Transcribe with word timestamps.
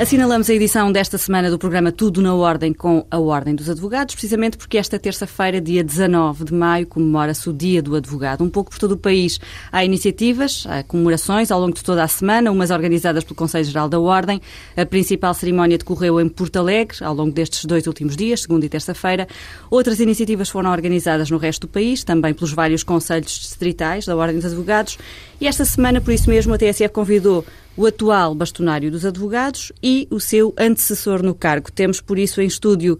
Assinalamos 0.00 0.48
a 0.48 0.54
edição 0.54 0.92
desta 0.92 1.18
semana 1.18 1.50
do 1.50 1.58
programa 1.58 1.90
Tudo 1.90 2.22
na 2.22 2.32
Ordem 2.32 2.72
com 2.72 3.04
a 3.10 3.18
Ordem 3.18 3.52
dos 3.52 3.68
Advogados, 3.68 4.14
precisamente 4.14 4.56
porque 4.56 4.78
esta 4.78 4.96
terça-feira, 4.96 5.60
dia 5.60 5.82
19 5.82 6.44
de 6.44 6.54
maio, 6.54 6.86
comemora-se 6.86 7.50
o 7.50 7.52
Dia 7.52 7.82
do 7.82 7.96
Advogado. 7.96 8.44
Um 8.44 8.48
pouco 8.48 8.70
por 8.70 8.78
todo 8.78 8.92
o 8.92 8.96
país 8.96 9.40
há 9.72 9.84
iniciativas, 9.84 10.64
há 10.68 10.84
comemorações 10.84 11.50
ao 11.50 11.58
longo 11.58 11.74
de 11.74 11.82
toda 11.82 12.04
a 12.04 12.06
semana, 12.06 12.52
umas 12.52 12.70
organizadas 12.70 13.24
pelo 13.24 13.34
Conselho 13.34 13.64
Geral 13.64 13.88
da 13.88 13.98
Ordem. 13.98 14.40
A 14.76 14.86
principal 14.86 15.34
cerimónia 15.34 15.76
decorreu 15.76 16.20
em 16.20 16.28
Porto 16.28 16.60
Alegre, 16.60 16.98
ao 17.02 17.12
longo 17.12 17.32
destes 17.32 17.64
dois 17.64 17.88
últimos 17.88 18.16
dias, 18.16 18.42
segunda 18.42 18.64
e 18.64 18.68
terça-feira. 18.68 19.26
Outras 19.68 19.98
iniciativas 19.98 20.48
foram 20.48 20.70
organizadas 20.70 21.28
no 21.28 21.38
resto 21.38 21.66
do 21.66 21.72
país, 21.72 22.04
também 22.04 22.32
pelos 22.32 22.52
vários 22.52 22.84
conselhos 22.84 23.36
distritais 23.36 24.06
da 24.06 24.14
Ordem 24.14 24.36
dos 24.36 24.46
Advogados. 24.46 24.96
E 25.40 25.46
esta 25.48 25.64
semana, 25.64 26.00
por 26.00 26.14
isso 26.14 26.30
mesmo, 26.30 26.54
a 26.54 26.58
TSF 26.58 26.88
convidou 26.90 27.44
o 27.78 27.86
atual 27.86 28.34
bastonário 28.34 28.90
dos 28.90 29.06
advogados 29.06 29.70
e 29.80 30.08
o 30.10 30.18
seu 30.18 30.52
antecessor 30.58 31.22
no 31.22 31.32
cargo. 31.32 31.70
Temos, 31.70 32.00
por 32.00 32.18
isso, 32.18 32.40
em 32.40 32.46
estúdio 32.46 32.98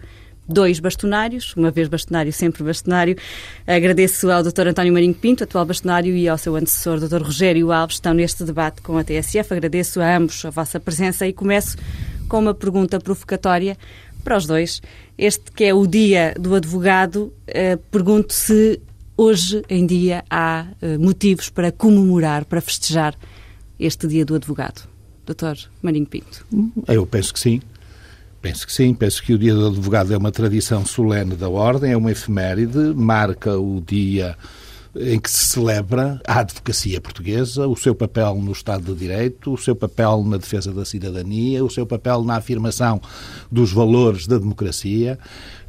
dois 0.48 0.78
bastonários, 0.78 1.52
uma 1.56 1.72
vez 1.72 1.88
bastonário, 1.88 2.32
sempre 2.32 2.62
bastonário. 2.62 3.16
Agradeço 3.66 4.30
ao 4.30 4.40
Dr. 4.40 4.68
António 4.68 4.92
Marinho 4.92 5.14
Pinto, 5.14 5.42
atual 5.42 5.64
bastonário, 5.64 6.14
e 6.14 6.28
ao 6.28 6.38
seu 6.38 6.54
antecessor, 6.54 7.00
Dr. 7.00 7.24
Rogério 7.24 7.72
Alves, 7.72 7.96
estão 7.96 8.14
neste 8.14 8.44
debate 8.44 8.80
com 8.80 8.96
a 8.96 9.02
TSF. 9.02 9.52
Agradeço 9.52 10.00
a 10.00 10.16
ambos 10.16 10.44
a 10.44 10.50
vossa 10.50 10.78
presença 10.78 11.26
e 11.26 11.32
começo 11.32 11.76
com 12.28 12.38
uma 12.38 12.54
pergunta 12.54 13.00
provocatória 13.00 13.76
para 14.22 14.36
os 14.36 14.46
dois. 14.46 14.80
Este 15.18 15.50
que 15.50 15.64
é 15.64 15.74
o 15.74 15.88
Dia 15.88 16.36
do 16.38 16.54
Advogado, 16.54 17.32
eh, 17.48 17.76
pergunto 17.90 18.32
se 18.32 18.80
hoje 19.16 19.60
em 19.68 19.84
dia 19.84 20.22
há 20.30 20.68
eh, 20.80 20.96
motivos 20.98 21.50
para 21.50 21.72
comemorar, 21.72 22.44
para 22.44 22.60
festejar 22.60 23.16
este 23.78 24.06
Dia 24.06 24.24
do 24.24 24.34
Advogado? 24.34 24.88
Doutor 25.24 25.56
Marinho 25.82 26.06
Pinto. 26.06 26.46
Eu 26.86 27.06
penso 27.06 27.32
que 27.32 27.40
sim. 27.40 27.60
Penso 28.40 28.66
que 28.66 28.72
sim. 28.72 28.94
Penso 28.94 29.22
que 29.22 29.34
o 29.34 29.38
Dia 29.38 29.54
do 29.54 29.66
Advogado 29.68 30.12
é 30.12 30.16
uma 30.16 30.32
tradição 30.32 30.86
solene 30.86 31.36
da 31.36 31.48
Ordem, 31.48 31.92
é 31.92 31.96
uma 31.96 32.10
efeméride, 32.10 32.78
marca 32.94 33.58
o 33.58 33.80
dia 33.80 34.36
em 34.96 35.18
que 35.20 35.30
se 35.30 35.44
celebra 35.44 36.20
a 36.26 36.40
advocacia 36.40 37.00
portuguesa, 37.00 37.66
o 37.66 37.76
seu 37.76 37.94
papel 37.94 38.34
no 38.36 38.52
Estado 38.52 38.92
de 38.92 38.98
Direito, 38.98 39.52
o 39.52 39.58
seu 39.58 39.76
papel 39.76 40.24
na 40.24 40.38
defesa 40.38 40.72
da 40.72 40.84
cidadania, 40.84 41.64
o 41.64 41.70
seu 41.70 41.86
papel 41.86 42.24
na 42.24 42.36
afirmação 42.36 43.00
dos 43.50 43.72
valores 43.72 44.26
da 44.26 44.38
democracia, 44.38 45.18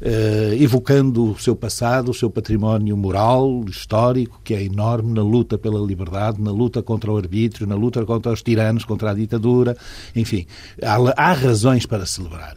eh, 0.00 0.56
evocando 0.58 1.32
o 1.32 1.38
seu 1.38 1.54
passado, 1.54 2.10
o 2.10 2.14
seu 2.14 2.30
património 2.30 2.96
moral, 2.96 3.64
histórico, 3.68 4.40
que 4.42 4.54
é 4.54 4.62
enorme 4.62 5.12
na 5.12 5.22
luta 5.22 5.58
pela 5.58 5.78
liberdade, 5.84 6.40
na 6.40 6.50
luta 6.50 6.82
contra 6.82 7.12
o 7.12 7.16
arbítrio, 7.16 7.66
na 7.66 7.74
luta 7.74 8.04
contra 8.06 8.32
os 8.32 8.42
tiranos, 8.42 8.84
contra 8.84 9.10
a 9.10 9.14
ditadura, 9.14 9.76
enfim, 10.16 10.46
há, 10.82 10.96
há 11.16 11.32
razões 11.32 11.84
para 11.84 12.06
celebrar. 12.06 12.56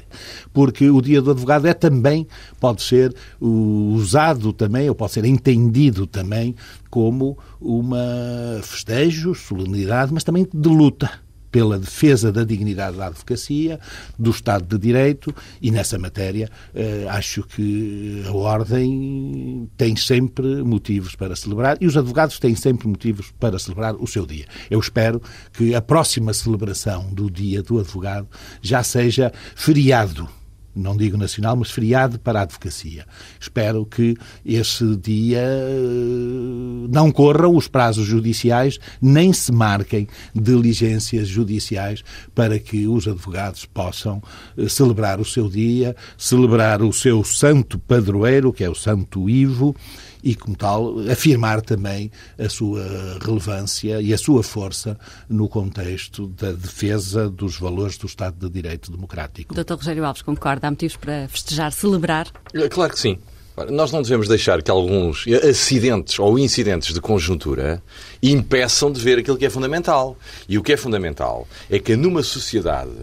Porque 0.53 0.89
o 0.89 1.02
Dia 1.02 1.22
do 1.22 1.31
Advogado 1.31 1.67
é 1.67 1.73
também, 1.73 2.27
pode 2.59 2.81
ser 2.81 3.13
usado 3.41 4.53
também, 4.53 4.88
ou 4.88 4.95
pode 4.95 5.11
ser 5.11 5.25
entendido 5.25 6.07
também 6.07 6.55
como 6.89 7.38
uma 7.59 8.61
festejo, 8.61 9.33
solenidade, 9.33 10.13
mas 10.13 10.23
também 10.23 10.47
de 10.52 10.69
luta 10.69 11.22
pela 11.54 11.78
defesa 11.78 12.32
da 12.32 12.44
dignidade 12.44 12.98
da 12.98 13.06
advocacia, 13.06 13.80
do 14.18 14.32
Estado 14.32 14.66
de 14.66 14.84
Direito 14.84 15.34
e 15.62 15.70
nessa 15.70 16.00
matéria 16.00 16.50
eh, 16.73 17.06
acho 17.08 17.44
que 17.44 18.23
a 18.28 18.32
Ordem 18.32 19.70
tem 19.78 19.96
sempre 19.96 20.64
motivos 20.64 21.16
para 21.16 21.36
celebrar 21.36 21.78
e 21.80 21.86
os 21.86 21.96
advogados 21.96 22.40
têm 22.40 22.56
sempre 22.56 22.88
motivos 22.88 23.31
para 23.40 23.59
celebrar 23.59 23.96
o 23.96 24.08
seu 24.08 24.26
dia. 24.26 24.48
Eu 24.68 24.80
espero 24.80 25.22
que 25.54 25.75
a 25.75 25.81
próxima 25.81 26.34
celebração 26.34 27.13
do 27.13 27.30
Dia 27.30 27.62
do 27.62 27.80
Advogado 27.80 28.28
já 28.59 28.81
seja 28.81 29.31
feriado 29.56 30.28
não 30.75 30.97
digo 30.97 31.17
nacional, 31.17 31.56
mas 31.56 31.72
feriado 31.72 32.19
para 32.19 32.39
a 32.39 32.44
advocacia. 32.44 33.06
Espero 33.39 33.85
que 33.85 34.16
esse 34.45 34.95
dia 34.97 35.39
eh, 35.39 36.88
não 36.89 37.11
corram 37.11 37.56
os 37.56 37.67
prazos 37.67 38.06
judiciais, 38.06 38.79
nem 39.01 39.31
se 39.31 39.51
marquem 39.51 40.07
diligências 40.33 41.28
judiciais 41.28 42.03
para 42.33 42.57
que 42.59 42.88
os 42.88 43.07
advogados 43.07 43.66
possam 43.66 44.22
eh, 44.57 44.67
celebrar 44.67 45.19
o 45.19 45.25
seu 45.25 45.50
dia, 45.50 45.95
celebrar 46.17 46.81
o 46.81 46.91
seu 46.91 47.23
santo 47.23 47.78
padroeiro, 47.78 48.51
que 48.51 48.63
é 48.63 48.69
o 48.69 48.75
Santo 48.75 49.29
Ivo, 49.29 49.75
e, 50.23 50.35
como 50.35 50.56
tal, 50.56 51.00
afirmar 51.12 51.62
também 51.62 52.09
a 52.39 52.47
sua 52.47 52.81
relevância 53.22 54.01
e 54.01 54.13
a 54.13 54.17
sua 54.17 54.41
força 54.41 54.97
no 55.28 55.50
contexto 55.50 56.28
da 56.28 56.53
defesa 56.53 57.29
dos 57.29 57.57
valores 57.59 57.97
do 57.97 58.07
Estado 58.07 58.47
de 58.47 58.53
Direito 58.53 58.89
Democrático. 58.89 59.53
Dr. 59.53 59.73
Rogério 59.73 60.06
Alves, 60.06 60.22
concorda? 60.22 60.62
Há 60.63 60.72
motivos 60.72 60.96
para 60.96 61.28
festejar, 61.28 61.74
celebrar? 61.74 62.28
É, 62.53 62.69
claro 62.69 62.94
que 62.94 63.00
sim. 63.00 63.19
Nós 63.69 63.91
não 63.91 64.01
devemos 64.01 64.29
deixar 64.29 64.63
que 64.63 64.72
alguns 64.72 65.25
acidentes 65.28 66.18
ou 66.18 66.40
incidentes 66.40 66.94
de 66.94 67.01
conjuntura 67.01 67.84
impeçam 68.22 68.90
de 68.90 69.01
ver 69.01 69.19
aquilo 69.19 69.38
que 69.38 69.46
é 69.46 69.50
fundamental. 69.50 70.18
E 70.47 70.57
o 70.57 70.63
que 70.63 70.72
é 70.72 70.78
fundamental 70.78 71.46
é 71.69 71.79
que 71.79 71.97
numa 71.97 72.24
sociedade 72.24 72.94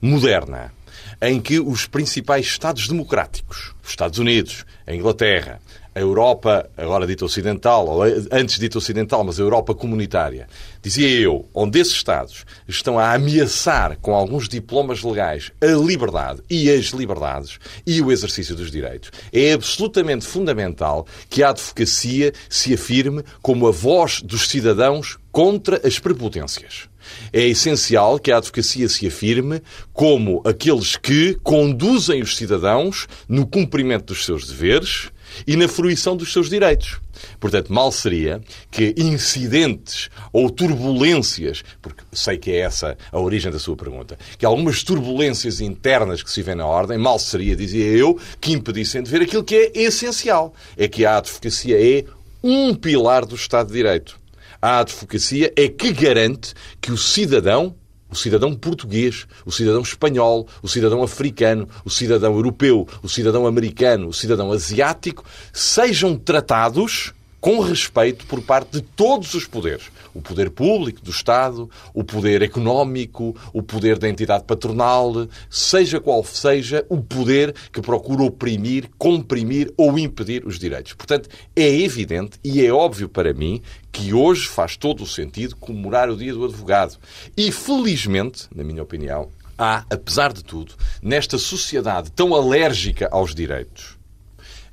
moderna, 0.00 0.72
em 1.20 1.40
que 1.40 1.58
os 1.58 1.86
principais 1.86 2.46
Estados 2.46 2.86
democráticos, 2.86 3.74
os 3.82 3.90
Estados 3.90 4.20
Unidos, 4.20 4.64
a 4.86 4.94
Inglaterra, 4.94 5.60
a 5.98 6.00
Europa, 6.00 6.70
agora 6.76 7.06
dita 7.06 7.24
ocidental, 7.24 7.88
ou 7.88 8.02
antes 8.30 8.58
dita 8.58 8.78
ocidental, 8.78 9.24
mas 9.24 9.40
a 9.40 9.42
Europa 9.42 9.74
comunitária, 9.74 10.46
dizia 10.80 11.08
eu, 11.08 11.48
onde 11.52 11.80
esses 11.80 11.94
Estados 11.94 12.46
estão 12.68 12.98
a 12.98 13.12
ameaçar 13.14 13.98
com 14.00 14.14
alguns 14.14 14.48
diplomas 14.48 15.02
legais 15.02 15.50
a 15.60 15.66
liberdade 15.66 16.40
e 16.48 16.70
as 16.70 16.86
liberdades 16.86 17.58
e 17.84 18.00
o 18.00 18.12
exercício 18.12 18.54
dos 18.54 18.70
direitos, 18.70 19.10
é 19.32 19.52
absolutamente 19.52 20.24
fundamental 20.24 21.04
que 21.28 21.42
a 21.42 21.50
advocacia 21.50 22.32
se 22.48 22.72
afirme 22.72 23.24
como 23.42 23.66
a 23.66 23.72
voz 23.72 24.22
dos 24.22 24.48
cidadãos 24.48 25.18
contra 25.32 25.84
as 25.84 25.98
prepotências. 25.98 26.88
É 27.32 27.44
essencial 27.44 28.20
que 28.20 28.30
a 28.30 28.36
advocacia 28.36 28.88
se 28.88 29.06
afirme 29.06 29.60
como 29.92 30.42
aqueles 30.44 30.96
que 30.96 31.34
conduzem 31.42 32.22
os 32.22 32.36
cidadãos 32.36 33.08
no 33.28 33.46
cumprimento 33.46 34.06
dos 34.06 34.24
seus 34.24 34.46
deveres 34.46 35.10
e 35.46 35.56
na 35.56 35.68
fruição 35.68 36.16
dos 36.16 36.32
seus 36.32 36.48
direitos. 36.48 36.98
Portanto, 37.40 37.72
mal 37.72 37.90
seria 37.90 38.40
que 38.70 38.94
incidentes 38.96 40.08
ou 40.32 40.50
turbulências, 40.50 41.64
porque 41.82 42.02
sei 42.12 42.38
que 42.38 42.50
é 42.50 42.58
essa 42.58 42.96
a 43.10 43.18
origem 43.18 43.50
da 43.50 43.58
sua 43.58 43.76
pergunta, 43.76 44.18
que 44.36 44.46
algumas 44.46 44.82
turbulências 44.82 45.60
internas 45.60 46.22
que 46.22 46.30
se 46.30 46.42
vê 46.42 46.54
na 46.54 46.66
ordem, 46.66 46.98
mal 46.98 47.18
seria, 47.18 47.56
dizia 47.56 47.86
eu, 47.86 48.18
que 48.40 48.52
impedissem 48.52 49.02
de 49.02 49.10
ver 49.10 49.22
aquilo 49.22 49.44
que 49.44 49.54
é 49.54 49.82
essencial. 49.82 50.54
É 50.76 50.86
que 50.86 51.04
a 51.04 51.18
advocacia 51.18 51.76
é 51.80 52.04
um 52.42 52.74
pilar 52.74 53.26
do 53.26 53.34
Estado 53.34 53.68
de 53.68 53.74
Direito. 53.74 54.18
A 54.60 54.80
advocacia 54.80 55.52
é 55.56 55.68
que 55.68 55.92
garante 55.92 56.54
que 56.80 56.90
o 56.90 56.96
cidadão 56.96 57.74
o 58.10 58.16
cidadão 58.16 58.54
português, 58.54 59.26
o 59.44 59.52
cidadão 59.52 59.82
espanhol, 59.82 60.46
o 60.62 60.68
cidadão 60.68 61.02
africano, 61.02 61.68
o 61.84 61.90
cidadão 61.90 62.34
europeu, 62.34 62.86
o 63.02 63.08
cidadão 63.08 63.46
americano, 63.46 64.08
o 64.08 64.12
cidadão 64.12 64.50
asiático, 64.52 65.24
sejam 65.52 66.16
tratados 66.16 67.12
com 67.40 67.60
respeito 67.60 68.26
por 68.26 68.42
parte 68.42 68.72
de 68.72 68.82
todos 68.82 69.34
os 69.34 69.46
poderes. 69.46 69.90
O 70.14 70.20
poder 70.20 70.50
público 70.50 71.00
do 71.00 71.10
Estado, 71.10 71.70
o 71.94 72.02
poder 72.02 72.42
económico, 72.42 73.36
o 73.52 73.62
poder 73.62 73.98
da 73.98 74.08
entidade 74.08 74.44
patronal, 74.44 75.28
seja 75.48 76.00
qual 76.00 76.24
seja 76.24 76.84
o 76.88 77.00
poder 77.00 77.54
que 77.72 77.80
procura 77.80 78.22
oprimir, 78.22 78.90
comprimir 78.98 79.72
ou 79.76 79.98
impedir 79.98 80.46
os 80.46 80.58
direitos. 80.58 80.94
Portanto, 80.94 81.28
é 81.54 81.68
evidente 81.80 82.38
e 82.42 82.64
é 82.64 82.72
óbvio 82.72 83.08
para 83.08 83.32
mim 83.32 83.62
que 83.92 84.12
hoje 84.12 84.46
faz 84.46 84.76
todo 84.76 85.02
o 85.02 85.06
sentido 85.06 85.56
comemorar 85.56 86.10
o 86.10 86.16
Dia 86.16 86.32
do 86.32 86.44
Advogado. 86.44 86.98
E, 87.36 87.50
felizmente, 87.52 88.46
na 88.54 88.62
minha 88.64 88.82
opinião, 88.82 89.28
há, 89.56 89.84
apesar 89.90 90.32
de 90.32 90.44
tudo, 90.44 90.74
nesta 91.02 91.38
sociedade 91.38 92.10
tão 92.12 92.34
alérgica 92.34 93.08
aos 93.10 93.34
direitos 93.34 93.96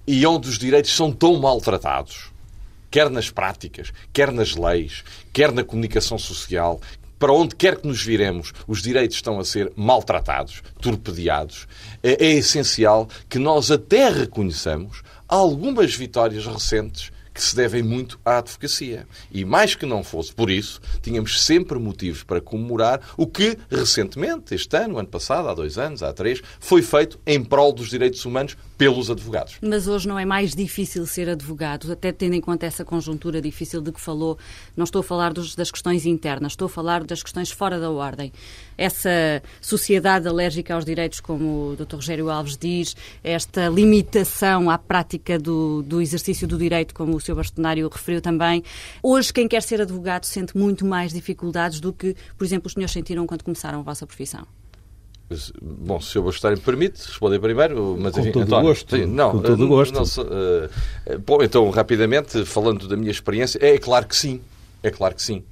e 0.07 0.25
onde 0.25 0.47
os 0.47 0.57
direitos 0.57 0.95
são 0.95 1.11
tão 1.11 1.39
maltratados, 1.39 2.31
quer 2.95 3.09
nas 3.09 3.30
práticas, 3.30 3.92
quer 4.13 4.31
nas 4.31 4.56
leis, 4.56 5.03
quer 5.33 5.51
na 5.51 5.65
comunicação 5.65 6.18
social, 6.18 6.80
para 7.19 7.33
onde 7.33 7.53
quer 7.53 7.75
que 7.75 7.86
nos 7.86 8.01
viremos, 8.01 8.53
os 8.65 8.81
direitos 8.81 9.18
estão 9.18 9.38
a 9.38 9.44
ser 9.44 9.69
maltratados, 9.75 10.63
torpedeados. 10.80 11.68
É, 12.01 12.25
é 12.25 12.31
essencial 12.36 13.09
que 13.27 13.38
nós 13.38 13.69
até 13.69 14.07
reconheçamos 14.07 15.03
algumas 15.27 15.94
vitórias 15.94 16.45
recentes 16.45 17.12
que 17.33 17.44
se 17.44 17.53
devem 17.53 17.83
muito 17.83 18.18
à 18.24 18.38
advocacia. 18.38 19.06
E 19.30 19.44
mais 19.44 19.75
que 19.75 19.86
não 19.86 20.01
fosse 20.01 20.33
por 20.33 20.50
isso, 20.50 20.80
tínhamos 21.01 21.44
sempre 21.44 21.77
motivos 21.77 22.24
para 22.24 22.39
comemorar 22.39 23.01
o 23.18 23.27
que, 23.27 23.57
recentemente, 23.69 24.56
este 24.56 24.77
ano, 24.77 24.97
ano 24.97 25.09
passado, 25.09 25.50
há 25.50 25.53
dois 25.53 25.77
anos, 25.77 26.01
há 26.01 26.13
três, 26.13 26.42
foi 26.62 26.81
feito 26.81 27.19
em 27.27 27.44
prol 27.44 27.74
dos 27.74 27.89
direitos 27.89 28.24
humanos 28.24 28.56
pelos 28.77 29.10
advogados. 29.10 29.57
Mas 29.62 29.88
hoje 29.88 30.07
não 30.07 30.19
é 30.19 30.25
mais 30.25 30.54
difícil 30.54 31.06
ser 31.06 31.30
advogado, 31.30 31.92
até 31.92 32.12
tendo 32.12 32.33
em 32.33 32.42
conta 32.42 32.66
essa 32.66 32.83
conjuntura 32.83 33.42
difícil 33.42 33.81
de 33.81 33.92
que 33.92 34.01
falou. 34.01 34.38
Não 34.75 34.83
estou 34.83 35.00
a 35.00 35.04
falar 35.04 35.33
dos, 35.33 35.56
das 35.56 35.72
questões 35.72 36.06
internas, 36.06 36.54
estou 36.54 36.66
a 36.66 36.69
falar 36.69 37.04
das 37.04 37.24
questões 37.24 37.51
fora 37.51 37.80
da 37.80 37.89
ordem. 37.89 38.31
Essa 38.77 39.42
sociedade 39.62 40.27
alérgica 40.27 40.75
aos 40.75 40.83
direitos, 40.83 41.19
como 41.19 41.72
o 41.72 41.75
Dr. 41.75 41.95
Rogério 41.95 42.30
Alves 42.30 42.57
diz, 42.57 42.95
esta 43.24 43.69
limitação 43.69 44.69
à 44.69 44.78
prática 44.78 45.39
do, 45.39 45.81
do 45.83 46.01
exercício 46.01 46.48
do 46.48 46.57
direito, 46.57 46.94
como 46.94 47.16
o 47.16 47.21
Sr. 47.21 47.36
Bastonário 47.36 47.88
referiu 47.88 48.21
também. 48.21 48.63
Hoje, 49.01 49.31
quem 49.31 49.48
quer 49.48 49.62
ser 49.62 49.81
advogado 49.81 50.25
sente 50.25 50.57
muito 50.57 50.86
mais 50.86 51.13
dificuldades 51.13 51.80
do 51.80 51.94
que, 51.94 52.16
por 52.38 52.44
exemplo, 52.44 52.68
os 52.68 52.74
senhores 52.74 52.92
sentiram 52.92 53.25
quando 53.25 53.44
começaram 53.44 53.80
a 53.80 53.83
vossa 53.83 54.06
profissão. 54.06 54.45
Bom, 55.62 56.00
se 56.00 56.19
o 56.19 56.24
Bastardo 56.24 56.57
me 56.57 56.63
permite, 56.63 57.04
responder 57.07 57.39
primeiro, 57.39 57.98
mas 58.00 58.13
com 58.13 58.19
enfim, 58.22 58.31
todo 58.31 58.44
António, 58.44 58.68
gosto, 58.68 58.95
sim, 58.95 59.06
não, 59.06 59.31
com 59.31 59.39
todo 59.39 59.66
uh, 59.66 59.68
gosto. 59.68 59.94
não, 59.94 60.04
uh, 60.04 61.19
bom, 61.25 61.42
então, 61.42 61.68
rapidamente, 61.72 62.45
falando 62.45 62.88
da 62.88 62.95
minha 62.95 63.10
experiência, 63.10 63.57
é 63.60 63.77
claro 63.80 64.06
que 64.06 64.16
sim, 64.16 64.39
é 64.83 64.92
claro 64.92 65.16
que 65.16 65.24
sim. 65.24 65.44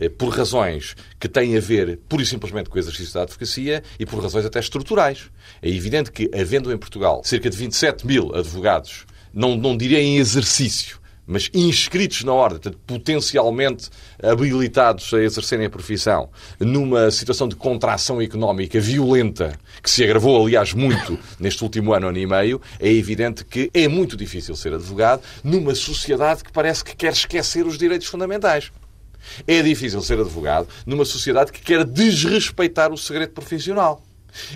Eh, 0.00 0.08
por 0.08 0.28
razões 0.28 0.94
que 1.18 1.28
têm 1.28 1.56
a 1.56 1.60
ver, 1.60 1.98
pura 2.08 2.22
e 2.22 2.26
simplesmente, 2.26 2.70
com 2.70 2.76
o 2.76 2.78
exercício 2.78 3.12
da 3.12 3.22
advocacia 3.22 3.82
e 3.98 4.06
por 4.06 4.22
razões 4.22 4.46
até 4.46 4.60
estruturais. 4.60 5.28
É 5.60 5.68
evidente 5.68 6.12
que, 6.12 6.30
havendo 6.32 6.72
em 6.72 6.78
Portugal 6.78 7.20
cerca 7.24 7.50
de 7.50 7.56
27 7.56 8.06
mil 8.06 8.34
advogados, 8.34 9.04
não, 9.34 9.56
não 9.56 9.76
direi 9.76 10.04
em 10.04 10.18
exercício, 10.18 10.98
mas 11.28 11.50
inscritos 11.52 12.24
na 12.24 12.32
ordem, 12.32 12.58
portanto, 12.58 12.80
potencialmente 12.86 13.90
habilitados 14.22 15.12
a 15.12 15.22
exercerem 15.22 15.66
a 15.66 15.70
profissão, 15.70 16.30
numa 16.58 17.10
situação 17.10 17.46
de 17.46 17.54
contração 17.54 18.20
económica 18.20 18.80
violenta, 18.80 19.58
que 19.82 19.90
se 19.90 20.02
agravou, 20.02 20.44
aliás, 20.44 20.72
muito 20.72 21.18
neste 21.38 21.62
último 21.62 21.92
ano, 21.92 22.08
ano 22.08 22.18
e 22.18 22.26
meio, 22.26 22.60
é 22.80 22.90
evidente 22.90 23.44
que 23.44 23.70
é 23.74 23.86
muito 23.86 24.16
difícil 24.16 24.56
ser 24.56 24.72
advogado 24.72 25.22
numa 25.44 25.74
sociedade 25.74 26.42
que 26.42 26.50
parece 26.50 26.82
que 26.82 26.96
quer 26.96 27.12
esquecer 27.12 27.66
os 27.66 27.76
direitos 27.76 28.06
fundamentais. 28.06 28.72
É 29.46 29.60
difícil 29.62 30.00
ser 30.00 30.18
advogado 30.18 30.68
numa 30.86 31.04
sociedade 31.04 31.52
que 31.52 31.60
quer 31.60 31.84
desrespeitar 31.84 32.90
o 32.90 32.96
segredo 32.96 33.32
profissional. 33.32 34.02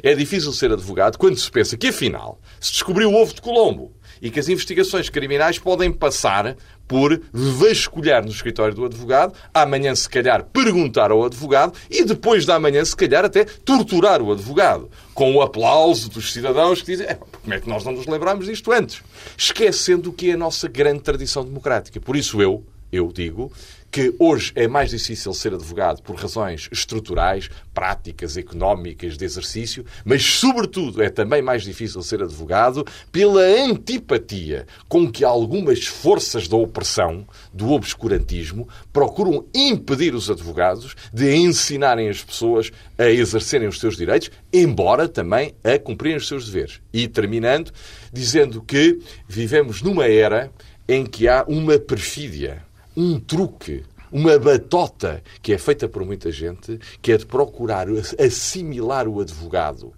É 0.03 0.15
difícil 0.15 0.53
ser 0.53 0.73
advogado 0.73 1.19
quando 1.19 1.37
se 1.37 1.51
pensa 1.51 1.77
que, 1.77 1.89
afinal, 1.89 2.41
se 2.61 2.73
descobriu 2.73 3.11
o 3.11 3.15
ovo 3.15 3.35
de 3.35 3.41
Colombo 3.41 3.93
e 4.23 4.31
que 4.31 4.39
as 4.39 4.49
investigações 4.49 5.11
criminais 5.11 5.59
podem 5.59 5.91
passar 5.91 6.57
por 6.87 7.21
vasculhar 7.33 8.25
no 8.25 8.31
escritório 8.31 8.75
do 8.75 8.85
advogado, 8.85 9.35
amanhã, 9.53 9.95
se 9.95 10.09
calhar, 10.09 10.45
perguntar 10.45 11.11
ao 11.11 11.25
advogado 11.25 11.73
e 11.91 12.05
depois 12.05 12.47
da 12.47 12.61
manhã, 12.61 12.85
se 12.85 12.95
calhar, 12.95 13.25
até 13.25 13.45
torturar 13.45 14.23
o 14.23 14.31
advogado, 14.31 14.89
com 15.13 15.35
o 15.35 15.43
aplauso 15.43 16.09
dos 16.09 16.33
cidadãos 16.33 16.81
que 16.81 16.93
dizem 16.93 17.09
como 17.43 17.55
é 17.55 17.61
que 17.61 17.69
nós 17.69 17.85
não 17.85 17.93
nos 17.93 18.07
lembramos 18.07 18.47
disto 18.47 18.71
antes? 18.71 19.03
Esquecendo 19.37 20.11
o 20.11 20.13
que 20.13 20.31
é 20.31 20.35
a 20.35 20.37
nossa 20.37 20.69
grande 20.69 21.01
tradição 21.01 21.45
democrática. 21.45 22.01
Por 22.01 22.15
isso 22.15 22.41
eu, 22.41 22.65
eu 22.93 23.11
digo 23.13 23.51
que 23.93 24.15
hoje 24.19 24.53
é 24.55 24.67
mais 24.67 24.89
difícil 24.89 25.35
ser 25.35 25.53
advogado 25.53 26.03
por 26.03 26.17
razões 26.17 26.67
estruturais, 26.73 27.50
práticas, 27.75 28.39
económicas, 28.39 29.19
de 29.19 29.25
exercício, 29.27 29.85
mas, 30.03 30.25
sobretudo, 30.25 31.03
é 31.03 31.11
também 31.11 31.43
mais 31.43 31.62
difícil 31.62 32.03
ser 32.03 32.23
advogado 32.23 32.87
pela 33.12 33.43
antipatia 33.43 34.67
com 34.89 35.12
que 35.12 35.23
algumas 35.23 35.87
forças 35.87 36.49
da 36.49 36.56
opressão, 36.56 37.27
do 37.53 37.71
obscurantismo, 37.73 38.67
procuram 38.91 39.44
impedir 39.55 40.15
os 40.15 40.31
advogados 40.31 40.97
de 41.12 41.37
ensinarem 41.37 42.09
as 42.09 42.25
pessoas 42.25 42.73
a 42.97 43.11
exercerem 43.11 43.69
os 43.69 43.79
seus 43.79 43.94
direitos, 43.94 44.31
embora 44.50 45.06
também 45.06 45.55
a 45.62 45.79
cumprirem 45.79 46.17
os 46.17 46.27
seus 46.27 46.47
deveres. 46.47 46.81
E 46.94 47.06
terminando, 47.06 47.71
dizendo 48.11 48.62
que 48.62 48.99
vivemos 49.29 49.83
numa 49.83 50.06
era 50.06 50.50
em 50.89 51.05
que 51.05 51.29
há 51.29 51.44
uma 51.47 51.79
perfídia 51.79 52.62
um 52.97 53.19
truque, 53.19 53.85
uma 54.11 54.39
batota 54.39 55.23
que 55.41 55.53
é 55.53 55.59
feita 55.59 55.89
por 55.89 56.05
muita 56.05 56.31
gente, 56.31 56.79
que 57.00 57.12
é 57.12 57.17
de 57.17 57.27
procurar 57.27 57.87
assimilar 58.19 59.09
o 59.09 59.21
advogado, 59.21 59.93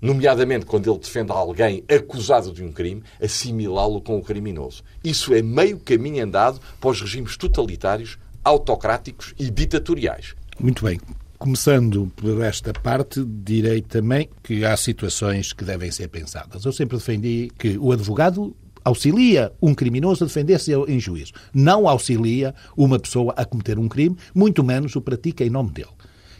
nomeadamente 0.00 0.66
quando 0.66 0.90
ele 0.90 1.00
defende 1.00 1.32
alguém 1.32 1.84
acusado 1.88 2.52
de 2.52 2.62
um 2.62 2.70
crime, 2.70 3.02
assimilá-lo 3.20 4.00
com 4.00 4.16
o 4.18 4.22
criminoso. 4.22 4.82
Isso 5.02 5.34
é 5.34 5.42
meio 5.42 5.78
caminho 5.78 6.22
andado 6.24 6.60
para 6.80 6.90
os 6.90 7.00
regimes 7.00 7.36
totalitários, 7.36 8.18
autocráticos 8.44 9.34
e 9.38 9.50
ditatoriais. 9.50 10.34
Muito 10.60 10.84
bem. 10.84 11.00
Começando 11.38 12.10
por 12.16 12.42
esta 12.42 12.72
parte, 12.72 13.22
direi 13.22 13.82
também 13.82 14.30
que 14.42 14.64
há 14.64 14.74
situações 14.74 15.52
que 15.52 15.64
devem 15.64 15.90
ser 15.90 16.08
pensadas. 16.08 16.64
Eu 16.64 16.72
sempre 16.72 16.96
defendi 16.96 17.50
que 17.58 17.76
o 17.76 17.92
advogado 17.92 18.56
auxilia 18.86 19.52
um 19.60 19.74
criminoso 19.74 20.22
a 20.22 20.26
defender-se 20.28 20.72
em 20.86 21.00
juízo. 21.00 21.32
Não 21.52 21.88
auxilia 21.88 22.54
uma 22.76 23.00
pessoa 23.00 23.34
a 23.36 23.44
cometer 23.44 23.80
um 23.80 23.88
crime, 23.88 24.16
muito 24.32 24.62
menos 24.62 24.94
o 24.94 25.00
pratica 25.00 25.44
em 25.44 25.50
nome 25.50 25.72
dele. 25.72 25.88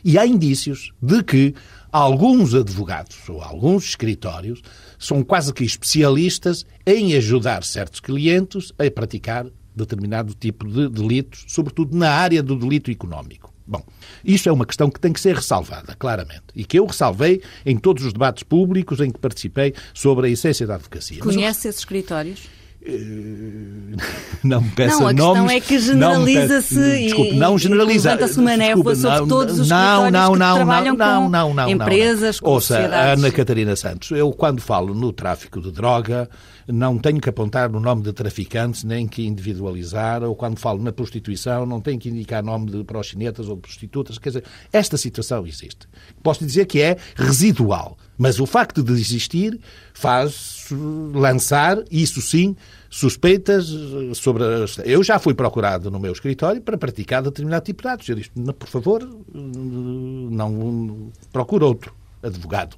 E 0.04 0.16
há 0.16 0.24
indícios 0.24 0.92
de 1.02 1.24
que 1.24 1.54
alguns 1.90 2.54
advogados 2.54 3.16
ou 3.28 3.42
alguns 3.42 3.86
escritórios 3.86 4.62
são 4.96 5.24
quase 5.24 5.52
que 5.52 5.64
especialistas 5.64 6.64
em 6.86 7.14
ajudar 7.14 7.64
certos 7.64 7.98
clientes 7.98 8.72
a 8.78 8.88
praticar 8.88 9.46
determinado 9.74 10.32
tipo 10.32 10.68
de 10.68 10.88
delitos, 10.88 11.44
sobretudo 11.48 11.96
na 11.96 12.10
área 12.12 12.44
do 12.44 12.56
delito 12.56 12.92
económico. 12.92 13.55
Bom, 13.66 13.82
isso 14.24 14.48
é 14.48 14.52
uma 14.52 14.64
questão 14.64 14.88
que 14.88 15.00
tem 15.00 15.12
que 15.12 15.20
ser 15.20 15.34
ressalvada, 15.34 15.96
claramente. 15.98 16.44
E 16.54 16.64
que 16.64 16.78
eu 16.78 16.86
ressalvei 16.86 17.42
em 17.64 17.76
todos 17.76 18.04
os 18.04 18.12
debates 18.12 18.44
públicos 18.44 19.00
em 19.00 19.10
que 19.10 19.18
participei 19.18 19.74
sobre 19.92 20.28
a 20.28 20.30
essência 20.30 20.66
da 20.66 20.76
advocacia. 20.76 21.20
Conhece 21.20 21.68
esses 21.68 21.80
escritórios? 21.80 22.48
não 24.44 24.60
me 24.60 24.70
peça 24.70 25.00
não, 25.00 25.08
a 25.08 25.12
nomes. 25.12 25.42
Não, 25.42 25.50
é 25.50 25.60
que 25.60 25.78
generaliza-se 25.78 26.98
desculpe, 27.02 27.34
não 27.34 27.58
generaliza. 27.58 28.10
levanta-se 28.10 28.38
uma 28.38 28.56
névoa 28.56 28.94
sobre 28.94 29.28
todos 29.28 29.58
os 29.58 29.68
não, 29.68 30.10
não, 30.10 30.32
que 30.32 30.38
não, 30.38 30.54
trabalham 30.54 30.96
não, 30.96 31.24
com 31.24 31.28
não, 31.28 31.54
não, 31.54 31.68
empresas, 31.68 32.38
com 32.38 32.50
Ouça, 32.50 32.74
sociedades. 32.74 33.24
Ana 33.24 33.32
Catarina 33.32 33.74
Santos, 33.74 34.12
eu 34.12 34.30
quando 34.30 34.60
falo 34.60 34.94
no 34.94 35.12
tráfico 35.12 35.60
de 35.60 35.72
droga, 35.72 36.28
não 36.68 36.98
tenho 36.98 37.20
que 37.20 37.28
apontar 37.28 37.70
no 37.70 37.78
nome 37.78 38.02
de 38.02 38.12
traficantes, 38.12 38.82
nem 38.82 39.06
que 39.06 39.24
individualizar, 39.24 40.22
ou 40.22 40.34
quando 40.34 40.58
falo 40.58 40.82
na 40.82 40.92
prostituição, 40.92 41.64
não 41.64 41.80
tenho 41.80 41.98
que 41.98 42.08
indicar 42.08 42.42
nome 42.42 42.70
de 42.70 42.84
proxinetas 42.84 43.48
ou 43.48 43.56
prostitutas. 43.56 44.18
Quer 44.18 44.30
dizer, 44.30 44.44
esta 44.72 44.96
situação 44.96 45.46
existe. 45.46 45.88
Posso 46.22 46.44
dizer 46.44 46.66
que 46.66 46.80
é 46.80 46.96
residual. 47.14 47.96
Mas 48.18 48.40
o 48.40 48.46
facto 48.46 48.82
de 48.82 48.92
existir 48.92 49.60
faz 49.92 50.68
lançar, 51.14 51.78
isso 51.90 52.20
sim, 52.22 52.56
suspeitas 52.88 53.66
sobre. 54.14 54.42
Eu 54.84 55.04
já 55.04 55.18
fui 55.18 55.34
procurado 55.34 55.90
no 55.90 56.00
meu 56.00 56.12
escritório 56.12 56.62
para 56.62 56.78
praticar 56.78 57.22
determinado 57.22 57.64
tipo 57.64 57.82
de 57.82 57.88
atos. 57.88 58.08
Eu 58.08 58.16
disse, 58.16 58.30
por 58.30 58.68
favor, 58.68 59.06
não 59.34 61.12
procure 61.30 61.62
outro 61.62 61.94
advogado. 62.22 62.76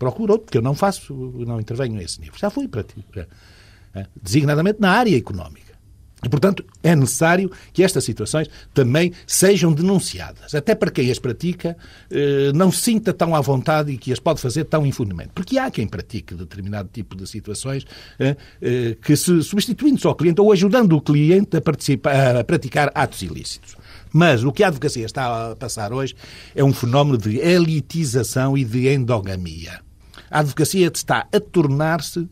Procure 0.00 0.32
outro, 0.32 0.46
porque 0.46 0.56
eu 0.56 0.62
não 0.62 0.74
faço, 0.74 1.14
não 1.46 1.60
intervenho 1.60 1.94
nesse 1.94 2.18
nível. 2.22 2.34
Já 2.38 2.48
fui 2.48 2.66
para 2.66 2.82
ti. 2.82 3.04
Designadamente 4.22 4.80
na 4.80 4.92
área 4.92 5.14
económica. 5.14 5.70
E, 6.24 6.28
portanto, 6.28 6.64
é 6.82 6.96
necessário 6.96 7.50
que 7.72 7.82
estas 7.82 8.04
situações 8.04 8.48
também 8.74 9.12
sejam 9.26 9.72
denunciadas, 9.72 10.54
até 10.54 10.74
para 10.74 10.90
quem 10.90 11.10
as 11.10 11.18
pratica 11.18 11.76
eh, 12.10 12.50
não 12.54 12.70
se 12.70 12.80
sinta 12.82 13.12
tão 13.12 13.34
à 13.34 13.40
vontade 13.40 13.92
e 13.92 13.98
que 13.98 14.12
as 14.12 14.18
pode 14.18 14.40
fazer 14.40 14.64
tão 14.64 14.86
impunemente. 14.86 15.30
Porque 15.34 15.58
há 15.58 15.70
quem 15.70 15.86
pratique 15.86 16.34
determinado 16.34 16.90
tipo 16.92 17.16
de 17.16 17.26
situações 17.26 17.86
eh, 18.18 18.36
eh, 18.60 18.96
que, 19.02 19.16
se 19.16 19.42
substituindo-se 19.42 20.06
ao 20.06 20.14
cliente 20.14 20.40
ou 20.40 20.52
ajudando 20.52 20.94
o 20.94 21.00
cliente 21.00 21.56
a, 21.56 21.60
participar, 21.60 22.36
a 22.36 22.44
praticar 22.44 22.90
atos 22.94 23.22
ilícitos. 23.22 23.76
Mas 24.12 24.44
o 24.44 24.52
que 24.52 24.62
a 24.62 24.68
advocacia 24.68 25.06
está 25.06 25.52
a 25.52 25.56
passar 25.56 25.92
hoje 25.92 26.14
é 26.54 26.62
um 26.62 26.72
fenómeno 26.72 27.16
de 27.16 27.38
elitização 27.38 28.58
e 28.58 28.64
de 28.64 28.92
endogamia. 28.92 29.89
A 30.30 30.40
advocacia 30.40 30.90
está 30.94 31.26
a 31.32 31.40
tornar-se 31.40 32.28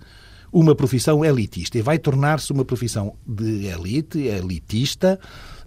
uma 0.52 0.74
profissão 0.74 1.24
elitista 1.24 1.78
e 1.78 1.82
vai 1.82 1.98
tornar-se 1.98 2.52
uma 2.52 2.64
profissão 2.64 3.14
de 3.26 3.66
elite, 3.66 4.18
elitista 4.18 5.18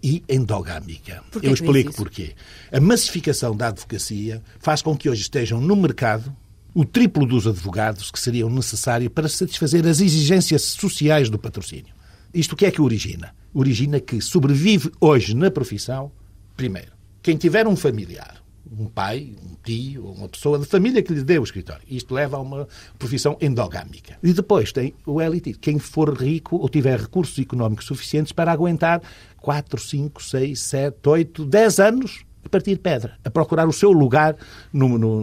e 0.02 0.24
endogâmica. 0.28 1.24
Porquê 1.32 1.48
Eu 1.48 1.54
explico 1.54 1.94
porquê. 1.94 2.34
A 2.72 2.80
massificação 2.80 3.56
da 3.56 3.68
advocacia 3.68 4.42
faz 4.60 4.82
com 4.82 4.96
que 4.98 5.10
hoje 5.10 5.22
estejam 5.22 5.62
no 5.62 5.76
mercado 5.76 6.36
o 6.74 6.86
triplo 6.86 7.26
dos 7.26 7.46
advogados 7.46 8.10
que 8.10 8.20
seriam 8.20 8.50
necessários 8.50 9.12
para 9.14 9.28
satisfazer 9.28 9.86
as 9.86 10.00
exigências 10.00 10.62
sociais 10.62 11.30
do 11.30 11.38
patrocínio. 11.38 11.94
Isto 12.34 12.54
o 12.54 12.56
que 12.56 12.66
é 12.66 12.72
que 12.72 12.82
origina? 12.82 13.36
Origina 13.54 14.00
que 14.00 14.22
sobrevive 14.22 14.90
hoje 15.00 15.36
na 15.36 15.52
profissão, 15.52 16.12
primeiro, 16.56 16.94
quem 17.22 17.36
tiver 17.36 17.68
um 17.68 17.76
familiar 17.76 18.41
um 18.78 18.86
pai, 18.88 19.34
um 19.44 19.56
tio, 19.64 20.06
uma 20.06 20.30
pessoa 20.30 20.58
de 20.58 20.66
família 20.66 21.04
que 21.04 21.14
lhe 21.14 21.24
dê 21.24 21.38
o 21.38 21.44
escritório. 21.44 21.84
Isto 21.90 22.14
leva 22.14 22.38
a 22.38 22.40
uma 22.40 22.68
profissão 22.98 23.38
endogâmica. 23.42 24.18
E 24.24 24.34
depois 24.34 24.72
tem 24.72 24.94
o 25.06 25.22
elite. 25.22 25.54
Quem 25.54 25.78
for 25.78 26.14
rico 26.14 26.56
ou 26.56 26.70
tiver 26.70 27.00
recursos 27.00 27.38
económicos 27.38 27.86
suficientes 27.86 28.32
para 28.32 28.52
aguentar 28.52 29.02
4, 29.38 29.80
5, 29.80 30.24
6, 30.24 30.60
7, 30.60 30.98
8, 31.10 31.46
10 31.46 31.80
anos 31.80 32.26
a 32.44 32.50
partir 32.50 32.78
pedra, 32.78 33.18
a 33.24 33.30
procurar 33.30 33.68
o 33.68 33.74
seu 33.74 33.92
lugar 33.92 34.36
no, 34.74 34.98
no, 34.98 35.22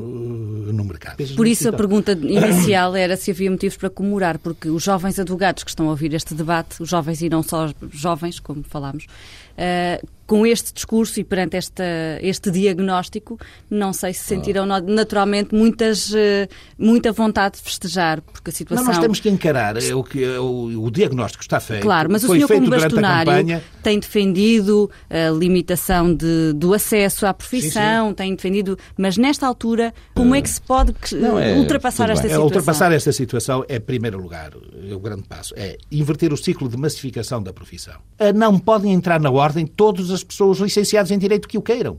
no 0.73 0.85
mercado. 0.85 1.17
Por 1.35 1.47
isso 1.49 1.69
a 1.69 1.73
pergunta 1.73 2.13
inicial 2.13 2.95
era 2.95 3.17
se 3.17 3.33
havia 3.33 3.51
motivos 3.51 3.77
para 3.77 3.91
comemorar, 3.91 4.39
porque 4.39 4.69
os 4.69 4.85
jovens 4.85 5.19
advogados 5.19 5.65
que 5.65 5.71
estão 5.71 5.87
a 5.89 5.91
ouvir 5.91 6.15
este 6.15 6.33
debate, 6.35 6.81
os 6.81 6.89
jovens 6.89 7.21
e 7.21 7.29
não 7.29 7.43
só 7.43 7.73
jovens, 7.91 8.39
como 8.39 8.63
falámos, 8.63 9.05
uh, 9.05 10.07
com 10.29 10.47
este 10.47 10.75
discurso 10.75 11.19
e 11.19 11.25
perante 11.25 11.57
esta, 11.57 11.83
este 12.21 12.51
diagnóstico, 12.51 13.39
não 13.71 13.95
sei 13.95 14.13
se 14.13 14.25
sentiram 14.25 14.67
naturalmente 14.67 15.55
muitas, 15.55 16.15
eh, 16.15 16.47
muita 16.79 17.13
vontade 17.13 17.57
de 17.57 17.63
festejar, 17.63 18.21
porque 18.21 18.51
a 18.51 18.53
situação... 18.53 18.85
Não, 18.85 18.93
nós 18.93 19.01
temos 19.01 19.21
que 19.21 19.31
encarar 19.31 19.83
é 19.83 19.95
o, 19.95 20.05
que, 20.05 20.23
é 20.23 20.39
o, 20.39 20.85
o 20.85 20.91
diagnóstico 20.91 21.43
está 21.43 21.59
feito. 21.59 21.81
Claro, 21.81 22.11
mas 22.13 22.25
o 22.25 22.29
senhor 22.29 22.47
como 22.47 22.69
bastonário 22.69 23.63
tem 23.83 23.99
defendido 23.99 24.91
a 25.09 25.31
limitação 25.31 26.15
de, 26.15 26.53
do 26.53 26.75
acesso 26.75 27.25
à 27.25 27.33
profissão, 27.33 28.09
sim, 28.09 28.11
sim. 28.11 28.15
tem 28.15 28.35
defendido, 28.35 28.79
mas 28.99 29.17
nesta 29.17 29.47
altura, 29.47 29.95
como 30.15 30.35
é 30.35 30.43
que 30.43 30.51
se 30.51 30.61
pode 30.61 30.95
não, 31.13 31.39
é, 31.39 31.55
ultrapassar 31.55 32.11
esta 32.11 32.25
situação? 32.25 32.43
É, 32.43 32.45
ultrapassar 32.45 32.93
esta 32.93 33.13
situação 33.13 33.65
é, 33.67 33.77
em 33.77 33.81
primeiro 33.81 34.21
lugar, 34.21 34.51
é 34.87 34.95
o 34.95 35.01
grande 35.01 35.23
passo, 35.23 35.55
é 35.57 35.79
inverter 35.91 36.35
o 36.35 36.37
ciclo 36.37 36.69
de 36.69 36.77
massificação 36.77 37.43
da 37.43 37.51
profissão. 37.51 37.95
Não 38.35 38.59
podem 38.59 38.93
entrar 38.93 39.19
na 39.19 39.31
ordem 39.31 39.67
todos 39.67 40.18
as 40.19 40.25
pessoas 40.25 40.59
licenciadas 40.59 41.11
em 41.11 41.19
Direito 41.19 41.49
que 41.49 41.59
o 41.59 41.63
queiram. 41.63 41.99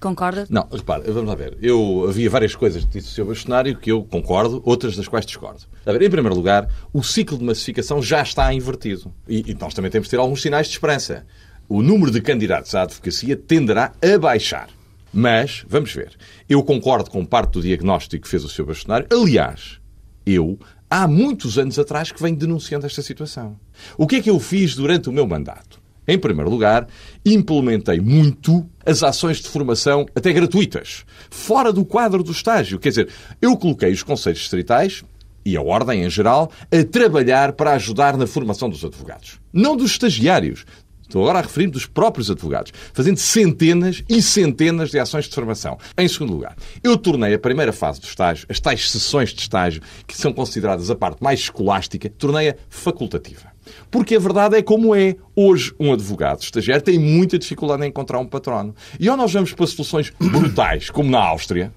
Concorda? 0.00 0.46
Não, 0.48 0.66
repare, 0.70 1.10
vamos 1.10 1.28
lá 1.28 1.34
ver. 1.34 1.58
Eu, 1.60 2.06
havia 2.08 2.30
várias 2.30 2.54
coisas 2.54 2.84
que 2.84 3.00
disse 3.00 3.20
o 3.20 3.76
que 3.80 3.90
eu 3.90 4.04
concordo, 4.04 4.62
outras 4.64 4.96
das 4.96 5.08
quais 5.08 5.26
discordo. 5.26 5.62
A 5.84 5.92
ver, 5.92 6.02
em 6.02 6.10
primeiro 6.10 6.36
lugar, 6.36 6.68
o 6.92 7.02
ciclo 7.02 7.36
de 7.36 7.44
massificação 7.44 8.00
já 8.00 8.22
está 8.22 8.52
invertido. 8.54 9.12
E, 9.28 9.50
e 9.50 9.54
nós 9.54 9.74
também 9.74 9.90
temos 9.90 10.06
de 10.06 10.10
ter 10.12 10.20
alguns 10.20 10.40
sinais 10.40 10.68
de 10.68 10.74
esperança. 10.74 11.26
O 11.68 11.82
número 11.82 12.12
de 12.12 12.20
candidatos 12.20 12.74
à 12.74 12.82
advocacia 12.82 13.36
tenderá 13.36 13.92
a 14.00 14.18
baixar. 14.18 14.68
Mas, 15.12 15.64
vamos 15.68 15.92
ver, 15.92 16.12
eu 16.48 16.62
concordo 16.62 17.10
com 17.10 17.24
parte 17.24 17.54
do 17.54 17.62
diagnóstico 17.62 18.22
que 18.22 18.28
fez 18.28 18.44
o 18.44 18.48
Sr. 18.48 18.66
Bastonário. 18.66 19.08
Aliás, 19.10 19.80
eu, 20.24 20.58
há 20.88 21.08
muitos 21.08 21.58
anos 21.58 21.78
atrás, 21.78 22.12
que 22.12 22.22
venho 22.22 22.36
denunciando 22.36 22.86
esta 22.86 23.02
situação. 23.02 23.58
O 23.96 24.06
que 24.06 24.16
é 24.16 24.22
que 24.22 24.30
eu 24.30 24.38
fiz 24.38 24.76
durante 24.76 25.08
o 25.08 25.12
meu 25.12 25.26
mandato? 25.26 25.80
Em 26.08 26.18
primeiro 26.18 26.50
lugar, 26.50 26.88
implementei 27.22 28.00
muito 28.00 28.66
as 28.86 29.02
ações 29.02 29.42
de 29.42 29.48
formação, 29.48 30.06
até 30.16 30.32
gratuitas, 30.32 31.04
fora 31.28 31.70
do 31.70 31.84
quadro 31.84 32.22
do 32.22 32.32
estágio. 32.32 32.78
Quer 32.78 32.88
dizer, 32.88 33.08
eu 33.42 33.54
coloquei 33.58 33.92
os 33.92 34.02
conselhos 34.02 34.38
distritais 34.38 35.04
e 35.44 35.54
a 35.54 35.60
ordem 35.60 36.04
em 36.04 36.08
geral 36.08 36.50
a 36.72 36.82
trabalhar 36.82 37.52
para 37.52 37.72
ajudar 37.72 38.16
na 38.16 38.26
formação 38.26 38.70
dos 38.70 38.82
advogados. 38.82 39.38
Não 39.52 39.76
dos 39.76 39.90
estagiários, 39.90 40.64
Estou 41.08 41.22
agora 41.22 41.38
a 41.38 41.42
referir-me 41.42 41.72
dos 41.72 41.86
próprios 41.86 42.30
advogados, 42.30 42.70
fazendo 42.92 43.16
centenas 43.16 44.04
e 44.10 44.20
centenas 44.20 44.90
de 44.90 44.98
ações 44.98 45.24
de 45.24 45.34
formação. 45.34 45.78
Em 45.96 46.06
segundo 46.06 46.34
lugar, 46.34 46.54
eu 46.84 46.98
tornei 46.98 47.32
a 47.32 47.38
primeira 47.38 47.72
fase 47.72 47.98
do 47.98 48.06
estágio, 48.06 48.46
as 48.46 48.60
tais 48.60 48.90
sessões 48.90 49.30
de 49.30 49.40
estágio, 49.40 49.80
que 50.06 50.14
são 50.14 50.34
consideradas 50.34 50.90
a 50.90 50.94
parte 50.94 51.22
mais 51.22 51.40
escolástica, 51.40 52.10
tornei-a 52.10 52.56
facultativa. 52.68 53.50
Porque 53.90 54.16
a 54.16 54.18
verdade 54.18 54.56
é 54.56 54.62
como 54.62 54.94
é. 54.94 55.16
Hoje, 55.34 55.72
um 55.78 55.92
advogado 55.92 56.42
estagiário 56.42 56.82
tem 56.82 56.98
muita 56.98 57.38
dificuldade 57.38 57.84
em 57.84 57.88
encontrar 57.88 58.18
um 58.18 58.26
patrono. 58.26 58.74
E 58.98 59.08
ou 59.08 59.16
nós 59.16 59.32
vamos 59.32 59.52
para 59.52 59.66
soluções 59.66 60.12
brutais, 60.18 60.90
como 60.90 61.10
na 61.10 61.20
Áustria, 61.20 61.72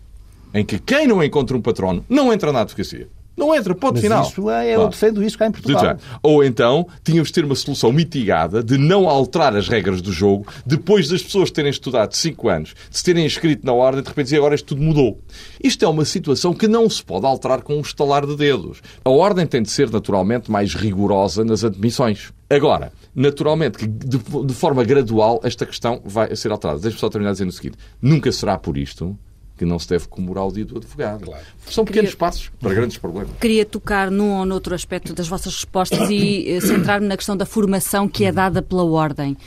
em 0.53 0.65
que 0.65 0.79
quem 0.79 1.07
não 1.07 1.23
encontra 1.23 1.55
um 1.55 1.61
patrono 1.61 2.05
não 2.09 2.33
entra 2.33 2.51
na 2.51 2.61
advocacia. 2.61 3.07
Não 3.41 3.55
entra, 3.55 3.73
ponto 3.73 3.93
Mas 3.93 4.03
final. 4.03 4.23
Isso 4.23 4.49
é, 4.51 4.75
eu 4.75 4.87
defendo 4.87 5.23
isso 5.23 5.35
cá 5.35 5.47
em 5.47 5.51
Portugal. 5.51 5.97
Ou 6.21 6.43
então 6.43 6.87
tínhamos 7.03 7.29
de 7.29 7.33
ter 7.33 7.43
uma 7.43 7.55
solução 7.55 7.91
mitigada 7.91 8.61
de 8.61 8.77
não 8.77 9.09
alterar 9.09 9.55
as 9.55 9.67
regras 9.67 9.99
do 9.99 10.11
jogo 10.11 10.45
depois 10.63 11.09
das 11.09 11.23
pessoas 11.23 11.49
terem 11.49 11.71
estudado 11.71 12.13
5 12.13 12.47
anos, 12.47 12.75
de 12.87 12.95
se 12.95 13.03
terem 13.03 13.25
inscrito 13.25 13.65
na 13.65 13.73
ordem, 13.73 14.03
de 14.03 14.09
repente 14.09 14.25
dizer 14.25 14.37
agora 14.37 14.53
isto 14.53 14.67
tudo 14.67 14.83
mudou. 14.83 15.19
Isto 15.63 15.83
é 15.83 15.87
uma 15.87 16.05
situação 16.05 16.53
que 16.53 16.67
não 16.67 16.87
se 16.87 17.03
pode 17.03 17.25
alterar 17.25 17.63
com 17.63 17.77
um 17.77 17.81
estalar 17.81 18.27
de 18.27 18.35
dedos. 18.35 18.79
A 19.03 19.09
ordem 19.09 19.47
tem 19.47 19.63
de 19.63 19.71
ser 19.71 19.89
naturalmente 19.89 20.51
mais 20.51 20.75
rigorosa 20.75 21.43
nas 21.43 21.63
admissões. 21.63 22.31
Agora, 22.47 22.93
naturalmente 23.15 23.79
que 23.79 23.87
de, 23.87 24.19
de 24.19 24.53
forma 24.53 24.83
gradual 24.83 25.39
esta 25.43 25.65
questão 25.65 25.99
vai 26.05 26.35
ser 26.35 26.51
alterada. 26.51 26.79
Deixa-me 26.79 26.99
só 26.99 27.09
terminar 27.09 27.31
dizendo 27.31 27.49
o 27.49 27.53
seguinte: 27.53 27.77
nunca 27.99 28.31
será 28.31 28.55
por 28.55 28.77
isto 28.77 29.17
que 29.61 29.65
não 29.65 29.77
se 29.77 29.87
deve 29.87 30.07
comemorar 30.07 30.47
o 30.47 30.51
dia 30.51 30.65
do 30.65 30.77
advogado. 30.77 31.25
Claro. 31.25 31.43
São 31.67 31.85
pequenos 31.85 32.09
Queria... 32.09 32.19
passos 32.19 32.49
para 32.59 32.73
grandes 32.73 32.97
problemas. 32.97 33.29
Queria 33.39 33.63
tocar 33.63 34.09
num 34.09 34.39
ou 34.39 34.43
noutro 34.43 34.73
aspecto 34.73 35.13
das 35.13 35.27
vossas 35.27 35.53
respostas 35.53 36.09
e 36.09 36.49
eh, 36.49 36.59
centrar-me 36.61 37.05
na 37.05 37.15
questão 37.15 37.37
da 37.37 37.45
formação 37.45 38.07
que 38.09 38.25
é 38.25 38.31
dada 38.31 38.63
pela 38.63 38.83
Ordem. 38.83 39.37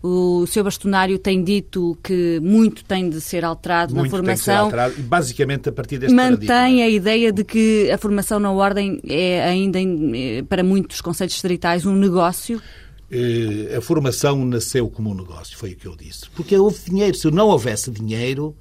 O 0.00 0.46
Sr. 0.46 0.62
Bastonário 0.62 1.18
tem 1.18 1.42
dito 1.42 1.98
que 2.04 2.38
muito 2.40 2.84
tem 2.84 3.10
de 3.10 3.20
ser 3.20 3.44
alterado 3.44 3.92
muito 3.96 4.04
na 4.04 4.10
formação. 4.10 4.36
Tem 4.36 4.36
de 4.36 4.70
ser 4.74 4.78
alterado, 4.78 5.08
basicamente 5.08 5.68
a 5.68 5.72
partir 5.72 5.98
deste 5.98 6.14
Mantém 6.14 6.46
paradigma. 6.46 6.84
a 6.84 6.88
ideia 6.88 7.32
de 7.32 7.42
que 7.42 7.90
a 7.90 7.98
formação 7.98 8.38
na 8.38 8.52
Ordem 8.52 9.00
é 9.08 9.42
ainda, 9.42 9.80
eh, 9.80 10.44
para 10.48 10.62
muitos 10.62 11.00
conselhos 11.00 11.32
distritais, 11.32 11.84
um 11.84 11.96
negócio? 11.96 12.62
Eh, 13.10 13.74
a 13.76 13.80
formação 13.80 14.44
nasceu 14.44 14.88
como 14.88 15.10
um 15.10 15.14
negócio, 15.14 15.58
foi 15.58 15.72
o 15.72 15.76
que 15.76 15.88
eu 15.88 15.96
disse. 15.96 16.30
Porque 16.30 16.56
houve 16.56 16.78
dinheiro. 16.88 17.16
Se 17.16 17.28
não 17.28 17.48
houvesse 17.48 17.90
dinheiro, 17.90 18.54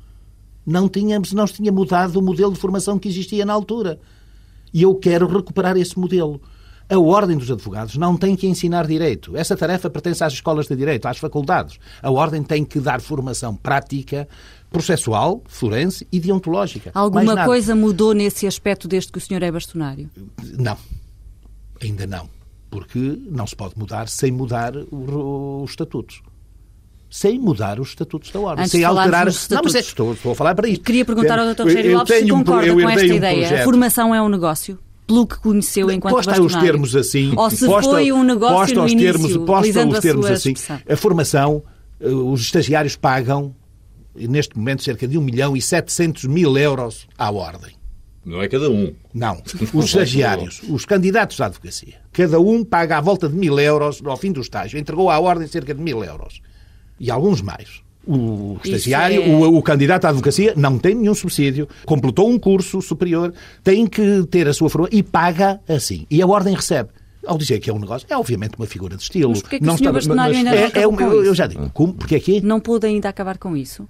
não 0.66 0.88
tínhamos, 0.88 1.34
não 1.34 1.46
tinha 1.46 1.72
mudado 1.72 2.18
o 2.18 2.22
modelo 2.22 2.54
de 2.54 2.60
formação 2.60 2.98
que 2.98 3.10
existia 3.10 3.46
na 3.46 3.54
altura. 3.54 4.00
E 4.74 4.82
eu 4.82 4.96
quero 4.96 5.28
recuperar 5.28 5.78
esse 5.78 5.98
modelo. 5.98 6.42
A 6.90 7.00
Ordem 7.00 7.38
dos 7.38 7.50
Advogados 7.50 7.96
não 7.96 8.18
tem 8.18 8.36
que 8.36 8.48
ensinar 8.48 8.86
direito. 8.86 9.36
Essa 9.38 9.56
tarefa 9.56 9.90
pertence 9.90 10.24
às 10.24 10.34
escolas 10.34 10.68
de 10.68 10.76
direito, 10.76 11.08
às 11.08 11.18
faculdades. 11.18 11.80
A 12.02 12.12
Ordem 12.12 12.44
tem 12.44 12.66
que 12.66 12.80
dar 12.80 13.02
formação 13.02 13.56
prática, 13.56 14.28
processual, 14.70 15.42
forense 15.48 16.08
e 16.12 16.20
deontológica. 16.20 16.92
Alguma 16.94 17.46
coisa 17.46 17.76
mudou 17.76 18.14
nesse 18.14 18.46
aspecto 18.46 18.88
desde 18.88 19.12
que 19.12 19.18
o 19.18 19.22
senhor 19.22 19.44
é 19.44 19.52
bastonário? 19.52 20.10
Não. 20.58 20.78
Ainda 21.82 22.06
não. 22.06 22.30
Porque 22.70 23.20
não 23.30 23.48
se 23.48 23.56
pode 23.56 23.78
mudar 23.78 24.10
sem 24.10 24.32
mudar 24.32 24.74
os 24.76 25.70
estatutos 25.70 26.22
sem 27.14 27.38
mudar 27.38 27.80
os 27.80 27.90
estatutos 27.90 28.32
da 28.32 28.40
ordem, 28.40 28.64
Antes 28.64 28.72
sem 28.72 28.84
alterar. 28.84 29.28
Não, 29.28 29.62
mas 29.64 29.76
é 29.76 29.84
que 29.84 29.88
estou, 29.88 30.14
estou 30.14 30.32
a 30.32 30.36
falar 30.36 30.56
para 30.56 30.68
isto. 30.68 30.84
Queria 30.84 31.06
perguntar 31.06 31.38
ao 31.38 31.54
Dr. 31.54 31.62
Rogério 31.62 31.94
Lopes 31.94 32.18
se 32.18 32.28
concorda 32.28 32.74
um, 32.74 32.82
com 32.82 32.90
esta 32.90 33.06
um 33.06 33.16
ideia. 33.16 33.38
Projeto. 33.38 33.62
A 33.62 33.64
formação 33.64 34.16
é 34.16 34.22
um 34.24 34.30
negócio? 34.30 34.80
Pelo 35.06 35.28
que 35.28 35.38
conheceu 35.38 35.92
enquanto 35.92 36.16
posta 36.16 36.32
bastonário? 36.32 36.58
os 36.58 36.64
termos 36.64 36.96
assim. 36.96 37.32
Ou 37.38 37.52
se 37.52 37.68
posta, 37.68 37.92
foi 37.92 38.12
um 38.12 38.24
negócio 38.24 38.56
posta 38.56 38.76
no 38.76 38.86
os 38.86 38.94
termos, 38.96 39.22
início, 39.26 39.46
posta 39.46 39.88
os 39.88 40.00
termos 40.00 40.26
assim. 40.26 40.54
A 40.90 40.96
formação, 40.98 41.62
eh, 42.00 42.10
os 42.10 42.42
estagiários 42.42 42.96
pagam, 42.96 43.54
neste 44.16 44.58
momento, 44.58 44.82
cerca 44.82 45.08
de 45.08 45.16
1 45.16 45.22
milhão 45.22 45.56
e 45.56 45.62
700 45.62 46.24
mil 46.24 46.58
euros 46.58 47.08
à 47.16 47.30
ordem. 47.32 47.76
Não 48.26 48.42
é 48.42 48.48
cada 48.48 48.72
um. 48.72 48.92
Não. 49.14 49.40
Os 49.72 49.86
estagiários, 49.86 50.62
os 50.70 50.86
candidatos 50.86 51.40
à 51.42 51.46
advocacia, 51.48 51.96
cada 52.12 52.40
um 52.40 52.64
paga 52.64 52.98
à 52.98 53.02
volta 53.02 53.28
de 53.28 53.36
mil 53.36 53.60
euros 53.60 54.02
ao 54.04 54.18
fim 54.18 54.32
do 54.32 54.40
estágio. 54.40 54.80
Entregou 54.80 55.12
à 55.12 55.20
ordem 55.20 55.46
cerca 55.46 55.76
de 55.76 55.82
mil 55.82 56.04
euros 56.04 56.42
e 57.04 57.12
alguns 57.12 57.42
mais. 57.42 57.84
O 58.06 58.58
estagiário, 58.64 59.22
é... 59.22 59.28
o, 59.28 59.58
o, 59.58 59.62
candidato 59.62 60.06
à 60.06 60.10
advocacia, 60.10 60.54
não 60.56 60.78
tem 60.78 60.96
nenhum 60.96 61.14
subsídio, 61.14 61.68
completou 61.86 62.30
um 62.30 62.40
curso 62.40 62.82
superior, 62.82 63.34
tem 63.64 63.86
que 63.86 64.24
ter 64.30 64.48
a 64.48 64.54
sua 64.54 64.70
formação 64.70 64.98
e 64.98 65.04
paga 65.04 65.60
assim. 65.68 66.06
E 66.10 66.22
a 66.22 66.28
ordem 66.28 66.56
recebe. 66.56 66.90
Ao 67.26 67.38
dizer 67.38 67.60
que 67.60 67.70
é 67.70 67.74
um 67.74 67.80
negócio, 67.80 68.06
é 68.10 68.18
obviamente 68.18 68.56
uma 68.58 68.66
figura 68.66 68.98
de 68.98 69.04
estilo. 69.04 69.30
Mas 69.32 69.42
porquê 69.42 69.56
é 69.56 69.60
que 69.60 69.66
não 69.66 69.76
o 69.76 69.78
senhor 69.78 69.94
bastonário 69.94 70.36
ainda 70.36 70.50
é, 70.50 70.86
não 70.86 71.00
é, 71.00 71.28
Eu 71.28 71.34
já 71.34 71.48
digo, 71.48 71.70
como? 71.74 71.94
Porque 71.94 72.16
aqui... 72.16 72.42
Não 72.42 72.60
pôde 72.60 72.86
ainda 72.86 73.08
acabar 73.08 73.38
com 73.38 73.56
isso? 73.56 73.88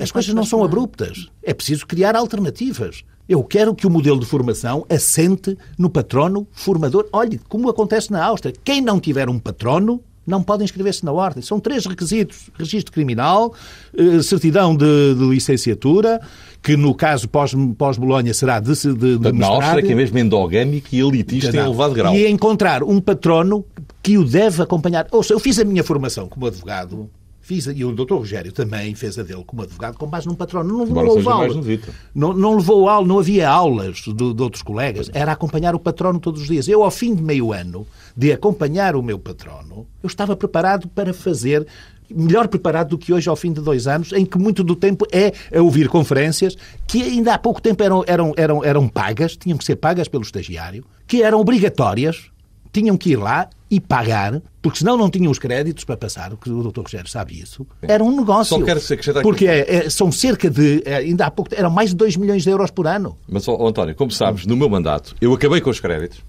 As 0.00 0.10
coisas 0.10 0.34
não 0.34 0.44
são 0.44 0.64
abruptas. 0.64 1.28
É 1.42 1.54
preciso 1.54 1.86
criar 1.86 2.16
alternativas. 2.16 3.04
Eu 3.28 3.44
quero 3.44 3.74
que 3.74 3.86
o 3.86 3.90
modelo 3.90 4.18
de 4.18 4.26
formação 4.26 4.84
assente 4.88 5.56
no 5.78 5.90
patrono 5.90 6.48
formador. 6.50 7.08
Olhe, 7.12 7.38
como 7.48 7.68
acontece 7.68 8.10
na 8.10 8.24
Áustria. 8.24 8.54
Quem 8.64 8.80
não 8.80 8.98
tiver 8.98 9.28
um 9.28 9.38
patrono 9.38 10.02
não 10.28 10.42
podem 10.42 10.64
inscrever-se 10.64 11.04
na 11.04 11.12
ordem. 11.12 11.42
São 11.42 11.58
três 11.58 11.86
requisitos: 11.86 12.50
registro 12.58 12.92
criminal, 12.92 13.54
eh, 13.96 14.22
certidão 14.22 14.76
de, 14.76 15.14
de 15.14 15.24
licenciatura, 15.24 16.20
que 16.62 16.76
no 16.76 16.94
caso 16.94 17.28
pós-Bolonha 17.28 18.34
será 18.34 18.60
de, 18.60 18.72
de, 18.74 19.18
de 19.18 19.32
Na 19.32 19.46
Áustria, 19.46 19.82
que 19.82 19.92
é 19.92 19.94
mesmo 19.94 20.18
endogâmico 20.18 20.88
e 20.92 21.00
elitista 21.00 21.56
em 21.56 21.60
elevado 21.60 21.94
grau. 21.94 22.14
E 22.14 22.28
encontrar 22.28 22.82
um 22.82 23.00
patrono 23.00 23.64
que 24.02 24.18
o 24.18 24.24
deve 24.24 24.62
acompanhar. 24.62 25.06
Ou 25.10 25.22
seja, 25.22 25.34
eu 25.34 25.40
fiz 25.40 25.58
a 25.58 25.64
minha 25.64 25.82
formação 25.82 26.28
como 26.28 26.46
advogado 26.46 27.08
Fiz, 27.48 27.64
e 27.66 27.82
o 27.82 27.92
Dr. 27.92 28.12
Rogério 28.12 28.52
também 28.52 28.94
fez 28.94 29.18
a 29.18 29.22
dele 29.22 29.42
como 29.42 29.62
advogado 29.62 29.96
com 29.96 30.06
base 30.06 30.26
num 30.26 30.34
patrono. 30.34 30.84
Não, 30.84 31.14
levou 31.14 31.32
aulas. 31.32 31.56
Não, 32.14 32.34
não 32.34 32.56
levou 32.56 32.86
aula, 32.90 33.08
não 33.08 33.18
havia 33.18 33.48
aulas 33.48 34.00
de, 34.00 34.34
de, 34.34 34.42
outros 34.42 34.62
colegas. 34.62 35.08
Era 35.14 35.32
acompanhar 35.32 35.74
o 35.74 35.78
patrono 35.78 36.20
todos 36.20 36.42
os 36.42 36.46
dias. 36.46 36.68
Eu, 36.68 36.82
ao 36.82 36.90
fim 36.90 37.14
de 37.14 37.22
meio 37.22 37.50
ano 37.50 37.86
de 38.14 38.30
acompanhar 38.34 38.94
o 38.94 39.02
meu 39.02 39.18
patrono, 39.18 39.86
eu 40.02 40.06
estava 40.06 40.36
preparado 40.36 40.88
para 40.88 41.14
fazer 41.14 41.66
melhor 42.14 42.48
preparado 42.48 42.90
do 42.90 42.98
que 42.98 43.14
hoje 43.14 43.30
ao 43.30 43.36
fim 43.36 43.50
de 43.50 43.62
dois 43.62 43.86
anos, 43.86 44.12
em 44.12 44.26
que 44.26 44.36
muito 44.36 44.62
do 44.62 44.76
tempo 44.76 45.06
é 45.10 45.32
a 45.56 45.62
ouvir 45.62 45.88
conferências 45.88 46.54
que 46.86 47.02
ainda 47.02 47.32
há 47.32 47.38
pouco 47.38 47.62
tempo 47.62 47.82
eram, 47.82 48.04
eram, 48.06 48.34
eram, 48.36 48.62
eram 48.62 48.86
pagas, 48.86 49.38
tinham 49.38 49.56
que 49.56 49.64
ser 49.64 49.76
pagas 49.76 50.06
pelo 50.06 50.22
estagiário, 50.22 50.84
que 51.06 51.22
eram 51.22 51.40
obrigatórias, 51.40 52.26
tinham 52.70 52.98
que 52.98 53.12
ir 53.12 53.16
lá 53.16 53.48
e 53.70 53.80
pagar 53.80 54.40
porque 54.60 54.80
senão 54.80 54.96
não 54.96 55.08
tinham 55.08 55.30
os 55.30 55.38
créditos 55.38 55.84
para 55.84 55.96
passar, 55.96 56.32
o 56.32 56.36
que 56.36 56.50
o 56.50 56.62
Dr. 56.62 56.82
Rogério 56.82 57.08
sabe 57.08 57.40
isso. 57.40 57.66
Era 57.80 58.02
um 58.02 58.14
negócio. 58.14 58.58
Só 58.58 58.64
quero 58.64 58.80
acrescentar 58.80 59.22
Porque 59.22 59.46
é, 59.46 59.86
é, 59.86 59.90
são 59.90 60.12
cerca 60.12 60.50
de, 60.50 60.82
é, 60.84 60.96
ainda 60.96 61.26
há 61.26 61.30
pouco, 61.30 61.54
eram 61.54 61.70
mais 61.70 61.90
de 61.90 61.96
2 61.96 62.16
milhões 62.16 62.42
de 62.42 62.50
euros 62.50 62.70
por 62.70 62.86
ano. 62.86 63.16
Mas, 63.28 63.46
ó, 63.48 63.66
António, 63.66 63.94
como 63.94 64.10
sabes, 64.10 64.46
no 64.46 64.56
meu 64.56 64.68
mandato, 64.68 65.14
eu 65.20 65.32
acabei 65.32 65.60
com 65.60 65.70
os 65.70 65.80
créditos. 65.80 66.22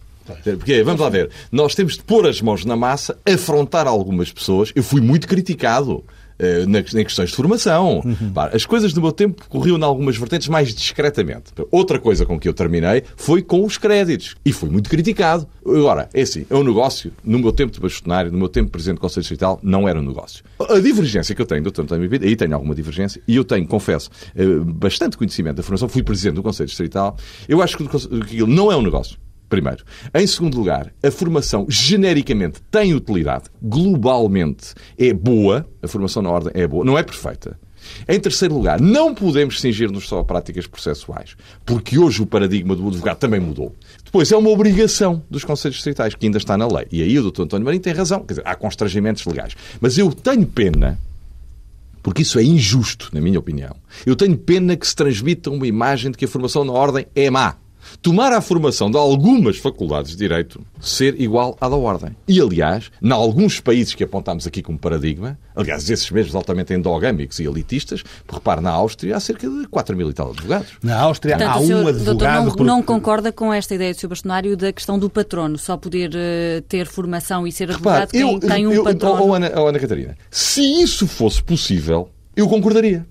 Porque, 0.43 0.84
vamos 0.84 1.01
lá 1.01 1.10
ver, 1.10 1.29
nós 1.51 1.74
temos 1.74 1.96
de 1.98 2.03
pôr 2.03 2.27
as 2.27 2.41
mãos 2.41 2.63
na 2.63 2.75
massa, 2.75 3.17
afrontar 3.25 3.88
algumas 3.88 4.31
pessoas. 4.31 4.72
Eu 4.75 4.84
fui 4.84 5.01
muito 5.01 5.27
criticado 5.27 6.03
eh, 6.03 6.19
em 6.39 7.03
questões 7.03 7.29
de 7.29 7.36
formação. 7.36 8.01
Pá, 8.34 8.50
As 8.53 8.65
coisas 8.65 8.93
do 8.93 9.01
meu 9.01 9.12
tempo 9.12 9.43
corriam 9.50 9.77
em 9.77 9.84
algumas 9.84 10.17
vertentes 10.17 10.48
mais 10.48 10.74
discretamente. 10.74 11.51
Outra 11.72 12.00
coisa 12.00 12.25
com 12.25 12.39
que 12.39 12.48
eu 12.48 12.53
terminei 12.53 13.03
foi 13.15 13.41
com 13.41 13.65
os 13.65 13.77
créditos. 13.77 14.36
E 14.46 14.51
fui 14.53 14.69
muito 14.69 14.89
criticado. 14.89 15.48
Agora, 15.65 16.10
é 16.13 16.22
assim, 16.22 16.46
é 16.50 16.55
um 16.55 16.63
negócio. 16.63 17.12
No 17.24 17.39
meu 17.39 17.51
tempo 17.51 17.72
de 17.72 17.79
bastonário, 17.79 18.31
no 18.31 18.38
meu 18.38 18.50
tempo 18.50 18.67
de 18.67 18.72
presidente 18.72 18.98
do 18.98 19.01
Conselho 19.01 19.22
Distrital, 19.22 19.60
não 19.62 19.88
era 19.88 20.00
um 20.00 20.03
negócio. 20.03 20.43
A 20.60 20.79
divergência 20.79 21.36
que 21.36 21.41
eu 21.41 21.46
tenho 21.46 21.62
do 21.62 21.72
Dr. 21.72 21.81
António 21.81 22.10
Bibi, 22.10 22.25
aí 22.25 22.36
tenho 22.36 22.53
alguma 22.53 22.74
divergência, 22.74 23.22
e 23.27 23.36
eu 23.36 23.43
tenho, 23.43 23.67
confesso, 23.67 24.10
eh, 24.36 24.46
bastante 24.65 25.17
conhecimento 25.17 25.58
da 25.58 25.63
formação, 25.63 25.88
fui 25.89 26.01
presidente 26.03 26.36
do 26.36 26.43
Conselho 26.43 26.67
Distrital, 26.67 27.15
eu 27.48 27.62
acho 27.62 27.77
que 27.77 27.84
aquilo 27.84 28.48
não 28.48 28.72
é 28.72 28.75
um 28.75 28.81
negócio. 28.81 29.17
Primeiro. 29.50 29.84
Em 30.13 30.27
segundo 30.27 30.58
lugar, 30.58 30.94
a 31.03 31.10
formação 31.10 31.65
genericamente 31.68 32.62
tem 32.70 32.94
utilidade, 32.94 33.46
globalmente 33.62 34.75
é 34.98 35.12
boa, 35.12 35.68
a 35.82 35.88
formação 35.88 36.22
na 36.22 36.29
ordem 36.29 36.51
é 36.53 36.68
boa, 36.68 36.86
não 36.86 36.98
é 36.98 37.03
perfeita. 37.03 37.60
Em 38.08 38.20
terceiro 38.20 38.53
lugar, 38.53 38.79
não 38.79 39.15
podemos 39.15 39.60
cingir-nos 39.60 40.08
só 40.08 40.20
a 40.20 40.24
práticas 40.24 40.68
processuais, 40.68 41.36
porque 41.65 41.98
hoje 41.98 42.22
o 42.22 42.25
paradigma 42.25 42.75
do 42.75 42.88
advogado 42.88 43.18
também 43.18 43.39
mudou. 43.39 43.74
Depois, 44.03 44.32
é 44.32 44.38
uma 44.38 44.50
obrigação 44.50 45.24
dos 45.29 45.44
Conselhos 45.44 45.77
Distritais, 45.77 46.13
que 46.13 46.25
ainda 46.25 46.38
está 46.38 46.58
na 46.58 46.68
lei. 46.68 46.86
E 46.91 47.01
aí 47.01 47.18
o 47.18 47.32
Dr. 47.32 47.44
António 47.44 47.65
Marinho 47.65 47.82
tem 47.82 47.94
razão, 47.94 48.20
quer 48.20 48.34
dizer, 48.34 48.44
há 48.46 48.56
constrangimentos 48.56 49.25
legais. 49.25 49.56
Mas 49.82 49.98
eu 49.98 50.12
tenho 50.12 50.46
pena 50.46 51.00
porque 52.01 52.22
isso 52.22 52.39
é 52.39 52.44
injusto, 52.44 53.10
na 53.13 53.22
minha 53.22 53.39
opinião. 53.39 53.75
Eu 54.06 54.15
tenho 54.15 54.38
pena 54.38 54.75
que 54.75 54.88
se 54.88 54.96
transmita 54.96 55.50
uma 55.50 55.68
imagem 55.68 56.12
de 56.12 56.18
que 56.18 56.25
a 56.25 56.27
formação 56.27 56.63
na 56.63 56.74
ordem 56.74 57.06
é 57.15 57.29
má. 57.29 57.56
Tomar 58.01 58.31
a 58.34 58.41
formação 58.41 58.89
de 58.89 58.98
algumas 58.98 59.58
faculdades 59.58 60.12
de 60.12 60.17
Direito 60.17 60.62
ser 60.79 61.19
igual 61.19 61.58
à 61.60 61.67
da 61.69 61.75
Ordem. 61.75 62.15
E, 62.27 62.39
aliás, 62.39 62.89
em 63.01 63.12
alguns 63.12 63.60
países 63.60 63.93
que 63.93 64.03
apontámos 64.03 64.46
aqui 64.48 64.62
como 64.62 64.77
paradigma, 64.77 65.38
aliás, 65.55 65.89
esses 65.89 66.10
mesmos 66.12 66.36
altamente 66.36 66.74
endogâmicos 66.74 67.39
e 67.39 67.43
elitistas, 67.46 68.03
repare, 68.31 68.62
na 68.62 68.72
Áustria 68.72 69.15
há 69.17 69.19
cerca 69.19 69.50
de 69.50 69.67
4 69.67 69.96
mil 69.98 70.10
e 70.10 70.13
tal 70.13 70.31
advogados. 70.31 70.69
Na 70.84 71.00
Áustria 71.00 71.38
Portanto, 71.38 71.55
há 71.58 71.62
senhor, 71.62 71.79
um 71.79 71.84
doutor, 71.84 72.10
advogado... 72.27 72.46
não, 72.46 72.51
por- 72.55 72.65
não 72.65 72.84
concorda 72.84 73.31
com 73.31 73.53
esta 73.53 73.75
ideia 73.75 73.93
do 73.93 74.00
Sr. 74.00 74.08
Bastonário 74.08 74.58
da 74.58 74.72
questão 74.72 74.98
do 74.98 75.10
patrono, 75.10 75.58
só 75.58 75.75
poder 75.77 76.12
eh, 76.15 76.63
ter 76.67 76.86
formação 76.88 77.46
e 77.48 77.51
ser 77.51 77.69
advogado 77.72 78.12
quem 78.12 78.39
tem 78.39 78.67
um 78.67 78.84
patrono. 78.84 79.24
Oh, 79.25 79.34
Ana, 79.34 79.51
oh, 79.55 79.67
Ana 79.67 79.79
Catarina, 79.79 80.17
se 80.31 80.62
isso 80.62 81.08
fosse 81.08 81.41
possível, 81.43 82.10
eu 82.36 82.48
concordaria. 82.48 83.05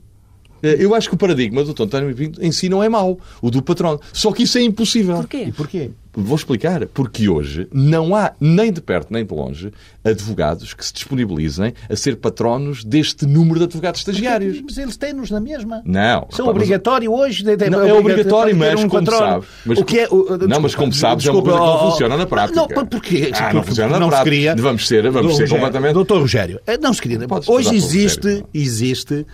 Eh, 0.62 0.76
Eu 0.80 0.94
acho 0.94 1.08
que 1.08 1.14
o 1.14 1.18
paradigma 1.18 1.62
do 1.64 1.72
Dr. 1.74 1.82
António 1.82 2.14
Pinto 2.14 2.42
em 2.44 2.50
si 2.52 2.68
não 2.68 2.82
é 2.82 2.88
mau, 2.88 3.18
o 3.42 3.50
do 3.50 3.62
patrono. 3.62 4.00
Só 4.12 4.32
que 4.32 4.42
isso 4.42 4.58
é 4.58 4.62
impossível. 4.62 5.16
Porquê? 5.16 5.44
E 5.48 5.52
porquê? 5.52 5.90
Vou 6.20 6.34
explicar. 6.36 6.84
Porque 6.86 7.28
hoje 7.28 7.68
não 7.72 8.14
há, 8.16 8.32
nem 8.40 8.72
de 8.72 8.80
perto 8.80 9.12
nem 9.12 9.24
de 9.24 9.32
longe, 9.32 9.70
advogados 10.04 10.74
que 10.74 10.84
se 10.84 10.92
disponibilizem 10.92 11.74
a 11.88 11.94
ser 11.94 12.16
patronos 12.16 12.82
deste 12.82 13.24
número 13.24 13.58
de 13.60 13.64
advogados 13.66 14.00
estagiários. 14.00 14.60
Mas 14.62 14.78
eles 14.78 14.96
têm-nos 14.96 15.30
na 15.30 15.38
mesma. 15.38 15.80
Não. 15.84 16.26
Isso 16.28 16.40
é 16.42 16.44
Repara, 16.44 16.44
mas- 16.46 16.48
obrigatório 16.50 17.12
hoje. 17.12 17.44
de- 17.44 17.56
de- 17.56 17.70
Não, 17.70 17.82
é 17.86 17.92
obrigatório, 17.92 18.56
mas 18.56 18.80
um 18.82 18.88
como 18.88 19.04
patrono. 19.04 19.32
sabe- 19.32 19.46
mas 19.66 19.78
o 19.78 19.84
que 19.84 19.98
é, 20.00 20.08
o- 20.08 20.16
Não, 20.16 20.24
desculpa, 20.38 20.60
mas 20.60 20.74
como 20.74 20.92
sabes, 20.92 21.26
é 21.26 21.30
uma 21.30 21.40
desculpa, 21.42 21.50
coisa 21.50 21.58
que 21.58 21.66
não 21.66 21.72
oh, 21.72 21.86
oh, 21.86 21.90
funciona 21.92 22.16
na 22.16 22.26
prática. 22.26 22.60
Não, 22.74 22.86
porquê? 22.86 23.30
Ah, 23.34 23.52
não 23.52 23.62
funciona 23.62 23.92
na 23.92 24.00
não 24.00 24.08
prática. 24.08 24.30
Se 24.30 24.36
queria... 24.36 24.56
Vamos 24.56 24.88
ser- 24.88 25.02
vamos 25.10 25.20
ser 25.36 25.42
Rogério, 25.42 25.54
completamente- 25.54 25.94
Doutor 25.94 26.20
Rogério, 26.20 26.60
eh, 26.66 26.78
não 26.78 26.92
se 26.92 27.02
queria. 27.02 27.28
Podes 27.28 27.48
Hoje 27.48 27.76
existe, 27.76 28.26
não. 28.26 28.48
existe 28.52 29.26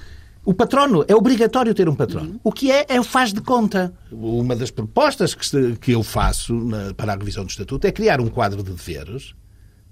o 0.45 0.53
patrono. 0.55 1.05
É 1.09 1.15
obrigatório 1.15 1.75
ter 1.75 1.89
um 1.89 1.95
patrono. 1.95 2.41
O 2.45 2.53
que 2.53 2.71
é, 2.71 2.85
é 2.89 3.01
o 3.01 3.05
faz 3.05 3.33
de 3.33 3.41
conta. 3.41 3.93
Uma 4.13 4.55
das 4.55 4.71
propostas 4.71 5.35
que, 5.35 5.47
se- 5.47 5.77
que 5.81 5.93
eu 5.93 6.03
faço 6.03 6.53
na- 6.55 6.93
para 6.95 7.13
a 7.13 7.17
revisão 7.17 7.45
do 7.45 7.51
Estatuto 7.51 7.87
é 7.87 7.93
criar 7.93 8.21
um 8.21 8.29
quadro 8.29 8.63
de 8.63 8.71
deveres 8.73 9.35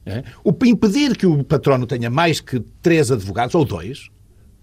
é? 0.04 0.25
O 0.42 0.52
impedir 0.64 1.16
que 1.16 1.25
o 1.25 1.44
patrono 1.44 1.87
tenha 1.87 2.11
mais 2.11 2.40
que 2.40 2.59
três 2.82 3.12
advogados, 3.12 3.55
ou 3.55 3.64
dois, 3.64 4.09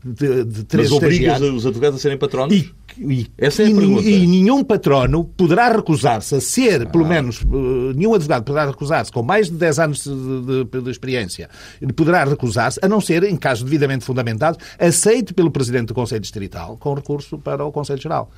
de, 0.04 0.46
de 0.46 0.64
três 0.64 0.90
Mas 0.90 0.98
obrigas 0.98 1.20
estagiários, 1.20 1.56
os 1.58 1.66
advogados 1.66 2.00
a 2.00 2.02
serem 2.02 2.18
patronos? 2.18 2.56
e, 2.56 2.72
e- 2.98 3.28
Essa 3.38 3.64
é 3.64 3.66
a 3.66 3.70
e- 3.70 3.76
pergunta. 3.76 4.02
e 4.10 4.28
nenhum 4.28 4.64
patrono 4.64 5.24
poderá 5.26 5.72
recusar-se 5.72 6.36
a 6.36 6.40
ser, 6.42 6.88
pelo 6.90 7.06
menos, 7.08 7.42
eh, 7.42 7.94
nenhum 7.96 8.14
advogado 8.14 8.44
poderá 8.46 8.66
recusar-se 8.68 9.12
com 9.12 9.22
mais 9.22 9.48
de 9.48 9.54
10 9.58 9.80
anos 9.80 10.04
de, 10.04 10.64
de- 10.66 10.82
de 10.82 10.90
experiência, 10.90 11.50
poderá 11.96 12.24
recusar-se, 12.24 12.80
a 12.82 12.88
não 12.88 13.02
ser, 13.02 13.24
em 13.24 13.36
casos 13.36 13.64
devidamente 13.64 14.06
fundamentados, 14.06 14.60
aceito 14.80 15.34
pelo 15.34 15.52
Presidente 15.52 15.88
do 15.88 15.94
Conselho 15.94 16.22
Distrital 16.22 16.78
com 16.78 16.94
recurso 16.94 17.38
para 17.38 17.66
o 17.66 17.72
Conselho 17.72 18.02
Geral. 18.02 18.32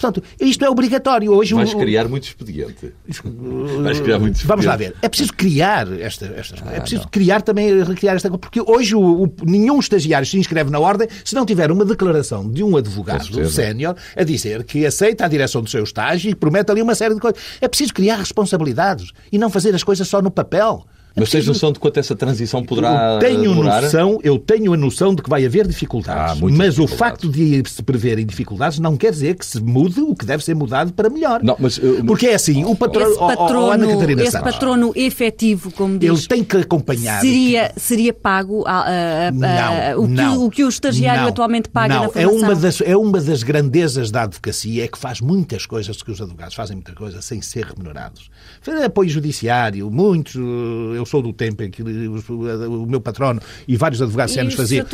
Portanto, 0.00 0.22
isto 0.40 0.64
é 0.64 0.70
obrigatório. 0.70 1.30
Hoje, 1.32 1.52
Vais 1.54 1.74
o- 1.74 1.78
criar 1.78 2.08
muito 2.08 2.24
expediente. 2.24 2.92
Vais 3.06 4.00
criar 4.00 4.18
muito 4.18 4.34
expediente. 4.36 4.46
Vamos 4.46 4.64
lá 4.64 4.76
ver. 4.76 4.94
É 5.02 5.08
preciso 5.08 5.32
criar 5.34 5.86
esta, 6.00 6.26
estas 6.36 6.58
Ah, 6.60 6.62
coisas. 6.62 6.78
É 6.78 6.80
preciso 6.80 7.08
criar 7.08 7.42
também, 7.42 7.82
recriar 7.84 8.16
esta 8.16 8.28
coisa. 8.30 8.38
Porque 8.38 8.60
hoje 8.60 8.94
o, 8.96 9.24
o- 9.24 9.32
nenhum 9.44 9.78
estagiário 9.78 10.26
se 10.26 10.38
inscreve 10.38 10.70
na 10.70 10.78
ordem 10.78 11.06
se 11.24 11.34
não 11.34 11.44
tiver 11.44 11.70
uma 11.70 11.84
declaração 11.84 12.50
de 12.50 12.64
um 12.64 12.76
advogado 12.76 13.48
sénior 13.50 13.94
a 14.16 14.24
dizer 14.24 14.64
que 14.64 14.86
aceita 14.86 15.24
a 15.24 15.28
direção 15.28 15.60
do 15.62 15.68
seu 15.68 15.84
estágio 15.84 16.30
e 16.30 16.34
promete 16.34 16.70
ali 16.70 16.80
uma 16.80 16.94
série 16.94 17.14
de 17.14 17.20
coisas. 17.20 17.40
É 17.60 17.68
preciso 17.68 17.92
criar 17.92 18.16
responsabilidades 18.16 19.10
e 19.30 19.36
não 19.38 19.50
fazer 19.50 19.74
as 19.74 19.82
coisas 19.84 20.08
só 20.08 20.22
no 20.22 20.30
papel. 20.30 20.86
É 21.16 21.20
Mas 21.20 21.30
tens 21.30 21.46
noção 21.46 21.72
de 21.72 21.78
quanto 21.80 21.98
essa 21.98 22.14
transição 22.14 22.62
poderá 22.62 23.14
eu 23.14 23.18
tenho 23.18 23.40
demorar? 23.42 23.82
noção, 23.82 24.20
eu 24.22 24.38
tenho 24.38 24.72
a 24.72 24.76
noção 24.76 25.14
de 25.14 25.22
que 25.22 25.28
vai 25.28 25.44
haver 25.44 25.64
Ah, 25.64 25.68
dificuldades. 25.68 26.40
muitas 26.40 26.58
mas 26.58 26.78
o 26.78 26.82
dificuldades. 26.82 26.98
facto 26.98 27.28
de 27.28 27.62
se 27.68 27.82
preverem 27.82 28.24
dificuldades 28.24 28.78
não 28.78 28.96
quer 28.96 29.10
dizer 29.10 29.34
que 29.34 29.44
se 29.44 29.60
mude 29.60 30.00
o 30.00 30.14
que 30.14 30.24
deve 30.24 30.44
ser 30.44 30.54
mudado 30.54 30.92
para 30.92 31.10
melhor. 31.10 31.42
Não, 31.42 31.56
mas, 31.58 31.78
uh, 31.78 32.04
Porque 32.06 32.28
é 32.28 32.34
assim, 32.34 32.64
o 32.64 32.76
patrono, 32.76 33.10
Esse 33.10 33.18
oh, 33.20 33.24
oh, 33.24 33.28
patrono, 33.28 33.70
Ana 33.72 33.86
Catarina 33.88 34.22
esse 34.22 34.30
Santos, 34.32 34.52
patrono 34.52 34.92
efetivo, 34.94 35.70
como 35.72 35.94
ele 35.96 36.10
diz, 36.14 36.26
tem 36.28 36.44
que 36.44 36.56
acompanhar. 36.58 37.20
seria, 37.20 37.72
seria 37.76 38.12
pago 38.12 38.64
a- 38.66 38.72
a- 38.80 39.28
a- 39.28 39.30
Não, 39.32 40.04
o, 40.04 40.06
que, 40.06 40.14
não, 40.14 40.44
o 40.46 40.50
que 40.50 40.64
o 40.64 40.68
estagiário 40.68 41.22
não, 41.22 41.28
atualmente 41.30 41.68
paga 41.68 41.94
não, 41.94 42.00
na 42.02 42.06
é 42.08 42.10
formação? 42.12 42.38
uma, 42.38 42.54
das, 42.54 42.80
é 42.80 42.96
uma 42.96 43.20
das 43.20 43.42
grandezas 43.42 44.10
da 44.12 44.22
advocacia, 44.22 44.84
é 44.84 44.88
que 44.88 44.98
faz 44.98 45.20
muitas 45.20 45.66
coisas 45.66 46.00
que 46.02 46.10
os 46.10 46.20
advogados 46.20 46.54
fazem 46.54 46.76
muita 46.76 46.92
coisa 46.92 47.20
sem 47.20 47.42
ser 47.42 47.64
remunerados. 47.66 48.30
Fazer 48.62 48.84
apoio 48.84 49.08
judiciário, 49.08 49.90
muitos, 49.90 50.36
eh, 50.36 50.99
eu 51.00 51.06
sou 51.06 51.20
do 51.22 51.32
tempo 51.32 51.62
em 51.62 51.70
que 51.70 51.82
o 51.82 52.86
meu 52.86 53.00
patrono 53.00 53.40
e 53.66 53.76
vários 53.76 54.00
advogados 54.00 54.34
sénios 54.34 54.54
o 54.54 54.56
faziam. 54.56 54.84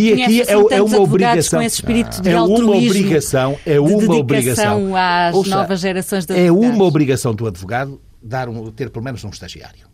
E 0.00 0.12
aqui 0.12 0.24
conhece, 0.24 0.38
é, 0.38 0.42
assim, 0.42 0.52
é 0.52 0.68
tantos 0.68 0.92
uma 0.92 1.00
obrigação. 1.02 1.58
com 1.58 1.64
esse 1.66 1.76
espírito 1.76 2.22
de 2.22 2.30
é 2.30 2.40
uma 2.40 2.76
obrigação, 2.76 3.58
é 3.66 3.80
uma 3.80 4.16
obrigação 4.16 4.96
às 4.96 5.34
Ouça, 5.34 5.50
novas 5.50 5.80
gerações 5.80 6.26
de 6.26 6.38
É 6.38 6.52
uma 6.52 6.84
obrigação 6.84 7.34
do 7.34 7.46
advogado 7.46 8.00
dar 8.22 8.48
um- 8.48 8.70
ter 8.70 8.90
pelo 8.90 9.04
menos 9.04 9.24
um 9.24 9.30
estagiário. 9.30 9.88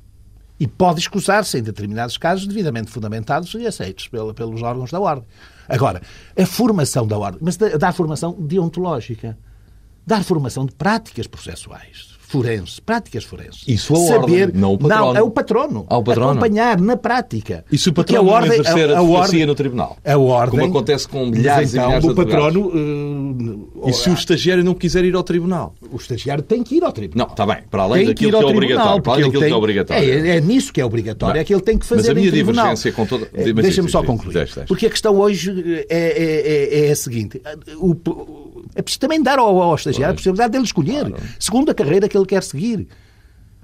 E 0.58 0.66
pode 0.66 1.00
escusar-se 1.00 1.58
em 1.58 1.62
determinados 1.62 2.16
casos 2.16 2.46
devidamente 2.46 2.90
fundamentados 2.90 3.52
e 3.54 3.66
aceitos 3.66 4.08
pela- 4.08 4.32
pelos 4.32 4.62
órgãos 4.62 4.90
da 4.90 4.98
ordem. 4.98 5.24
Agora, 5.68 6.00
a 6.36 6.46
formação 6.46 7.06
da 7.06 7.18
ordem, 7.18 7.40
mas 7.42 7.56
dar 7.56 7.92
formação 7.92 8.32
deontológica, 8.40 9.36
dar 10.06 10.24
formação 10.24 10.64
de 10.64 10.72
práticas 10.74 11.26
processuais, 11.26 12.15
forenses, 12.28 12.80
práticas 12.80 13.22
forenses. 13.24 13.62
Isso 13.68 13.94
a 13.94 13.98
ordem, 14.18 14.48
não 14.52 14.72
o 14.74 14.78
patrono. 14.78 15.04
Não, 15.12 15.16
é 15.16 15.22
o 15.22 15.30
patrono. 15.30 15.86
Ah, 15.88 15.98
o 15.98 16.02
patrono. 16.02 16.30
Acompanhar 16.32 16.80
na 16.80 16.96
prática. 16.96 17.64
E 17.70 17.78
se 17.78 17.88
o 17.88 17.92
patrono 17.92 18.28
a 18.30 18.32
ordem, 18.34 18.48
não 18.50 18.56
exercer 18.64 18.90
a, 18.90 18.94
a, 18.94 18.98
a 18.98 19.02
ordem, 19.02 19.46
no 19.46 19.54
tribunal? 19.54 19.96
a 20.04 20.18
ordem, 20.18 20.58
Como 20.60 20.70
acontece 20.72 21.06
com 21.08 21.26
milhares 21.26 21.72
e 21.72 21.76
então, 21.76 21.86
milhares 21.86 22.04
de 22.04 22.10
o 22.10 22.14
patrono, 22.16 22.72
eh, 23.84 23.90
E 23.90 23.92
se 23.92 24.10
o 24.10 24.14
estagiário 24.14 24.64
não 24.64 24.74
quiser 24.74 25.04
ir 25.04 25.14
ao 25.14 25.22
tribunal? 25.22 25.74
o 25.90 25.96
estagiário 25.96 26.42
tem 26.42 26.62
que 26.64 26.76
ir 26.76 26.84
ao 26.84 26.92
tribunal. 26.92 27.26
Não, 27.28 27.32
está 27.32 27.46
bem. 27.46 27.62
Para 27.70 27.82
além 27.84 28.06
tem 28.06 28.14
que 28.14 28.24
daquilo 28.24 28.30
que, 28.30 28.36
ao 28.44 28.50
é 28.50 28.52
obrigatório. 28.54 29.02
Para 29.02 29.12
além 29.12 29.24
daquilo 29.24 29.40
que 29.40 29.44
é 29.44 29.48
tem- 29.48 29.56
obrigatório. 29.58 30.26
É, 30.26 30.36
é 30.36 30.40
nisso 30.40 30.72
que 30.72 30.80
é 30.80 30.84
obrigatório, 30.84 31.34
Não. 31.36 31.40
é 31.40 31.44
que 31.44 31.54
ele 31.54 31.62
tem 31.62 31.78
que 31.78 31.86
fazer 31.86 32.02
Mas 32.02 32.10
a 32.10 32.14
minha 32.14 32.30
divergência 32.32 32.92
com 32.92 33.06
toda- 33.06 33.28
Eh, 33.34 33.52
Deixa-me 33.52 33.88
só 33.90 34.02
concluir. 34.02 34.44
diz, 34.44 34.54
diz. 34.54 34.64
Porque 34.66 34.86
a 34.86 34.90
questão 34.90 35.16
hoje 35.16 35.84
é, 35.88 35.96
é- 35.98 36.84
é- 36.84 36.88
é 36.88 36.90
a 36.90 36.96
seguinte. 36.96 37.40
O- 37.78 37.94
é 38.74 38.82
preciso 38.82 39.00
também 39.00 39.22
dar 39.22 39.38
ao, 39.38 39.60
ao 39.62 39.74
estagiário 39.74 40.12
a 40.12 40.14
possibilidade 40.14 40.52
dele 40.52 40.64
escolher, 40.64 41.12
segundo 41.38 41.70
a 41.70 41.74
carreira 41.74 42.08
que 42.08 42.15
ele 42.16 42.26
quer 42.26 42.42
seguir. 42.42 42.86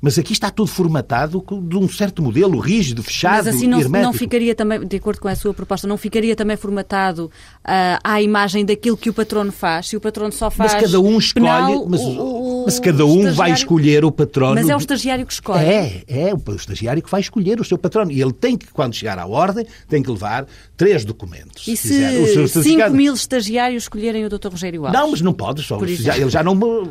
Mas 0.05 0.19
aqui 0.19 0.33
está 0.33 0.51
tudo 0.51 0.67
formatado 0.67 1.45
de 1.63 1.77
um 1.77 1.89
certo 1.89 2.21
modelo 2.21 2.59
rígido, 2.59 3.05
fechado, 3.05 3.45
Mas 3.45 3.55
assim 3.55 3.69
não, 3.69 3.79
não 3.79 4.13
ficaria 4.13 4.53
também, 4.53 4.85
de 4.85 4.97
acordo 4.97 5.21
com 5.21 5.29
a 5.29 5.37
sua 5.37 5.55
proposta, 5.55 5.87
não 5.87 5.97
ficaria 5.97 6.35
também 6.35 6.57
formatado 6.57 7.31
ah, 7.65 8.01
à 8.03 8.21
imagem 8.21 8.65
daquilo 8.65 8.97
que 8.97 9.09
o 9.09 9.15
patrono 9.15 9.53
faz. 9.53 9.87
Se 9.91 9.97
o 9.97 10.01
patrono 10.01 10.33
só 10.33 10.51
faz 10.51 10.73
Mas 10.73 10.83
cada 10.83 11.01
um 11.01 11.19
escolhe- 11.19 11.47
penal, 11.47 11.87
mas- 11.89 12.01
o 12.01 12.42
Mas 12.65 12.79
cada 12.81 13.05
um 13.07 13.17
vai 13.23 13.31
estagiário- 13.31 13.55
escolher 13.55 14.05
o 14.05 14.13
patrono. 14.13 14.55
Mas 14.55 14.69
é 14.69 14.75
o 14.77 14.79
estagiário 14.79 15.27
que 15.27 15.33
escolhe. 15.33 15.65
É, 15.65 16.03
é 16.09 16.35
o 16.35 16.55
estagiário 16.55 17.03
que 17.03 17.11
vai 17.11 17.21
escolher 17.21 17.61
o 17.61 17.65
seu 17.65 17.79
patrono. 17.79 18.11
E 18.13 18.21
ele 18.21 18.33
tem 18.33 18.57
que, 18.57 18.67
quando 18.73 18.95
chegar 18.95 19.19
à 19.19 19.27
ordem, 19.27 19.67
tem 19.89 20.03
que 20.03 20.11
levar 20.11 20.47
três 20.77 21.05
documentos. 21.05 21.67
E 21.67 21.77
quiser. 21.77 22.21
O 22.21 22.27
seu 22.27 22.49
se 22.49 22.55
5 22.55 22.63
certificado- 22.65 22.95
mil 22.95 23.15
estagiários 23.15 23.85
escolherem 23.85 24.25
o 24.25 24.29
Dr. 24.29 24.49
Rogério 24.51 24.85
Alves? 24.87 25.01
Não, 25.01 25.11
mas 25.11 25.21
não 25.21 25.33
pode. 25.33 25.63
Só, 25.63 25.79
já- 25.87 26.17
ele 26.19 26.31
já 26.31 26.43
não. 26.43 26.55
me- 26.55 26.89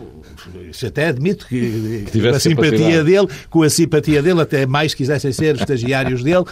Isso 0.69 0.87
até 0.87 1.07
admito 1.07 1.45
que, 1.47 2.03
com 2.05 2.11
tivesse 2.11 2.37
a 2.37 2.39
simpatia 2.39 2.71
capacidade. 2.71 3.03
dele, 3.03 3.27
com 3.49 3.63
a 3.63 3.69
simpatia 3.69 4.21
dele, 4.23 4.41
até 4.41 4.65
mais 4.65 4.93
quisessem 4.93 5.31
ser 5.31 5.55
estagiários 5.55 6.23
dele, 6.23 6.45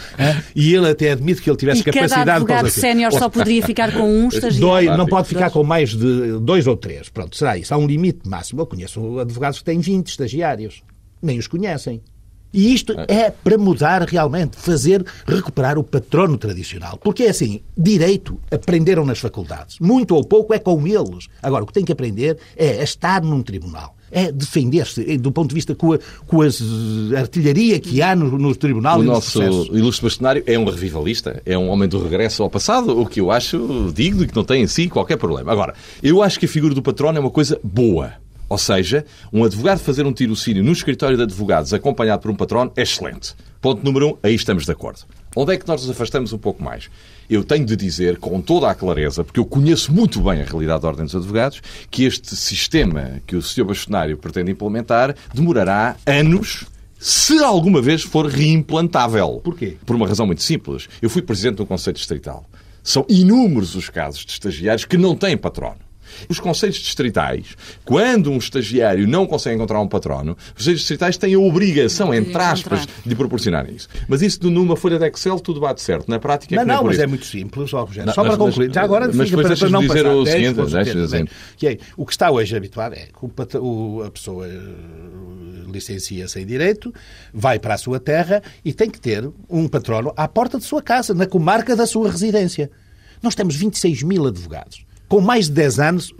e 0.56 0.74
ele 0.76 0.90
até 0.90 1.12
admite 1.12 1.42
que 1.42 1.50
ele 1.50 1.58
tivesse 1.58 1.82
E 1.82 1.84
cada 1.84 1.96
capacidade 1.96 2.26
para 2.26 2.36
advogado 2.36 2.70
sénior 2.70 3.12
só 3.14 3.30
poderia 3.30 3.64
ficar 3.64 3.92
com 3.94 4.04
um 4.04 4.28
estagiário. 4.30 4.60
Dois, 4.60 4.98
não 4.98 5.06
pode 5.08 5.28
ficar 5.28 5.50
com 5.50 5.64
mais 5.64 5.90
de 5.92 6.38
dois 6.40 6.68
ou 6.68 6.76
três. 6.76 7.10
Pronto, 7.10 7.36
será 7.36 7.58
isso. 7.58 7.74
Há 7.74 7.78
um 7.78 7.88
limite 7.88 8.28
máximo. 8.28 8.62
Eu 8.62 8.66
conheço 8.66 9.00
advogados 9.18 9.60
que 9.60 9.66
têm 9.66 9.80
20 9.80 10.08
estagiários. 10.08 10.84
Nem 11.22 11.40
os 11.40 11.48
conhecem. 11.48 12.02
E 12.52 12.74
isto 12.74 12.96
é 13.08 13.30
para 13.30 13.58
mudar 13.58 14.02
realmente, 14.04 14.58
fazer 14.58 15.06
recuperar 15.28 15.78
o 15.78 15.84
patrono 15.84 16.38
tradicional. 16.38 16.98
Porque 16.98 17.24
é 17.24 17.30
assim, 17.30 17.62
direito 17.78 18.40
aprenderam 18.52 19.06
nas 19.06 19.20
faculdades. 19.20 19.78
Muito 19.80 20.16
ou 20.16 20.24
pouco 20.24 20.54
é 20.54 20.60
com 20.60 20.88
eles. 20.88 21.28
Agora, 21.44 21.64
o 21.64 21.68
que 21.68 21.74
tem 21.74 21.86
que 21.86 21.92
aprender 21.92 22.38
é 22.58 22.82
estar 22.82 23.22
num 23.22 23.44
tribunal. 23.44 23.96
É 24.12 24.32
defender-se 24.32 25.06
eh, 25.08 25.18
do 25.18 25.32
ponto 25.32 25.50
de 25.50 25.56
vista 25.56 25.76
com 25.76 25.94
a, 25.94 26.00
com 26.26 26.44
eh, 26.44 26.50
artilharia 27.16 27.80
que 27.80 28.02
há 28.02 28.16
no, 28.16 28.40
no 28.40 28.56
tribunal 28.56 28.98
O 28.98 29.04
e 29.04 29.06
nos 29.06 29.16
nosso 29.36 29.44
ilustre 29.72 30.04
bastonário 30.04 30.44
é 30.48 30.58
um 30.58 30.66
revivalista, 30.66 31.40
é 31.46 31.56
um 31.56 31.70
homem 31.70 31.88
do 31.88 32.02
regresso 32.02 32.42
ao 32.42 32.50
passado, 32.50 33.00
o 33.00 33.06
que 33.06 33.20
eu 33.20 33.30
acho 33.30 33.92
digno 33.94 34.24
e 34.24 34.28
que 34.28 34.36
não 34.36 34.44
tem 34.44 34.64
em 34.64 34.68
si 34.68 34.90
qualquer 34.90 35.18
problema. 35.18 35.52
Agora, 35.52 35.76
eu 36.02 36.24
acho 36.24 36.40
que 36.40 36.48
a 36.48 36.50
figura 36.50 36.74
do 36.74 36.82
patrono 36.82 37.20
é 37.20 37.22
uma 37.22 37.30
coisa 37.30 37.60
boa. 37.64 38.14
Ou 38.50 38.58
seja, 38.58 39.06
um 39.32 39.44
advogado 39.44 39.80
fazer 39.80 40.06
um 40.06 40.12
tirocínio 40.12 40.64
no 40.64 40.72
escritório 40.72 41.16
de 41.16 41.24
advogados 41.24 41.74
acompanhado 41.74 42.24
por 42.24 42.32
um 42.32 42.36
patrono 42.36 42.72
é 42.76 42.82
excelente. 42.82 43.36
Ponto 43.62 43.86
número 43.86 44.10
um, 44.10 44.18
aí 44.24 44.34
estamos 44.34 44.66
de 44.66 44.72
acordo. 44.72 45.02
Onde 45.36 45.54
é 45.54 45.58
que 45.58 45.68
nós 45.68 45.82
nos 45.82 45.92
afastamos 45.92 46.34
um 46.34 46.38
pouco 46.38 46.64
mais? 46.64 46.90
Eu 47.30 47.44
tenho 47.44 47.64
de 47.64 47.76
dizer, 47.76 48.18
com 48.18 48.42
toda 48.42 48.70
a 48.70 48.74
clareza, 48.74 49.24
porque 49.24 49.40
eu 49.40 49.46
conheço 49.46 49.94
muito 49.94 50.20
bem 50.22 50.42
a 50.42 50.46
realidade 50.46 50.82
da 50.82 50.88
Ordem 50.88 51.06
dos 51.06 51.16
Advogados, 51.16 51.62
que 51.92 52.06
este 52.06 52.36
sistema 52.36 53.22
que 53.28 53.36
o 53.36 53.42
Sr. 53.42 53.66
Bastonário 53.66 54.18
pretende 54.18 54.52
implementar 54.52 55.16
demorará 55.34 55.96
anos 56.08 56.66
se 56.98 57.38
alguma 57.44 57.82
vez 57.82 58.02
for 58.02 58.26
reimplantável. 58.26 59.42
Porquê? 59.44 59.78
Por 59.86 59.96
uma 59.96 60.08
razão 60.08 60.26
muito 60.26 60.42
simples. 60.42 60.90
Eu 61.02 61.10
fui 61.10 61.22
presidente 61.22 61.58
do 61.58 61.66
Conselho 61.66 61.96
Distrital. 61.96 62.46
São 62.84 63.06
inúmeros 63.08 63.76
os 63.76 63.90
casos 63.90 64.26
de 64.26 64.32
estagiários 64.32 64.86
que 64.86 64.98
não 64.98 65.16
têm 65.16 65.38
patrono. 65.38 65.89
Os 66.28 66.40
conselhos 66.40 66.78
distritais, 66.78 67.56
quando 67.86 68.32
um 68.32 68.38
estagiário 68.38 69.08
não 69.08 69.26
consegue 69.26 69.56
encontrar 69.56 69.80
um 69.82 69.88
patrono, 69.88 70.38
os 70.50 70.54
conselhos 70.54 70.80
distritais 70.80 71.18
têm 71.18 71.34
a 71.36 71.40
obrigação, 71.40 72.14
entre 72.14 72.36
aspas, 72.42 72.88
de 73.06 73.16
proporcionarem 73.16 73.76
isso. 73.76 73.88
Mas 74.08 74.22
isso 74.22 74.50
numa 74.50 74.76
folha 74.76 74.98
de 75.00 75.06
Excel 75.08 75.40
tudo 75.40 75.60
bate 75.60 75.82
certo. 75.82 76.08
Na 76.10 76.20
prática 76.20 76.56
é 76.56 76.58
Não, 76.58 76.64
que 76.64 76.68
não, 76.68 76.76
não, 76.76 76.82
por 76.82 76.88
mas 76.88 76.96
isso. 76.98 77.04
é 77.04 77.08
muito 77.08 77.26
simples, 77.26 77.74
ó, 77.74 77.84
Rogério. 77.84 78.08
Não, 78.08 78.14
Só 78.14 78.24
mas- 78.24 78.30
para 78.36 78.46
concluir. 78.46 78.68
mas- 78.68 78.76
Já 78.76 78.82
agora 78.84 79.06
mas 79.08 79.16
fica 79.30 79.42
depois 79.42 79.48
para, 79.48 79.58
para 79.58 79.70
não 79.70 79.82
dizer 79.88 80.04
passar. 80.04 80.16
o 80.16 80.26
seguinte, 81.08 81.32
que 81.58 81.68
é, 81.68 81.78
o 81.98 82.06
que 82.06 82.12
está 82.12 82.32
hoje 82.32 82.56
habituado 82.56 82.94
é 82.94 83.08
que 83.08 83.58
o- 83.58 84.04
a 84.04 84.12
pessoa 84.12 84.48
eh, 84.48 84.60
licencia-se 85.72 86.40
em 86.40 86.46
direito, 86.46 86.94
vai 87.34 87.60
para 87.60 87.74
a 87.74 87.78
sua 87.78 88.00
terra 88.00 88.42
e 88.64 88.74
tem 88.74 88.90
que 88.90 89.00
ter 89.00 89.30
um 89.50 89.68
patrono 89.68 90.14
à 90.16 90.28
porta 90.28 90.58
de 90.58 90.64
sua 90.64 90.82
casa, 90.82 91.14
na 91.14 91.26
comarca 91.26 91.76
da 91.76 91.86
sua 91.86 92.10
residência. 92.10 92.70
Nós 93.22 93.36
temos 93.36 93.56
26 93.56 94.02
mil 94.04 94.26
advogados. 94.26 94.86
Com 95.10 95.20
mais 95.22 95.48
de 95.48 95.54
10 95.54 95.80
anos, 95.80 96.14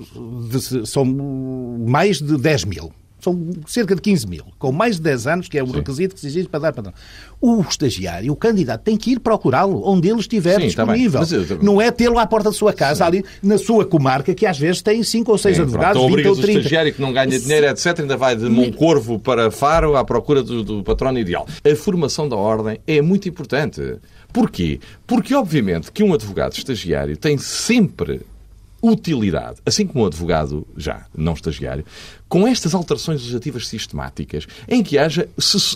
de- 0.50 0.86
são 0.88 1.06
mais 1.06 2.20
de 2.20 2.38
10 2.38 2.66
mil. 2.66 2.92
São 3.22 3.38
cerca 3.68 3.94
de 3.96 4.02
15 4.02 4.26
mil. 4.26 4.46
Com 4.58 4.72
mais 4.72 4.96
de 4.96 5.02
10 5.02 5.28
anos, 5.28 5.50
que 5.50 5.58
é 5.58 5.64
o 5.64 5.66
requisito 5.70 6.16
que 6.16 6.22
se 6.22 6.28
exige 6.28 6.48
para 6.48 6.62
dar 6.62 6.72
patrão. 6.74 6.94
O 7.42 7.60
estagiário, 7.60 8.32
o 8.32 8.36
candidato, 8.36 8.82
tem 8.82 8.96
que 8.96 9.12
ir 9.12 9.20
procurá-lo 9.20 9.82
onde 9.86 10.08
ele 10.08 10.22
estiver 10.22 10.54
Sim, 10.54 10.58
bem. 10.60 10.68
disponível. 10.68 11.20
Mas 11.20 11.32
eu- 11.34 11.62
Não 11.62 11.82
é 11.82 11.92
tê-lo 11.92 12.18
à 12.18 12.26
porta 12.26 12.50
da 12.50 12.54
sua 12.56 12.72
casa, 12.72 13.06
ali 13.06 13.26
na 13.44 13.58
sua 13.58 13.86
comarca, 13.86 14.34
que 14.34 14.46
às 14.46 14.58
vezes 14.58 14.82
tem 14.82 15.04
5 15.04 15.34
ou 15.34 15.38
6 15.38 15.58
Sim, 15.58 15.64
advogados, 15.64 16.02
pronto, 16.02 16.08
então 16.08 16.16
20 16.18 16.26
ou 16.28 16.32
obrigas 16.32 16.38
o 16.38 16.42
30. 16.42 16.60
estagiário 16.60 16.94
que 16.94 17.02
não 17.02 17.12
ganha 17.12 17.38
dinheiro, 17.38 17.66
etc., 17.68 18.00
ainda 18.00 18.16
vai 18.16 18.38
de 18.38 18.48
Moncorvo 18.48 19.20
para 19.20 19.52
Faro 19.52 19.98
à 19.98 20.06
procura 20.06 20.42
do, 20.42 20.64
do 20.64 20.82
patrono 20.84 21.20
ideal. 21.20 21.46
A 21.70 21.76
formação 21.76 22.28
da 22.30 22.38
ordem 22.38 22.80
é 22.88 23.02
muito 23.02 23.28
importante. 23.28 23.82
Porquê? 24.32 24.80
Porque, 25.06 25.36
obviamente, 25.36 25.92
que 25.92 26.04
um 26.04 26.14
advogado 26.14 26.54
estagiário 26.54 27.18
tem 27.18 27.38
sempre 27.38 28.22
utilidade, 28.82 29.60
assim 29.66 29.86
como 29.86 30.04
um 30.04 30.08
advogado 30.08 30.68
já 30.78 31.06
não 31.16 31.34
estagiário, 31.34 31.86
com 32.30 32.48
estas 32.48 32.76
alterações 32.76 33.22
legislativas 33.22 33.68
sistemáticas, 33.68 34.46
em 34.68 34.84
que 34.84 34.98
haja, 34.98 35.28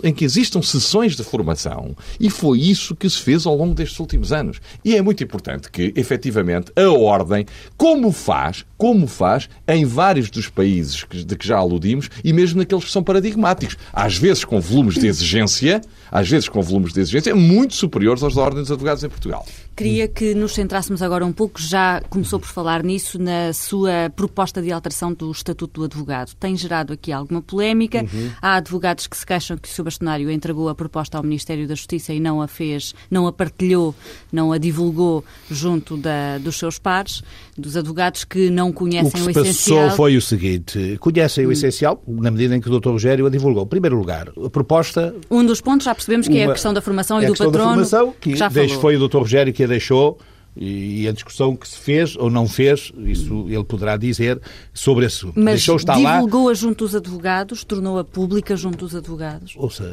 em 0.03 0.13
que 0.13 0.23
existam 0.23 0.61
sessões 0.61 1.15
de 1.15 1.23
formação, 1.23 1.95
e 2.19 2.29
foi 2.29 2.59
isso 2.59 2.95
que 2.95 3.09
se 3.09 3.19
fez 3.19 3.45
ao 3.45 3.57
longo 3.57 3.73
destes 3.73 3.99
últimos 3.99 4.31
anos. 4.31 4.61
E 4.85 4.95
é 4.95 5.01
muito 5.01 5.23
importante 5.23 5.69
que, 5.71 5.91
efetivamente, 5.95 6.71
a 6.75 6.89
ordem, 6.91 7.45
como 7.75 8.11
faz, 8.11 8.63
como 8.77 9.07
faz 9.07 9.49
em 9.67 9.83
vários 9.83 10.29
dos 10.29 10.47
países 10.47 11.05
de 11.25 11.35
que 11.35 11.47
já 11.47 11.57
aludimos, 11.57 12.09
e 12.23 12.31
mesmo 12.31 12.59
naqueles 12.59 12.85
que 12.85 12.91
são 12.91 13.03
paradigmáticos, 13.03 13.75
às 13.91 14.15
vezes 14.15 14.45
com 14.45 14.61
volumes 14.61 14.95
de 14.95 15.07
exigência, 15.07 15.81
às 16.11 16.29
vezes 16.29 16.47
com 16.47 16.61
volumes 16.61 16.93
de 16.93 16.99
exigência 16.99 17.35
muito 17.35 17.73
superiores 17.73 18.21
aos 18.21 18.35
da 18.35 18.41
Ordem 18.41 18.61
dos 18.61 18.71
Advogados 18.71 19.03
em 19.03 19.09
Portugal. 19.09 19.45
Queria 19.75 20.07
que 20.07 20.35
nos 20.35 20.53
centrássemos 20.53 21.01
agora 21.01 21.25
um 21.25 21.31
pouco, 21.31 21.59
já 21.59 21.99
começou 22.07 22.39
por 22.39 22.47
falar 22.47 22.83
nisso, 22.83 23.17
na 23.17 23.51
sua 23.53 24.11
proposta 24.15 24.61
de 24.61 24.71
alteração 24.71 25.11
do 25.11 25.31
Estatuto 25.31 25.81
do 25.81 25.85
Advogado. 25.85 26.35
Tem 26.43 26.58
gerado 26.58 26.91
aqui 26.91 27.10
alguma 27.10 27.41
polémica. 27.41 28.06
Há 28.41 28.56
advogados 28.56 29.08
que 29.08 29.15
se 29.15 29.25
queixam 29.25 29.56
que 29.56 29.69
o 29.69 29.71
Sr. 29.71 29.84
Bastonário 29.84 30.29
entregou 30.29 30.67
a 30.67 30.75
proposta 30.75 31.17
ao 31.17 31.23
Ministério 31.23 31.65
da 31.65 31.73
Justiça 31.73 32.13
e 32.13 32.19
não 32.19 32.41
a 32.41 32.49
fez, 32.49 32.93
não 33.10 33.25
a 33.27 33.32
partilhou, 33.32 33.95
não 34.29 34.51
a 34.51 34.58
divulgou 34.58 35.23
junto 35.49 35.95
da- 35.95 36.38
dos 36.39 36.58
seus 36.60 36.77
pares, 36.77 37.23
dos 37.58 37.77
advogados 37.77 38.25
que 38.25 38.49
não 38.49 38.71
O 38.71 38.73
conhecem 38.73 39.10
que 39.10 39.21
o, 39.21 39.34
se 39.34 39.39
essencial. 39.39 39.84
passou 39.84 39.95
foi 39.95 40.17
o 40.17 40.21
seguinte: 40.21 40.97
conhecem 40.99 41.45
o 41.45 41.51
essencial, 41.53 42.03
na 42.06 42.29
medida 42.29 42.58
em 42.58 42.60
que 42.60 42.69
o 42.69 42.77
Dr. 42.77 42.89
Rogério 42.89 43.25
a 43.25 43.29
divulgou. 43.29 43.63
Em 43.63 43.67
primeiro 43.67 43.95
lugar, 43.97 44.27
a 44.45 44.49
proposta. 44.49 45.15
Um 45.32 45.45
dos 45.45 45.62
pontos 45.62 45.86
já 45.86 45.95
percebemos 45.95 46.27
que 46.27 46.38
é 46.39 46.43
a 46.43 46.47
uma- 46.47 46.53
questão 46.56 46.73
da 46.73 46.82
formação 46.82 47.21
e 47.21 47.23
é 47.23 47.27
a 47.27 47.29
do 47.32 47.38
patrono. 47.38 47.58
Da 47.58 47.63
formação, 47.69 48.13
que 48.19 48.36
já 48.36 48.49
deixe- 48.49 48.67
falou. 48.75 48.82
foi 48.82 48.97
o 48.97 49.08
Dr. 49.08 49.17
Rogério 49.19 49.53
que 49.53 49.63
a 49.63 49.67
deixou. 49.67 50.19
E 50.55 51.07
a 51.07 51.11
discussão 51.11 51.55
que 51.55 51.67
se 51.67 51.77
fez 51.77 52.15
ou 52.15 52.29
não 52.29 52.47
fez, 52.47 52.91
isso 52.97 53.47
ele 53.49 53.63
poderá 53.63 53.97
dizer 53.97 54.39
sobre 54.71 55.05
esse 55.05 55.17
assunto. 55.17 55.33
Mas 55.35 55.55
Deixou 55.55 55.77
estar 55.77 55.95
divulgou-a 55.95 56.53
junto 56.53 56.85
dos 56.85 56.95
advogados, 56.95 57.63
tornou-a 57.63 58.03
pública 58.03 58.55
junto 58.55 58.85
dos 58.85 58.95
advogados. 58.95 59.53
Ouça, 59.57 59.83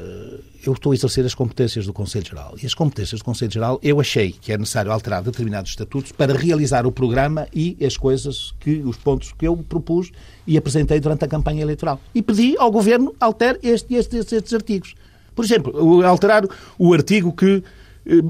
eu 0.64 0.72
estou 0.72 0.92
a 0.92 0.94
exercer 0.94 1.24
as 1.24 1.34
competências 1.34 1.86
do 1.86 1.92
Conselho 1.92 2.26
Geral. 2.26 2.54
E 2.62 2.66
as 2.66 2.74
competências 2.74 3.20
do 3.20 3.24
Conselho 3.24 3.50
Geral, 3.50 3.80
eu 3.82 4.00
achei 4.00 4.32
que 4.32 4.52
é 4.52 4.58
necessário 4.58 4.92
alterar 4.92 5.22
determinados 5.22 5.70
estatutos 5.70 6.12
para 6.12 6.34
realizar 6.34 6.86
o 6.86 6.92
programa 6.92 7.48
e 7.54 7.76
as 7.84 7.96
coisas 7.96 8.54
que, 8.60 8.82
os 8.84 8.98
pontos 8.98 9.32
que 9.32 9.46
eu 9.46 9.56
propus 9.56 10.10
e 10.46 10.58
apresentei 10.58 11.00
durante 11.00 11.24
a 11.24 11.28
campanha 11.28 11.62
eleitoral. 11.62 11.98
E 12.14 12.20
pedi 12.20 12.54
ao 12.58 12.70
Governo 12.70 13.14
altere 13.18 13.58
este, 13.62 13.94
este, 13.94 14.16
estes, 14.16 14.32
estes 14.32 14.52
artigos. 14.52 14.94
Por 15.34 15.44
exemplo, 15.44 16.04
alterar 16.04 16.44
o 16.78 16.92
artigo 16.92 17.32
que 17.32 17.62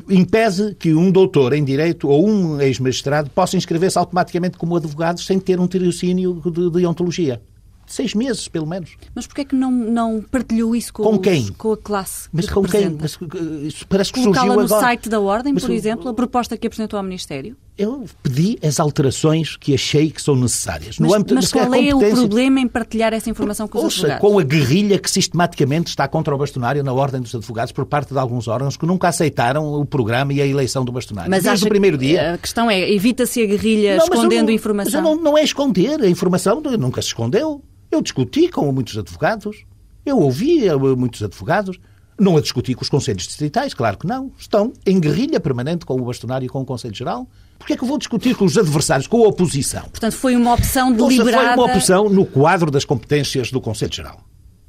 impede 0.08 0.74
que 0.78 0.94
um 0.94 1.10
doutor 1.10 1.52
em 1.52 1.64
Direito 1.64 2.08
ou 2.08 2.28
um 2.28 2.60
ex-magistrado 2.60 3.30
possa 3.30 3.56
inscrever-se 3.56 3.98
automaticamente 3.98 4.58
como 4.58 4.76
advogado 4.76 5.20
sem 5.20 5.38
ter 5.38 5.58
um 5.60 5.66
tirocínio 5.66 6.40
de, 6.44 6.70
de 6.70 6.86
ontologia. 6.86 7.40
Seis 7.86 8.14
meses, 8.14 8.46
pelo 8.46 8.68
menos. 8.68 8.92
Mas 9.12 9.26
porquê 9.26 9.40
é 9.40 9.44
que 9.44 9.56
não, 9.56 9.68
não 9.72 10.22
partilhou 10.30 10.76
isso 10.76 10.92
com, 10.92 11.02
Com 11.02 11.14
os- 11.16 11.20
quem? 11.20 11.48
com 11.54 11.72
a 11.72 11.76
classe 11.76 12.28
Mas 12.32 12.46
que 12.46 12.52
com 12.54 12.62
quem? 12.62 12.82
representa? 12.88 13.02
Mas, 13.02 13.42
uh, 13.42 13.66
isso 13.66 13.84
parece 13.88 14.12
que 14.12 14.22
Colocá-la 14.22 14.54
no 14.54 14.60
agora. 14.60 14.80
site 14.80 15.08
da 15.08 15.18
Ordem, 15.18 15.52
Mas 15.52 15.64
por 15.64 15.72
exemplo, 15.72 16.08
a 16.08 16.14
proposta 16.14 16.56
que 16.56 16.68
apresentou 16.68 16.96
ao 16.98 17.02
Ministério? 17.02 17.56
Eu 17.80 18.04
pedi 18.22 18.58
as 18.62 18.78
alterações 18.78 19.56
que 19.56 19.74
achei 19.74 20.10
que 20.10 20.20
são 20.20 20.36
necessárias. 20.36 20.98
Mas, 20.98 21.08
no 21.08 21.14
âmbito 21.14 21.34
mas 21.34 21.50
qual 21.50 21.74
é 21.74 21.94
o 21.94 21.98
problema 21.98 22.60
em 22.60 22.68
partilhar 22.68 23.14
essa 23.14 23.30
informação 23.30 23.66
com 23.66 23.78
os 23.78 23.84
Ouça, 23.84 24.06
advogados? 24.06 24.28
com 24.28 24.38
a 24.38 24.42
guerrilha 24.42 24.98
que 24.98 25.10
sistematicamente 25.10 25.88
está 25.88 26.06
contra 26.06 26.34
o 26.34 26.38
bastonário 26.38 26.84
na 26.84 26.92
ordem 26.92 27.20
dos 27.20 27.34
advogados 27.34 27.72
por 27.72 27.86
parte 27.86 28.12
de 28.12 28.18
alguns 28.18 28.48
órgãos 28.48 28.76
que 28.76 28.84
nunca 28.84 29.08
aceitaram 29.08 29.72
o 29.72 29.86
programa 29.86 30.32
e 30.32 30.42
a 30.42 30.46
eleição 30.46 30.84
do 30.84 30.92
bastonário. 30.92 31.30
Mas 31.30 31.44
Desde 31.44 31.64
o 31.64 31.68
primeiro 31.68 31.96
dia. 31.96 32.34
A 32.34 32.38
questão 32.38 32.70
é, 32.70 32.90
evita-se 32.92 33.42
a 33.42 33.46
guerrilha 33.46 33.96
Não, 33.96 34.04
escondendo 34.04 34.48
não- 34.48 34.54
informação? 34.54 35.02
Não, 35.02 35.16
não 35.16 35.38
é 35.38 35.42
esconder. 35.42 36.02
A 36.02 36.08
informação 36.08 36.60
nunca 36.60 37.00
se 37.00 37.08
escondeu. 37.08 37.62
Eu 37.90 38.02
discuti 38.02 38.48
com 38.48 38.70
muitos 38.70 38.98
advogados. 38.98 39.64
Eu 40.04 40.18
ouvi 40.18 40.68
eh, 40.68 40.76
muitos 40.76 41.22
advogados. 41.22 41.78
Não 42.20 42.36
a 42.36 42.40
discuti 42.42 42.74
com 42.74 42.82
os 42.82 42.90
conselhos 42.90 43.26
distritais, 43.26 43.72
claro 43.72 43.96
que 43.96 44.06
não. 44.06 44.30
Estão 44.38 44.74
em 44.84 45.00
guerrilha 45.00 45.40
permanente 45.40 45.86
com 45.86 45.94
o 45.94 46.04
bastonário 46.04 46.44
e 46.44 46.50
com 46.50 46.60
o 46.60 46.66
Conselho 46.66 46.94
Geral. 46.94 47.26
Porquê 47.58 47.72
é 47.72 47.76
que 47.78 47.82
eu 47.82 47.88
vou 47.88 47.96
discutir 47.96 48.36
com 48.36 48.44
os 48.44 48.58
adversários, 48.58 49.06
com 49.06 49.24
a 49.24 49.28
oposição? 49.28 49.84
Portanto, 49.84 50.12
foi 50.12 50.36
uma 50.36 50.52
opção 50.52 50.92
deliberada. 50.92 51.54
Foi 51.54 51.64
uma 51.64 51.74
opção 51.74 52.10
no 52.10 52.26
quadro 52.26 52.70
das 52.70 52.84
competências 52.84 53.50
do 53.50 53.58
Conselho 53.58 53.94
Geral. 53.94 54.20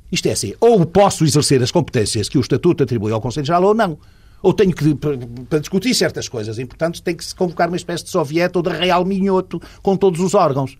Isto 0.10 0.28
é 0.28 0.32
assim, 0.32 0.54
ou 0.62 0.86
posso 0.86 1.26
exercer 1.26 1.62
as 1.62 1.72
competências 1.72 2.30
que 2.30 2.38
o 2.38 2.42
Estatuto 2.42 2.84
atribui 2.84 3.12
ao 3.12 3.20
Conselho 3.20 3.46
Geral 3.46 3.64
ou 3.66 3.74
não. 3.74 3.98
Ou 4.42 4.54
tenho 4.54 4.74
que, 4.74 4.96
para, 4.96 5.18
para 5.50 5.60
discutir 5.60 5.94
certas 5.94 6.30
coisas 6.30 6.58
importantes, 6.58 7.02
tem 7.02 7.18
que 7.18 7.26
se 7.26 7.36
convocar 7.36 7.68
uma 7.68 7.76
espécie 7.76 8.06
de 8.06 8.12
soviete 8.12 8.58
ou 8.58 8.64
de 8.64 8.70
real 8.70 9.04
minhoto 9.04 9.62
com 9.84 9.98
todos 9.98 10.22
os 10.22 10.34
órgãos. 10.34 10.78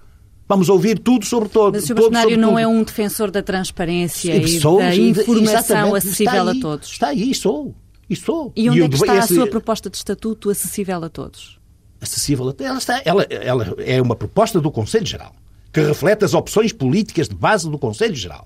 Vamos 0.52 0.68
ouvir 0.68 1.00
tudo 1.00 1.26
sobre 1.26 1.48
todo. 1.48 1.74
Mas 1.76 1.84
o 1.86 1.88
Sr. 1.88 1.96
todo 1.96 2.12
Bastonário 2.12 2.32
sobre 2.32 2.46
não 2.46 2.60
é 2.60 2.68
um 2.68 2.84
defensor 2.84 3.32
da 3.32 3.42
transparência 3.42 4.36
e 4.36 4.60
Sou, 4.60 4.80
da 4.80 4.94
informação 4.94 5.96
acessível 5.96 6.50
aí, 6.50 6.58
a 6.58 6.62
todos. 6.62 6.90
Está 6.90 7.08
aí, 7.08 7.34
sou. 7.34 7.74
E 8.10 8.18
sou. 8.18 8.52
E 8.54 8.70
onde 8.70 8.80
eu 8.80 8.86
é 8.86 8.90
que 8.90 8.96
está 8.96 9.14
a 9.14 9.18
esse- 9.20 9.34
sua 9.34 9.48
proposta 9.48 9.90
de 9.90 9.96
estatuto 9.96 10.50
acessível 10.50 11.02
a 11.06 11.08
todos? 11.10 11.58
acessível 12.02 12.50
até. 12.50 12.66
Ela, 12.66 12.78
está, 12.80 13.02
ela, 13.06 13.24
ela 13.30 13.76
é 13.78 14.02
uma 14.02 14.16
proposta 14.16 14.60
do 14.60 14.70
Conselho 14.70 15.06
Geral 15.06 15.34
que 15.72 15.80
reflete 15.80 16.26
as 16.26 16.34
opções 16.34 16.74
políticas 16.74 17.30
de 17.30 17.36
base 17.36 17.70
do 17.70 17.78
Conselho 17.80 18.14
Geral. 18.16 18.46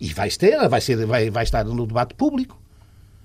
E 0.00 0.12
vai 0.12 0.28
ter, 0.30 0.68
vai, 0.68 0.80
ser, 0.80 1.06
vai, 1.06 1.30
vai 1.30 1.44
estar 1.44 1.64
no 1.64 1.86
debate 1.86 2.14
público. 2.14 2.60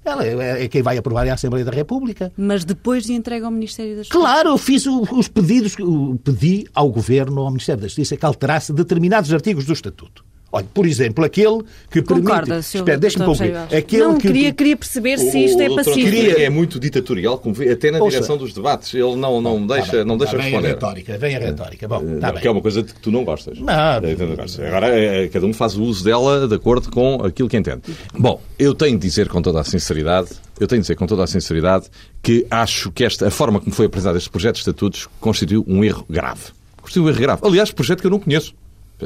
Ela 0.05 0.25
é, 0.25 0.63
é 0.63 0.67
quem 0.67 0.81
vai 0.81 0.97
aprovar 0.97 1.25
é 1.25 1.29
a 1.29 1.33
Assembleia 1.33 1.65
da 1.65 1.71
República. 1.71 2.31
Mas 2.35 2.65
depois 2.65 3.05
de 3.05 3.13
entrega 3.13 3.45
ao 3.45 3.51
Ministério 3.51 3.95
da 3.95 4.03
Justiça. 4.03 4.19
Claro, 4.19 4.49
eu 4.49 4.57
fiz 4.57 4.85
os 4.85 5.27
pedidos, 5.27 5.75
pedi 6.23 6.65
ao 6.73 6.89
Governo, 6.89 7.41
ao 7.41 7.49
Ministério 7.49 7.81
da 7.81 7.87
Justiça, 7.87 8.17
que 8.17 8.25
alterasse 8.25 8.73
determinados 8.73 9.33
artigos 9.33 9.65
do 9.65 9.73
Estatuto. 9.73 10.25
Olha, 10.55 10.67
por 10.71 10.85
exemplo, 10.85 11.25
aquele 11.25 11.63
que 11.89 11.99
Concorda, 12.03 12.45
permite... 12.45 12.67
Sr. 12.67 12.77
Espera, 12.77 12.97
deixa-me 12.99 13.25
concluir. 13.25 13.55
Aquele 13.75 14.03
Não, 14.03 14.17
que... 14.19 14.27
queria, 14.27 14.53
queria 14.53 14.77
perceber 14.77 15.17
se 15.17 15.45
isto 15.45 15.59
é 15.59 15.65
O 15.65 15.69
doutor 15.69 15.85
pacífico. 15.85 16.15
António 16.15 16.37
é 16.39 16.49
muito 16.51 16.79
ditatorial, 16.79 17.39
como 17.39 17.55
vê, 17.55 17.71
até 17.71 17.89
na 17.89 17.97
Ouça. 17.97 18.11
direção 18.17 18.37
dos 18.37 18.53
debates. 18.53 18.93
Ele 18.93 19.15
não, 19.15 19.41
não 19.41 19.65
Tá 19.65 19.73
deixa, 19.77 19.91
bem, 19.93 20.05
não 20.05 20.15
deixa 20.15 20.33
tá 20.33 20.37
bem 20.37 20.45
a 20.45 20.49
responder. 20.51 20.67
retórica, 20.75 21.17
vem 21.17 21.35
a 21.35 21.39
retórica. 21.39 21.87
Bom, 21.87 22.01
Eh, 22.03 22.13
está 22.15 22.27
não, 22.27 22.33
bem. 22.33 22.41
que 22.43 22.47
é 22.47 22.51
uma 22.51 22.61
coisa 22.61 22.83
de 22.83 22.93
que 22.93 22.99
tu 22.99 23.09
não 23.09 23.23
gostas. 23.23 23.57
Não. 23.57 24.35
Gostas. 24.35 24.59
Agora, 24.63 24.87
cada 25.33 25.45
um 25.47 25.53
faz 25.53 25.75
o 25.75 25.81
uso 25.83 26.03
dela 26.03 26.47
de 26.47 26.53
acordo 26.53 26.91
com 26.91 27.15
aquilo 27.25 27.49
que 27.49 27.57
entende. 27.57 27.81
Bom, 28.13 28.39
eu 28.59 28.75
tenho 28.75 28.95
de 28.99 29.07
dizer 29.07 29.27
com 29.29 29.41
toda 29.41 29.59
a 29.59 29.63
sinceridade, 29.63 30.29
eu 30.59 30.67
tenho 30.67 30.81
de 30.81 30.83
dizer 30.83 30.95
com 30.95 31.07
toda 31.07 31.23
a 31.23 31.27
sinceridade 31.27 31.87
que 32.21 32.45
acho 32.51 32.91
que 32.91 33.03
esta, 33.03 33.27
a 33.27 33.31
forma 33.31 33.59
como 33.59 33.71
foi 33.75 33.87
apresentado 33.87 34.17
este 34.17 34.29
projeto 34.29 34.53
de 34.53 34.59
estatutos 34.59 35.09
constituiu 35.19 35.65
um 35.67 35.83
erro 35.83 36.05
grave. 36.07 36.41
Constituiu 36.79 37.05
um 37.05 37.09
erro 37.09 37.19
grave. 37.19 37.41
Aliás, 37.43 37.71
projeto 37.71 38.01
que 38.01 38.05
eu 38.07 38.11
não 38.11 38.19
conheço. 38.19 38.53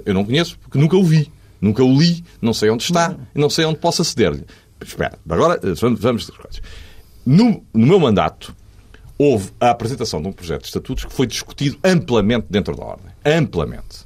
Eu 0.05 0.13
não 0.13 0.25
conheço 0.25 0.59
porque 0.59 0.77
nunca 0.77 0.95
o 0.97 1.03
vi. 1.03 1.31
Nunca 1.59 1.83
o 1.83 1.99
li, 1.99 2.23
não 2.41 2.53
sei 2.53 2.69
onde 2.69 2.83
está 2.83 3.15
e 3.35 3.39
não 3.39 3.49
sei 3.49 3.65
onde 3.65 3.79
posso 3.79 4.01
aceder-lhe. 4.01 4.45
Espera, 4.83 5.17
agora 5.27 5.59
eh, 5.63 5.73
vamos, 5.73 6.29
coisas. 6.29 6.61
No, 7.25 7.63
no 7.73 7.87
meu 7.87 7.99
mandato, 7.99 8.55
houve 9.17 9.49
a 9.59 9.71
apresentação 9.71 10.21
de 10.21 10.27
um 10.27 10.31
projeto 10.31 10.61
de 10.61 10.67
estatutos 10.67 11.05
que 11.05 11.13
foi 11.13 11.25
discutido 11.25 11.77
amplamente 11.83 12.45
dentro 12.49 12.75
da 12.75 12.83
Ordem. 12.83 13.07
Amplamente. 13.25 14.05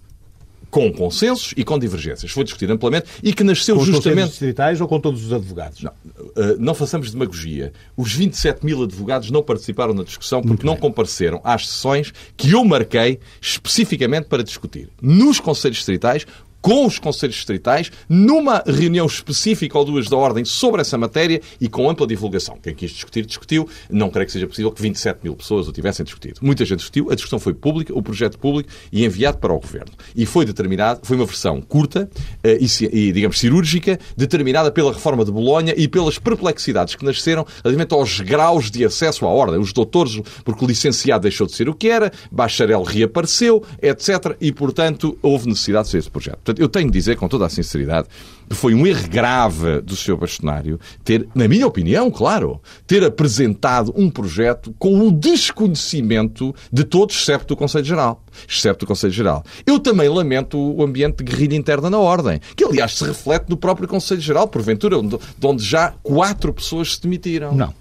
Com 0.70 0.90
consensos 0.94 1.54
e 1.58 1.66
com 1.66 1.78
divergências. 1.78 2.32
Foi 2.32 2.46
discutido 2.46 2.72
amplamente 2.72 3.08
e 3.22 3.34
que 3.34 3.44
nasceu 3.44 3.76
Com 3.76 3.82
os 3.82 3.88
conselhos 3.90 4.06
justamente. 4.06 4.30
distritais 4.30 4.80
ou 4.80 4.88
com 4.88 5.02
todos 5.02 5.26
os 5.26 5.34
advogados? 5.34 5.84
Não, 5.84 5.92
eh, 6.38 6.56
não 6.58 6.74
façamos 6.74 7.12
demagogia. 7.12 7.74
Os 7.98 8.14
27 8.14 8.66
mil 8.66 8.82
advogados 8.82 9.30
não 9.30 9.44
participaram 9.44 9.94
na 9.94 10.04
discussão 10.06 10.42
porque 10.42 10.66
não 10.66 10.78
compareceram 10.78 11.42
às 11.44 11.68
sessões 11.68 12.14
que 12.38 12.52
eu 12.52 12.64
marquei 12.64 13.20
especificamente 13.42 14.28
para 14.28 14.42
discutir. 14.44 14.88
Nos 15.02 15.42
Conselhos 15.42 15.76
Distritais, 15.80 16.26
com 16.62 16.86
os 16.86 17.00
Conselhos 17.00 17.36
Distritais, 17.36 17.92
numa 18.08 18.64
reunião 18.66 19.06
específica 19.06 19.78
ou 19.78 19.86
duas 19.86 20.08
da 20.08 20.16
Ordem 20.16 20.46
sobre 20.46 20.82
essa 20.82 20.98
matéria 20.98 21.42
e 21.60 21.68
com 21.68 21.90
ampla 21.90 22.06
divulgação. 22.06 22.58
Quem 22.62 22.76
quis 22.76 22.92
discutir, 22.92 23.26
discutiu. 23.26 23.68
Não 23.90 24.10
creio 24.10 24.28
que 24.28 24.32
seja 24.32 24.48
possível 24.48 24.72
que 24.72 24.82
27 24.82 25.20
mil 25.24 25.36
pessoas 25.36 25.68
o 25.68 25.72
tivessem 25.72 26.04
discutido. 26.04 26.40
Muita 26.42 26.64
gente 26.66 26.80
discutiu, 26.80 27.10
a 27.12 27.16
discussão 27.16 27.40
foi 27.40 27.54
pública, 27.54 27.94
o 27.98 28.02
projeto 28.02 28.38
público 28.38 28.70
e 28.92 29.04
enviado 29.06 29.38
para 29.38 29.54
o 29.54 29.60
Governo. 29.60 29.92
E 30.16 30.26
foi 30.26 30.46
determinado, 30.46 31.02
foi 31.04 31.18
uma 31.18 31.26
versão 31.26 31.62
curta 31.62 32.10
eh, 32.44 32.60
e, 32.62 33.12
digamos, 33.12 33.40
cirúrgica, 33.40 34.00
determinada 34.16 34.72
pela 34.72 34.94
reforma 34.94 35.26
de 35.26 35.32
Bolonha 35.32 35.74
e 35.76 35.88
pelas 35.88 36.20
perplexidades 36.20 36.96
que 36.96 37.06
nasceram 37.06 37.46
relativamente 37.64 37.94
aos 37.94 38.20
graus 38.20 38.70
de 38.70 38.86
acesso 38.86 39.26
à 39.26 39.30
ordem. 39.30 39.60
Os 39.60 39.74
doutores, 39.74 40.22
porque 40.44 40.64
o 40.64 40.68
licenciado 40.68 41.24
deixou 41.24 41.48
de 41.48 41.54
ser 41.54 41.70
o 41.70 41.74
que 41.74 41.90
era, 41.90 42.12
bacharel 42.32 42.84
reapareceu, 42.84 43.64
etc. 43.82 44.36
E, 44.40 44.52
portanto, 44.52 45.18
houve 45.22 45.48
necessidade 45.48 45.86
de 45.86 45.92
fazer 45.92 46.00
esse 46.00 46.12
projeto. 46.12 46.40
Portanto, 46.52 46.60
eu 46.60 46.70
tenho 46.70 46.88
de 46.88 46.94
dizer 46.94 47.16
com 47.16 47.28
toda 47.28 47.46
a 47.46 47.50
sinceridade 47.50 48.08
que 48.50 48.56
foi 48.56 48.74
um 48.74 48.86
erro 48.86 49.08
grave 49.08 49.82
do 49.82 49.96
Sr. 49.96 50.18
Bastonário 50.18 50.80
ter, 51.04 51.28
na 51.34 51.48
minha 51.48 51.66
opinião, 51.66 52.12
claro, 52.12 52.62
ter 52.86 53.04
apresentado 53.04 53.94
um 53.96 54.10
projeto 54.10 54.76
com 54.78 55.08
o 55.08 55.12
desconhecimento 55.12 56.54
de 56.72 56.84
todos, 56.84 57.16
excepto 57.16 57.56
do 57.56 57.58
Conselho 57.58 57.86
Geral. 57.86 58.24
Excepto 58.48 58.86
do 58.86 58.88
Conselho 58.88 59.14
Geral. 59.14 59.44
Eu 59.66 59.80
também 59.80 60.10
lamento 60.10 60.58
o 60.58 60.84
ambiente 60.84 61.18
de 61.18 61.24
guerrilha 61.24 61.56
interna 61.56 61.90
na 61.90 61.98
Ordem, 61.98 62.42
que 62.56 62.66
aliás 62.66 62.98
se 62.98 63.06
reflete 63.06 63.50
no 63.50 63.56
próprio 63.56 63.88
Conselho 63.88 64.22
Geral, 64.22 64.48
porventura, 64.48 64.98
onde, 64.98 65.18
de 65.18 65.48
onde 65.48 65.64
já 65.64 65.94
quatro 66.04 66.54
pessoas 66.54 66.96
se 66.96 67.02
demitiram. 67.02 67.56
Não. 67.56 67.74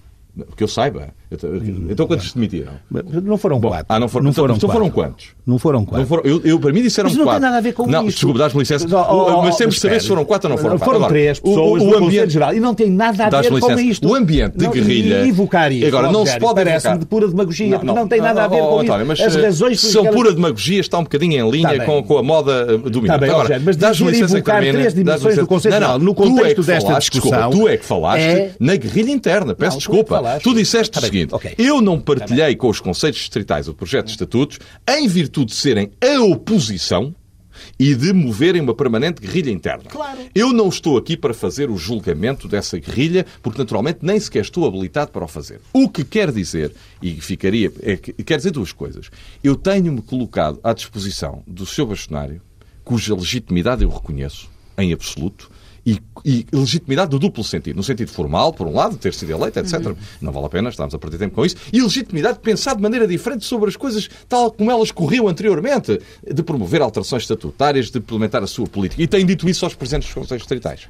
Que 0.57 0.63
eu 0.63 0.69
saiba. 0.69 1.13
Então 1.89 2.07
quantos 2.09 2.29
se 2.29 2.35
demitiram? 2.35 2.73
Não 3.23 3.39
foram 3.39 3.61
quatro. 3.61 3.87
Ah, 3.89 4.01
não 4.01 4.09
foram, 4.09 4.25
não 4.25 4.31
então, 4.33 4.43
foram 4.45 4.57
então 4.57 4.69
quatro. 4.69 4.83
foram 4.85 4.91
quantos? 4.95 5.27
Não 5.47 5.59
foram 5.61 5.85
quatro. 5.85 6.01
Não 6.01 6.07
foram, 6.09 6.23
eu, 6.25 6.41
eu, 6.45 6.59
para 6.59 6.73
mim 6.73 6.83
disseram 6.83 7.09
Mas 7.09 7.17
não 7.17 7.25
tem 7.25 7.33
quatro. 7.33 7.43
nada 7.43 7.57
a 7.59 7.61
ver 7.61 7.73
com 7.73 7.87
não, 7.87 8.01
isto. 8.01 8.17
desculpa, 8.17 8.39
dás-me 8.41 8.59
licença. 8.59 8.87
Oh, 8.91 8.97
oh, 8.97 9.39
oh, 9.39 9.43
mas 9.43 9.57
temos 9.57 9.77
de 9.77 9.81
saber 9.81 10.03
se 10.03 10.09
foram 10.09 10.25
quatro 10.25 10.51
ou 10.51 10.57
não 10.57 10.63
foram 10.63 10.77
quatro. 10.79 10.95
Foram 10.95 11.09
três 11.09 11.39
o- 11.39 11.43
pessoas 11.43 11.83
o, 11.83 11.87
no 11.87 11.97
ambiente, 11.99 12.31
Geral 12.33 12.53
e 12.55 12.59
não 12.59 12.75
tem 12.75 12.91
nada 12.91 13.27
a 13.27 13.31
ver 13.43 13.49
com 13.49 13.55
licença. 13.57 13.81
isto. 13.81 14.09
O 14.09 14.15
ambiente 14.15 14.59
de 14.59 14.65
Não, 14.65 14.73
guerrilha- 14.73 15.25
E 15.25 15.29
evocar 15.29 15.71
isso. 15.71 15.87
Agora, 15.87 16.11
não 16.11 16.27
se 16.27 16.39
pode 16.39 16.55
Parece-me 16.55 16.99
de 16.99 17.07
pura 17.07 17.29
demagogia, 17.29 17.81
não, 17.83 18.09
tem 18.09 18.19
não, 18.19 18.27
nada 18.27 18.45
a 18.45 18.49
ver 18.49 18.61
com 18.61 18.83
isso. 18.83 18.93
mas, 19.07 19.21
As 19.21 19.37
eh, 19.37 19.43
razões 19.43 19.81
se 19.81 19.93
são 19.93 20.07
pura 20.07 20.33
demagogia, 20.33 20.81
está 20.81 20.99
um 20.99 21.05
bocadinho 21.05 21.47
em 21.47 21.51
linha 21.51 21.69
bem. 21.69 22.03
com, 22.03 22.19
a 22.19 22.23
moda 22.23 22.67
eh, 22.85 22.91
dominante. 22.91 23.21
Bem, 23.21 23.31
Agora, 23.31 23.61
mas 23.65 23.77
dás-me 23.77 24.07
dizer 24.07 24.25
licença 24.25 24.35
que 24.35 24.39
evocar 24.39 24.55
termine, 24.57 24.79
três 24.79 24.95
dimensões 24.95 25.37
do 25.37 25.47
Conselho. 25.47 25.75
Geral 25.75 25.99
Não, 25.99 26.05
no 26.07 26.11
é 26.11 26.15
contexto 26.15 26.63
desta 26.65 26.99
discussão 26.99 27.51
tu 27.51 27.69
é 27.69 27.77
que 27.77 27.85
falaste 27.85 28.21
é- 28.23 28.51
na 28.59 28.75
guerrilha 28.77 29.13
interna. 29.13 29.55
Peço 29.55 29.73
Não, 29.73 29.79
desculpa. 29.79 30.39
Tu 30.43 30.55
disseste 30.55 30.99
o 30.99 31.01
bem, 31.03 31.11
seguinte: 31.21 31.35
ok. 31.35 31.55
eu 31.59 31.81
não 31.81 32.01
partilhei 32.01 32.57
com 32.57 32.69
os 32.69 32.81
Conselhos 32.81 33.19
Distritais 33.19 33.69
o 33.69 33.75
projeto 33.75 34.07
de 34.07 34.13
estatutos 34.13 34.59
em 34.89 35.07
virtude 35.09 35.53
de 35.53 35.57
serem 35.57 35.91
a 36.01 36.21
oposição 36.23 37.15
e 37.79 37.95
de 37.95 38.13
moverem 38.13 38.61
uma 38.61 38.75
permanente 38.75 39.21
guerrilha 39.21 39.51
interna. 39.51 39.85
Claro. 39.85 40.19
Eu 40.35 40.53
não 40.53 40.69
estou 40.69 40.97
aqui 40.97 41.17
para 41.17 41.35
fazer 41.35 41.71
o 41.71 41.77
julgamento 41.77 42.49
dessa 42.49 42.79
guerrilha, 42.79 43.27
porque 43.43 43.59
naturalmente 43.59 43.99
nem 44.03 44.19
sequer 44.19 44.43
estou 44.43 44.67
habilitado 44.67 45.11
para 45.11 45.25
o 45.25 45.29
fazer. 45.29 45.61
O 45.73 45.89
que 45.89 46.05
quer 46.05 46.31
dizer, 46.33 46.73
e 47.03 47.21
ficaria, 47.21 47.73
é 47.83 47.97
que, 47.97 48.13
quer 48.13 48.37
dizer 48.37 48.51
duas 48.51 48.73
coisas. 48.73 49.11
Eu 49.43 49.57
tenho-me 49.57 50.03
colocado 50.03 50.59
à 50.63 50.73
disposição 50.73 51.43
do 51.47 51.67
Sr. 51.67 51.87
Bastonário, 51.87 52.43
cuja 52.85 53.15
legitimidade 53.15 53.83
eu 53.83 53.91
reconheço, 53.91 54.49
em 54.79 54.93
absoluto, 54.93 55.51
e, 55.91 56.01
e 56.25 56.47
legitimidade 56.53 57.11
do 57.11 57.19
duplo 57.19 57.43
sentido. 57.43 57.77
No 57.77 57.83
sentido 57.83 58.11
formal, 58.11 58.53
por 58.53 58.67
um 58.67 58.75
lado, 58.75 58.97
ter 58.97 59.15
sido 59.15 59.33
eleito, 59.33 59.59
etc. 59.59 59.95
Não 60.21 60.33
vale 60.33 60.47
a 60.47 60.49
pena, 60.49 60.69
estamos 60.69 60.95
a 60.95 60.99
perder 60.99 61.19
tempo 61.19 61.35
com 61.35 61.45
isso. 61.45 61.57
E 61.73 61.81
legitimidade 61.81 62.35
de 62.39 62.41
pensar 62.41 62.75
de 62.75 62.83
maneira 62.83 63.07
diferente 63.07 63.45
sobre 63.45 63.69
as 63.69 63.77
coisas 63.77 64.09
tal 64.29 64.51
como 64.51 64.71
elas 64.71 64.91
corriam 64.91 65.29
anteriormente, 65.29 66.01
de 66.23 66.43
promover 66.43 66.83
alterações 66.83 67.23
estatutárias, 67.23 67.91
de 67.91 67.99
implementar 67.99 68.43
a 68.43 68.47
sua 68.47 68.67
política. 68.67 69.03
E 69.03 69.07
tenho 69.07 69.27
dito 69.27 69.49
isso 69.49 69.65
aos 69.65 69.75
presidentes 69.75 70.09
dos 70.09 70.15
Conselhos 70.15 70.43
Distritais. 70.43 70.89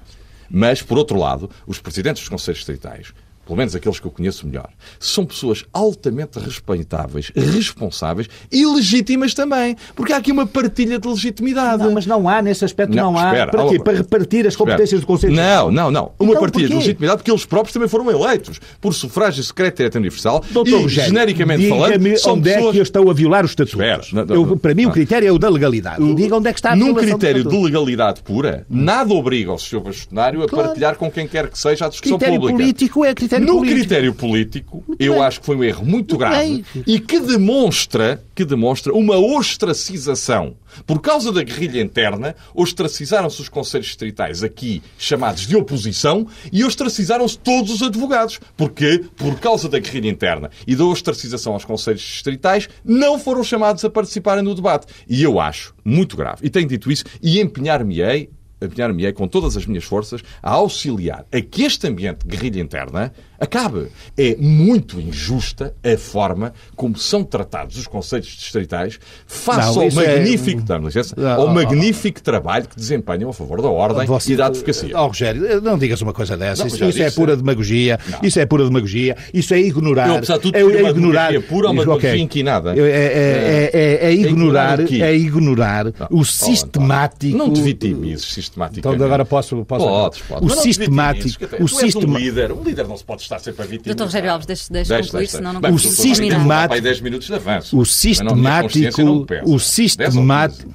Mas, 0.50 0.82
por 0.82 0.98
outro 0.98 1.16
lado, 1.16 1.48
os 1.66 1.78
presidentes 1.78 2.22
dos 2.22 2.28
Conselhos 2.28 2.58
Distritais, 2.58 3.12
pelo 3.50 3.58
menos 3.58 3.74
aqueles 3.74 3.98
que 3.98 4.06
eu 4.06 4.12
conheço 4.12 4.46
melhor, 4.46 4.68
são 5.00 5.26
pessoas 5.26 5.64
altamente 5.72 6.38
respeitáveis, 6.38 7.32
responsáveis 7.34 8.28
e 8.50 8.64
legítimas 8.64 9.34
também. 9.34 9.76
Porque 9.96 10.12
há 10.12 10.18
aqui 10.18 10.30
uma 10.30 10.46
partilha 10.46 11.00
de 11.00 11.08
legitimidade. 11.08 11.82
Não, 11.82 11.90
mas 11.90 12.06
não 12.06 12.28
há, 12.28 12.40
nesse 12.40 12.64
aspecto 12.64 12.94
não, 12.94 13.18
há. 13.18 13.26
espera, 13.32 13.50
para 13.50 13.68
quê? 13.68 13.78
Para 13.82 13.96
repartir 13.98 14.46
as 14.46 14.52
Espera. 14.54 14.70
competências 14.70 15.00
do 15.00 15.06
Conselho 15.08 15.34
Não, 15.34 15.68
não, 15.68 15.90
não. 15.90 16.12
Uma 16.16 16.30
Então, 16.30 16.40
partilha 16.42 16.66
de 16.68 16.72
porquê? 16.74 16.84
legitimidade 16.86 17.18
porque 17.18 17.30
eles 17.32 17.44
próprios 17.44 17.72
também 17.72 17.88
foram 17.88 18.08
eleitos 18.08 18.60
por 18.80 18.94
sufrágio 18.94 19.42
secreto 19.42 19.78
direto 19.78 19.96
universal 19.96 20.44
Doutor 20.50 20.78
e, 20.78 20.82
Rogério, 20.82 21.10
genericamente 21.10 21.68
falando, 21.68 22.16
são 22.18 22.34
onde 22.34 22.50
é 22.50 22.54
pessoas... 22.54 22.72
que 22.72 22.78
eu 22.78 22.82
estou 22.84 23.10
a 23.10 23.12
violar 23.12 23.44
os 23.44 23.50
estatutos. 23.50 23.80
Espera, 23.80 24.02
não, 24.12 24.24
não, 24.24 24.34
Eu- 24.36 24.46
não. 24.46 24.58
para 24.58 24.74
mim, 24.74 24.82
o 24.84 24.86
Não. 24.86 24.92
critério 24.92 25.28
é 25.28 25.32
o 25.32 25.38
da 25.38 25.48
legalidade. 25.48 26.14
Diga 26.14 26.36
onde 26.36 26.48
é 26.48 26.52
que 26.52 26.58
está 26.60 26.70
a 26.72 26.76
Num 26.76 26.94
critério 26.94 27.42
de 27.44 27.56
legalidade 27.56 28.22
pura, 28.22 28.64
nada 28.70 29.12
obriga 29.12 29.52
o 29.52 29.58
Sr. 29.58 29.80
Bastonário 29.80 30.42
a 30.44 30.48
Claro. 30.48 30.66
partilhar 30.68 30.94
com 30.96 31.10
quem 31.10 31.26
quer 31.26 31.48
que 31.48 31.58
seja 31.58 31.86
a 31.86 31.88
discussão 31.88 32.16
Critério 32.18 32.40
pública. 32.40 32.58
político 32.58 33.04
é 33.04 33.12
critério 33.14 33.39
no 33.40 33.59
político. 33.59 33.79
critério 33.79 34.14
político, 34.14 34.85
eu 34.98 35.14
bem. 35.14 35.22
acho 35.22 35.40
que 35.40 35.46
foi 35.46 35.57
um 35.57 35.64
erro 35.64 35.85
muito 35.85 36.16
grave 36.16 36.64
bem. 36.74 36.85
e 36.87 37.00
que 37.00 37.18
demonstra, 37.20 38.22
que 38.35 38.44
demonstra 38.44 38.92
uma 38.92 39.16
ostracização. 39.16 40.57
Por 40.87 41.00
causa 41.00 41.33
da 41.33 41.42
guerrilha 41.42 41.81
interna, 41.81 42.35
ostracizaram-se 42.55 43.40
os 43.40 43.48
conselhos 43.48 43.87
distritais 43.87 44.42
aqui 44.42 44.83
chamados 44.98 45.46
de 45.46 45.57
oposição 45.57 46.26
e 46.53 46.64
ostracizaram-se 46.64 47.38
todos 47.38 47.72
os 47.74 47.83
advogados. 47.83 48.40
Porque, 48.57 49.05
por 49.16 49.38
causa 49.40 49.68
da 49.68 49.79
guerrilha 49.79 50.09
interna 50.09 50.50
e 50.66 50.76
da 50.76 50.85
ostracização 50.85 51.55
aos 51.55 51.64
conselhos 51.64 52.03
distritais, 52.03 52.68
não 52.85 53.18
foram 53.18 53.42
chamados 53.42 53.85
a 53.85 53.90
participarem 53.90 54.44
no 54.44 54.55
debate. 54.55 54.87
E 55.09 55.22
eu 55.22 55.40
acho 55.40 55.74
muito 55.85 56.16
grave. 56.16 56.38
E 56.42 56.50
tenho 56.50 56.68
dito 56.68 56.90
isso 56.90 57.05
e 57.22 57.40
empenhar-me-ei 57.40 58.31
empenhar-me 58.62 59.11
com 59.12 59.26
todas 59.26 59.57
as 59.57 59.66
minhas 59.66 59.85
forças 59.85 60.22
a 60.42 60.50
auxiliar 60.50 61.24
a 61.33 61.40
que 61.40 61.62
este 61.62 61.87
ambiente 61.87 62.26
de 62.26 62.37
guerrilha 62.37 62.61
interna 62.61 63.12
acabe. 63.40 63.88
É 64.16 64.37
muito 64.37 65.00
injusta 65.00 65.74
a 65.83 65.96
forma 65.96 66.53
como 66.76 66.96
são 66.96 67.24
tratados 67.24 67.76
os 67.76 67.87
conselhos 67.87 68.26
distritais 68.26 68.98
face 69.26 69.74
Não, 69.74 69.83
ao 69.83 69.88
é- 69.88 69.90
magnífico, 69.90 70.62
dá-me 70.62 70.87
licença, 70.87 71.14
Não, 71.16 71.31
ao 71.31 71.46
oh, 71.46 71.50
magnífico 71.50 72.22
trabalho 72.22 72.68
que 72.68 72.76
desempenham 72.76 73.31
a 73.31 73.33
favor 73.33 73.62
da 73.62 73.68
ordem 73.68 74.07
Você- 74.07 74.35
e 74.35 74.37
da 74.37 74.46
advocacia. 74.46 74.96
Oh, 74.98 75.07
Rogério, 75.07 75.61
não 75.62 75.79
digas 75.79 76.00
uma 76.03 76.12
coisa 76.12 76.37
dessa. 76.37 76.62
Não, 76.62 76.68
isso 76.68 76.85
isso 76.85 77.03
é 77.03 77.11
pura 77.11 77.37
demagogia. 77.37 77.98
Isso 78.22 78.38
é 78.38 78.46
pura 78.46 78.64
demagogia. 78.64 79.16
Isso 79.33 79.55
é 79.55 79.61
ignorar. 79.61 80.09
Eu, 80.09 80.16
apesar 80.16 80.37
de 80.37 80.42
tudo, 80.42 80.57
é, 80.57 80.61
é 80.61 80.90
ignorar. 80.90 81.42
pura 81.42 81.70
uma 81.70 81.83
Ok. 81.83 81.85
demagogia 81.85 82.16
inquinada. 82.18 82.74
É, 82.76 82.81
é, 82.81 82.83
é, 82.83 83.70
é- 83.72 84.07
é 84.09 84.12
ignorar, 84.12 84.81
é 84.81 85.16
ignorar 85.16 85.85
Não, 85.87 85.92
o 86.11 86.24
sistemático. 86.24 87.37
Não 87.37 87.53
te 87.53 87.62
vitimizes 87.62 88.26
sistematicamente. 88.26 88.96
Então 88.96 89.07
agora 89.07 89.24
posso. 89.24 89.64
posso 89.64 89.87
Podes, 89.87 90.20
podes. 90.22 90.53
O 90.53 90.55
não 90.55 90.62
sistemático. 90.62 91.44
O 91.44 91.55
és 91.55 91.62
um 91.62 91.68
sistema... 91.68 92.18
líder. 92.18 92.53
Um 92.53 92.62
líder 92.62 92.87
não 92.87 92.96
se 92.96 93.05
pode 93.05 93.22
estar 93.36 93.38
sempre 93.50 93.62
a 93.62 93.66
vitimizar. 93.66 93.96
Doutor 93.96 94.04
Rogério 94.04 94.30
Alves, 94.32 94.46
deixe- 94.46 94.72
deixe 94.72 94.88
Deixa, 94.88 95.02
concluir, 95.04 95.20
deixa. 95.22 95.36
senão 95.38 95.52
não 95.54 95.60
conseguimos 95.60 95.84
o 95.84 95.96
sistemático... 96.02 96.28
terminar. 96.30 96.68
Vai 96.68 96.80
10 96.80 97.00
minutos 97.00 97.26
de 97.26 97.34
avanço. 97.34 97.78
O 97.78 97.84
sistemático. 97.86 98.78
O 98.78 98.82
10 98.82 98.98
ou 98.98 99.26
15. 99.26 99.64
sistemático. 99.64 100.74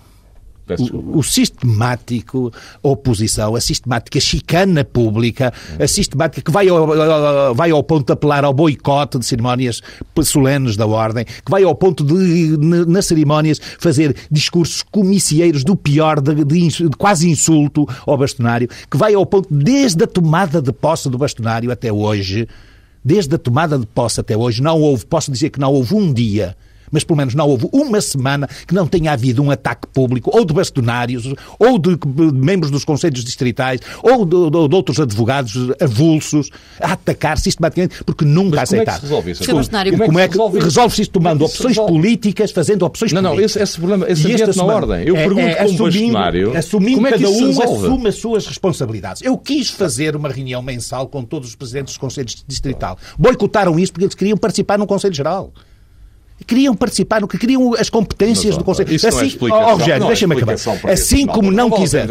O, 0.92 1.20
o 1.20 1.24
sistemático 1.24 2.52
oposição, 2.82 3.56
a 3.56 3.62
sistemática 3.62 4.20
chicana 4.20 4.84
pública, 4.84 5.54
a 5.80 5.88
sistemática 5.88 6.42
que 6.42 6.52
vai 6.52 6.68
ao, 6.68 7.54
vai 7.54 7.70
ao 7.70 7.84
ponto 7.84 8.08
de 8.08 8.14
apelar 8.14 8.44
ao 8.44 8.54
boicote 8.54 9.20
de 9.20 9.26
cerimónias 9.26 9.82
solenes 10.24 10.76
da 10.76 10.88
ordem, 10.88 11.24
que 11.24 11.52
vai 11.52 11.64
ao 11.64 11.76
ponto 11.76 12.04
de, 12.04 12.58
nas 12.88 13.06
cerimónias, 13.06 13.62
fazer 13.80 14.16
discursos 14.32 14.82
comicieiros 14.82 15.64
do 15.64 15.76
pior, 15.76 16.20
de, 16.20 16.44
de 16.44 16.66
de 16.68 16.98
quase 16.98 17.30
insulto 17.30 17.88
ao 18.06 18.18
bastonário, 18.18 18.68
que 18.90 18.98
vai 18.98 19.14
ao 19.14 19.26
ponto, 19.26 19.48
desde 19.52 20.04
a 20.04 20.08
tomada 20.08 20.62
de 20.62 20.72
posse 20.72 21.10
do 21.10 21.18
bastonário 21.18 21.72
até 21.72 21.92
hoje, 21.92 22.48
desde 23.04 23.36
a 23.36 23.38
tomada 23.38 23.78
de 23.78 23.86
posse 23.86 24.20
até 24.20 24.36
hoje, 24.36 24.62
não 24.62 24.80
houve, 24.82 25.06
posso 25.06 25.32
dizer 25.32 25.50
que 25.50 25.60
não 25.60 25.72
houve 25.72 25.94
um 25.94 26.12
dia 26.12 26.56
mas 26.92 27.04
pelo 27.04 27.18
menos 27.18 27.34
não 27.36 27.48
houve 27.50 27.68
uma 27.72 28.00
semana 28.02 28.48
que 28.68 28.74
não 28.74 28.88
tenha 28.88 29.12
havido 29.12 29.42
um 29.44 29.52
ataque 29.52 29.88
público, 29.88 30.30
ou 30.34 30.46
de 30.46 30.54
bastonários, 30.54 31.26
ou 31.60 31.78
de 31.80 31.98
membros 32.34 32.72
dos 32.72 32.84
conselhos 32.86 33.24
distritais, 33.24 33.80
ou 34.02 34.26
de, 34.26 34.50
de- 34.50 34.68
de 34.70 34.76
outros 34.76 35.00
advogados 35.00 35.54
avulsos, 35.82 36.50
a 36.80 36.94
atacar 36.94 37.38
sistematicamente, 37.38 38.04
porque 38.04 38.26
nunca 38.26 38.58
Mas 38.58 38.70
como 38.70 38.82
é 38.82 38.86
que 38.86 38.90
aceitaram. 38.90 39.00
se 39.00 39.06
resolve 39.06 39.32
isso? 39.32 39.44
Como 40.06 40.20
é 40.20 40.28
que 40.28 40.34
resolve 40.34 40.58
isso? 40.58 40.66
resolve-se 40.66 41.02
isso 41.02 41.12
tomando 41.12 41.36
é 41.36 41.48
que 41.48 41.52
opções 41.54 41.70
resolve? 41.78 41.92
políticas, 41.94 42.52
fazendo 42.52 42.84
opções 42.86 43.12
Não, 43.14 43.22
não, 43.22 43.30
políticas? 43.32 43.56
esse, 43.56 43.64
esse 43.64 43.78
problema, 43.80 44.10
esse 44.10 44.24
ambiente 44.24 44.46
na 44.48 44.54
semana 44.54 44.74
ordem. 44.74 45.08
Eu 45.08 45.16
é- 45.16 45.20
pergunto 45.20 45.40
é 45.42 45.56
como 45.56 45.70
assumindo- 45.70 46.14
bastonário, 46.14 46.58
assumindo 46.58 46.96
como 46.96 47.08
é 47.08 47.12
que 47.12 47.18
cada 47.24 47.30
um 47.30 47.62
assume 47.62 48.08
as 48.10 48.16
suas 48.16 48.48
responsabilidades. 48.48 49.22
Eu 49.22 49.38
quis 49.38 49.70
fazer 49.70 50.16
uma 50.16 50.30
reunião 50.30 50.62
mensal 50.62 51.08
com 51.08 51.24
todos 51.24 51.50
os 51.50 51.56
presidentes 51.56 51.94
dos 51.94 51.98
conselhos 51.98 52.44
distrital. 52.48 52.98
Boicotaram 53.18 53.78
isso 53.80 53.92
porque 53.92 54.06
eles 54.06 54.16
queriam 54.16 54.38
participar 54.38 54.78
num 54.78 54.86
conselho 54.86 55.14
geral. 55.14 55.52
Queriam 56.48 56.76
participar 56.76 57.22
no 57.22 57.28
que 57.28 57.38
queriam 57.38 57.74
as 57.74 57.90
competências 57.90 58.56
Mas, 58.56 58.58
do 58.58 58.64
Conselho. 58.64 58.94
isso 58.94 59.10
não 59.10 59.20
é 59.20 59.24
assim, 59.26 59.38
ó, 59.50 59.74
Rogério, 59.74 60.00
Não 60.00 60.06
é 60.06 60.10
deixa-me 60.10 60.36
acabar. 60.36 60.56
Assim 60.92 61.26
como 61.26 61.50
Não, 61.52 61.58
não 61.66 61.70
não 61.70 61.78
quiser. 61.78 62.08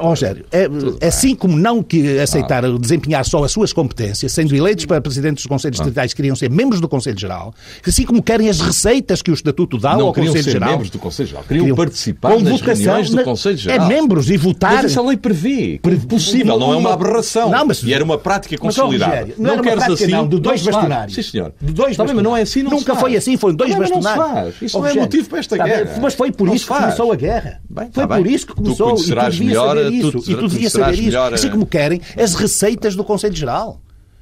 Rogério, 0.00 0.44
é, 0.50 0.68
assim 1.06 1.34
como 1.34 1.56
não 1.56 1.82
que 1.82 2.18
aceitar 2.18 2.62
desempenhar 2.78 3.24
só 3.24 3.44
as 3.44 3.52
suas 3.52 3.72
competências, 3.72 4.32
sendo 4.32 4.54
eleitos 4.54 4.86
para 4.86 5.00
presidentes 5.00 5.44
dos 5.44 5.48
Conselhos 5.48 5.76
distritais, 5.78 6.14
queriam 6.14 6.34
ser 6.34 6.50
membros 6.50 6.80
do 6.80 6.88
Conselho 6.88 7.18
Geral, 7.18 7.54
assim 7.86 8.04
como 8.04 8.22
querem 8.22 8.48
as 8.48 8.60
receitas 8.60 9.20
que 9.22 9.30
o 9.30 9.34
Estatuto 9.34 9.78
dá 9.78 9.96
Não 9.96 10.06
ao 10.08 10.12
queriam 10.12 10.30
Conselho 10.32 10.44
ser 10.44 10.50
Geral. 10.52 10.70
membros 10.70 10.90
do 10.90 10.98
Conselho 10.98 11.28
Geral. 11.28 11.44
Queriam, 11.44 11.62
queriam- 11.64 11.76
participar 11.76 12.32
com 12.34 12.40
nas 12.40 12.60
reuniões 12.60 13.10
do 13.10 13.24
Conselho 13.24 13.56
Geral. 13.58 13.86
É 13.86 13.88
membros 13.88 14.30
e 14.30 14.36
votar. 14.36 14.74
Mas 14.82 14.90
isso 14.92 15.00
a 15.00 15.02
lei 15.06 15.16
prevê. 15.16 15.80
Possível, 16.08 16.58
não 16.58 16.72
é 16.72 16.76
uma 16.76 16.92
aberração. 16.94 17.50
Não, 17.50 17.66
mas- 17.66 17.82
E 17.82 17.92
era 17.92 18.02
uma 18.04 18.18
prática 18.18 18.56
Mas, 18.62 18.78
ó, 18.78 18.82
consolidada. 18.82 19.12
Rogério, 19.12 19.34
não, 19.38 19.50
era 19.52 19.62
uma 19.62 19.68
queres 19.70 19.82
assim? 19.90 20.06
não, 20.10 20.28
de 20.28 20.38
dois 20.40 20.62
bastonários. 20.62 21.14
Sim, 21.14 21.22
senhor. 21.22 21.52
De 21.60 21.72
dois 21.72 21.96
bem, 21.96 22.06
mas 22.14 22.24
não 22.24 22.36
é 22.36 22.42
assim, 22.42 22.62
não 22.62 22.70
Nunca 22.72 22.94
foi 22.96 23.16
assim, 23.16 23.36
foram 23.42 23.54
dois 23.56 23.72
se 23.72 24.02
faz. 24.02 24.54
Isso 24.62 24.78
não 24.78 24.86
é 24.86 24.94
motivo 24.94 25.28
para 25.28 25.38
esta 25.40 25.56
bem, 25.56 25.66
guerra. 25.66 25.98
Mas 26.00 26.14
foi 26.14 26.32
por 26.32 26.46
Não 26.46 26.54
isso 26.54 26.66
que 26.66 26.74
começou 26.74 27.12
a 27.12 27.16
guerra. 27.16 27.60
Bem, 27.68 27.90
foi 27.92 28.04
está 28.04 28.16
por 28.16 28.22
bem. 28.22 28.34
isso 28.34 28.46
que 28.46 28.54
Tu 28.54 28.62
começou. 28.62 28.90
e 28.90 28.94
tu 28.94 29.14
devias 29.14 29.38
melhor, 29.40 29.76
saber 29.76 29.92
isso. 29.92 30.18
e 30.30 30.34
tu 30.36 30.48
devias 30.48 30.72
saber 30.72 30.92
isso. 30.94 31.02
melhor, 31.02 31.34
Assim 31.34 31.46
eh, 31.48 31.50
como 31.50 31.66
querem 31.66 32.00
as 32.16 32.34
receitas 32.34 32.94
do 32.94 33.04
Conselho 33.04 33.34
Geral. 33.34 33.80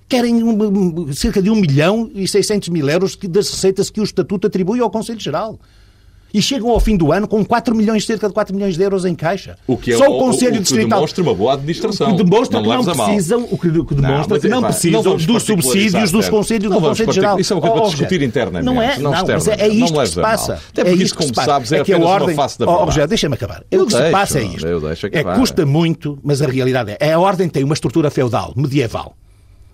Querem 0.09 0.43
um, 0.43 1.13
cerca 1.13 1.41
de 1.41 1.51
1 1.51 1.55
milhão 1.55 2.11
e 2.13 2.27
600 2.27 2.69
mil 2.71 2.89
euros 2.89 3.15
das 3.17 3.49
receitas 3.51 3.91
que 3.91 4.01
o 4.01 4.05
Estatuto 4.05 4.49
atribui 4.49 4.81
ao 4.81 4.91
Conselho 4.91 5.21
Geral. 5.21 5.59
E 6.33 6.41
chegam 6.41 6.71
ao 6.71 6.81
fim 6.81 6.97
do 6.97 7.13
ano 7.13 7.27
com 7.27 7.45
4 7.45 7.75
milhões, 7.75 8.07
cerca 8.07 8.29
de 8.29 8.35
4 8.35 8.55
milhões 8.55 8.77
de 8.77 8.83
euros 8.83 9.05
em 9.05 9.15
caixa. 9.15 9.57
O 9.67 9.77
que 9.77 9.93
é 9.93 9.97
Só 9.97 10.09
o, 10.09 10.17
o 10.17 10.19
Conselho 10.19 10.53
o, 10.53 10.55
o 10.55 10.59
que 10.59 10.63
Distrital. 10.63 10.99
demonstra 10.99 11.23
uma 11.23 11.35
boa 11.35 11.53
administração. 11.55 12.13
O 12.13 12.17
que 12.17 12.25
demonstra 12.25 12.61
que 12.61 12.69
não 12.69 12.81
a 12.81 12.95
mal. 12.95 13.07
precisam, 13.07 13.49
o 13.51 13.59
que, 13.59 13.71
que 13.71 13.95
demonstra 13.95 14.27
mas 14.35 14.41
que 14.41 14.47
é, 14.47 14.51
não 14.51 14.61
pá, 14.63 14.69
precisam 14.69 15.03
não 15.03 15.17
dos 15.17 15.43
subsídios 15.43 16.11
dos 16.13 16.29
conselhos 16.29 16.71
Não 16.71 16.81
do 16.81 16.89
Conselho 16.89 17.13
Geral. 17.13 17.41
isso 17.41 17.53
é 17.53 17.57
uma 17.57 17.61
coisa 17.63 17.77
para 17.77 17.87
discutir 17.91 18.23
internamente, 18.23 18.65
Não 18.65 18.81
é, 18.81 18.99
não 18.99 19.11
não, 19.11 19.27
mas 19.27 19.49
é, 19.49 19.53
é 19.53 19.69
externamente. 19.69 19.79
Não 19.79 19.87
isto 19.87 20.01
que 20.01 20.07
se 20.09 20.21
passa. 20.21 20.53
Até 20.55 20.81
é 20.81 20.85
porque 20.85 20.91
isto 20.91 21.05
isso, 21.05 21.17
que 21.17 21.23
se 21.25 21.33
como 21.33 21.45
sabes, 21.47 21.73
é 21.73 21.79
é 21.79 21.85
que 21.85 21.93
a 21.93 21.97
apenas 21.97 22.11
uma 22.11 22.21
ordem... 22.21 22.37
face 22.37 22.59
da 22.59 22.71
Oh. 22.71 22.85
Rogério, 22.85 23.09
deixa-me 23.09 23.35
acabar. 23.35 23.65
Eu 23.71 23.83
o 23.83 23.87
que 23.87 23.93
se 23.93 23.99
deixo, 23.99 24.13
passa 24.13 24.39
é 24.39 24.43
isto. 24.45 24.67
é, 25.13 25.25
custa 25.25 25.67
muito, 25.67 26.19
mas 26.23 26.41
a 26.41 26.47
realidade 26.47 26.97
é, 26.99 27.13
a 27.13 27.19
ordem 27.19 27.49
tem 27.49 27.65
uma 27.65 27.75
estrutura 27.75 28.11
feudal, 28.11 28.53
medieval. 28.57 29.17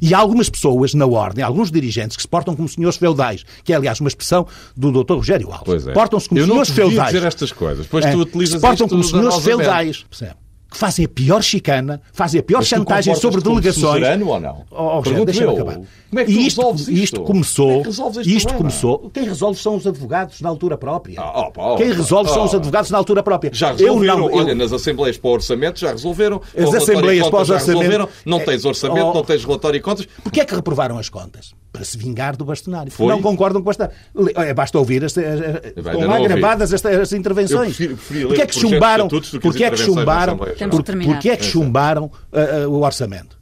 E 0.00 0.14
há 0.14 0.18
algumas 0.18 0.48
pessoas 0.48 0.94
na 0.94 1.06
ordem, 1.06 1.42
alguns 1.44 1.70
dirigentes 1.70 2.16
que 2.16 2.22
se 2.22 2.28
portam 2.28 2.54
como 2.54 2.68
senhores 2.68 2.96
feudais, 2.96 3.44
que 3.64 3.72
é, 3.72 3.76
aliás, 3.76 4.00
uma 4.00 4.08
expressão 4.08 4.46
do 4.76 4.90
Dr. 4.92 5.14
Rogério 5.14 5.48
Alves. 5.48 5.64
Pois 5.64 5.86
é. 5.86 5.92
Portam-se 5.92 6.28
como 6.28 6.40
Eu 6.40 6.46
não 6.46 6.54
senhores 6.54 6.68
te 6.68 6.74
devia 6.74 6.90
feudais. 6.90 7.14
dizer 7.14 7.26
estas 7.26 7.52
coisas, 7.52 7.86
pois 7.86 8.04
É, 8.04 8.12
tu 8.12 8.18
utilizas 8.20 8.60
se 8.60 8.60
portam 8.60 8.88
como 8.88 9.02
senhores 9.04 9.36
feudais. 9.38 10.04
Percebe? 10.08 10.34
Fazem 10.76 11.04
a 11.04 11.08
pior 11.08 11.42
chicana, 11.42 12.00
fazem 12.12 12.40
a 12.40 12.42
pior 12.42 12.58
Mas 12.58 12.68
chantagem 12.68 13.14
sobre 13.14 13.40
delegações. 13.40 13.94
suzerano 13.94 14.28
ou 14.28 14.40
não? 14.40 14.64
Oh, 14.70 14.98
oh, 14.98 15.24
deixa-me 15.24 15.52
acabar. 15.54 15.74
Como 16.08 16.20
é 16.20 16.24
que 16.24 16.30
E 16.32 16.46
isto, 16.46 16.60
resolves 16.60 16.82
isto? 16.88 16.92
isto 17.02 17.20
começou. 17.22 17.66
Como 17.66 17.78
é 17.78 17.82
que 17.82 17.88
resolves 17.88 18.18
este 18.18 18.36
isto 18.36 18.54
começou. 18.54 19.10
Quem 19.12 19.24
resolve 19.24 19.60
são 19.60 19.76
os 19.76 19.86
advogados 19.86 20.40
na 20.40 20.48
altura 20.48 20.76
própria. 20.78 21.20
Ah, 21.20 21.48
oh, 21.56 21.72
oh, 21.74 21.76
Quem 21.76 21.92
resolve 21.92 22.30
são 22.30 22.44
os 22.44 22.54
advogados 22.54 22.90
na 22.90 22.98
altura 22.98 23.22
própria. 23.22 23.50
Já 23.52 23.70
eu 23.72 23.76
resolveram, 23.76 24.18
não, 24.18 24.28
eu- 24.30 24.36
olha, 24.36 24.54
nas 24.54 24.72
assembleias 24.72 25.16
para 25.18 25.28
o 25.30 25.32
orçamento 25.32 25.80
já 25.80 25.90
resolveram. 25.90 26.40
As 26.56 26.68
o 26.72 26.76
assembleias 26.76 27.28
para 27.28 27.38
orçamentos- 27.38 27.66
resolveram. 27.66 28.08
Não 28.24 28.40
tens 28.40 28.64
orçamento, 28.64 29.06
Oh. 29.06 29.14
não 29.14 29.24
tens 29.24 29.44
relatório 29.44 29.78
e 29.78 29.80
contas. 29.80 30.06
Porquê 30.22 30.40
é 30.40 30.44
que 30.44 30.54
reprovaram 30.54 30.98
as 30.98 31.08
contas? 31.08 31.52
Para 31.72 31.84
se 31.84 31.98
vingar 31.98 32.36
do 32.36 32.44
bastonário. 32.44 32.90
Foi? 32.90 33.06
Não 33.06 33.20
concordam 33.20 33.60
com 33.60 33.64
o 33.64 33.70
bastonário. 33.70 33.94
Le- 34.14 34.32
é, 34.34 34.54
Basta 34.54 34.78
ouvir, 34.78 35.02
esta, 35.02 35.20
ainda 35.20 35.62
estão 35.76 36.00
não 36.00 36.08
lá 36.08 36.20
gravadas 36.20 36.72
estas, 36.72 36.90
estas 36.92 37.12
Eu 37.12 37.18
intervenções. 37.18 37.76
Porquê 37.76 38.40
é 38.42 38.46
que 38.46 38.56
o 38.56 38.60
chumbaram, 38.60 39.06
as 39.12 39.30
porquê 39.30 39.64
é 39.64 39.70
que 39.70 39.76
chumbaram, 39.76 40.38
Temos 40.70 40.76
por- 40.76 40.82
terminar. 40.84 41.12
porquê 41.14 41.30
é 41.30 41.36
que 41.36 41.44
chumbaram 41.44 42.10
ah, 42.32 42.62
ah, 42.64 42.68
o 42.68 42.82
orçamento? 42.82 43.36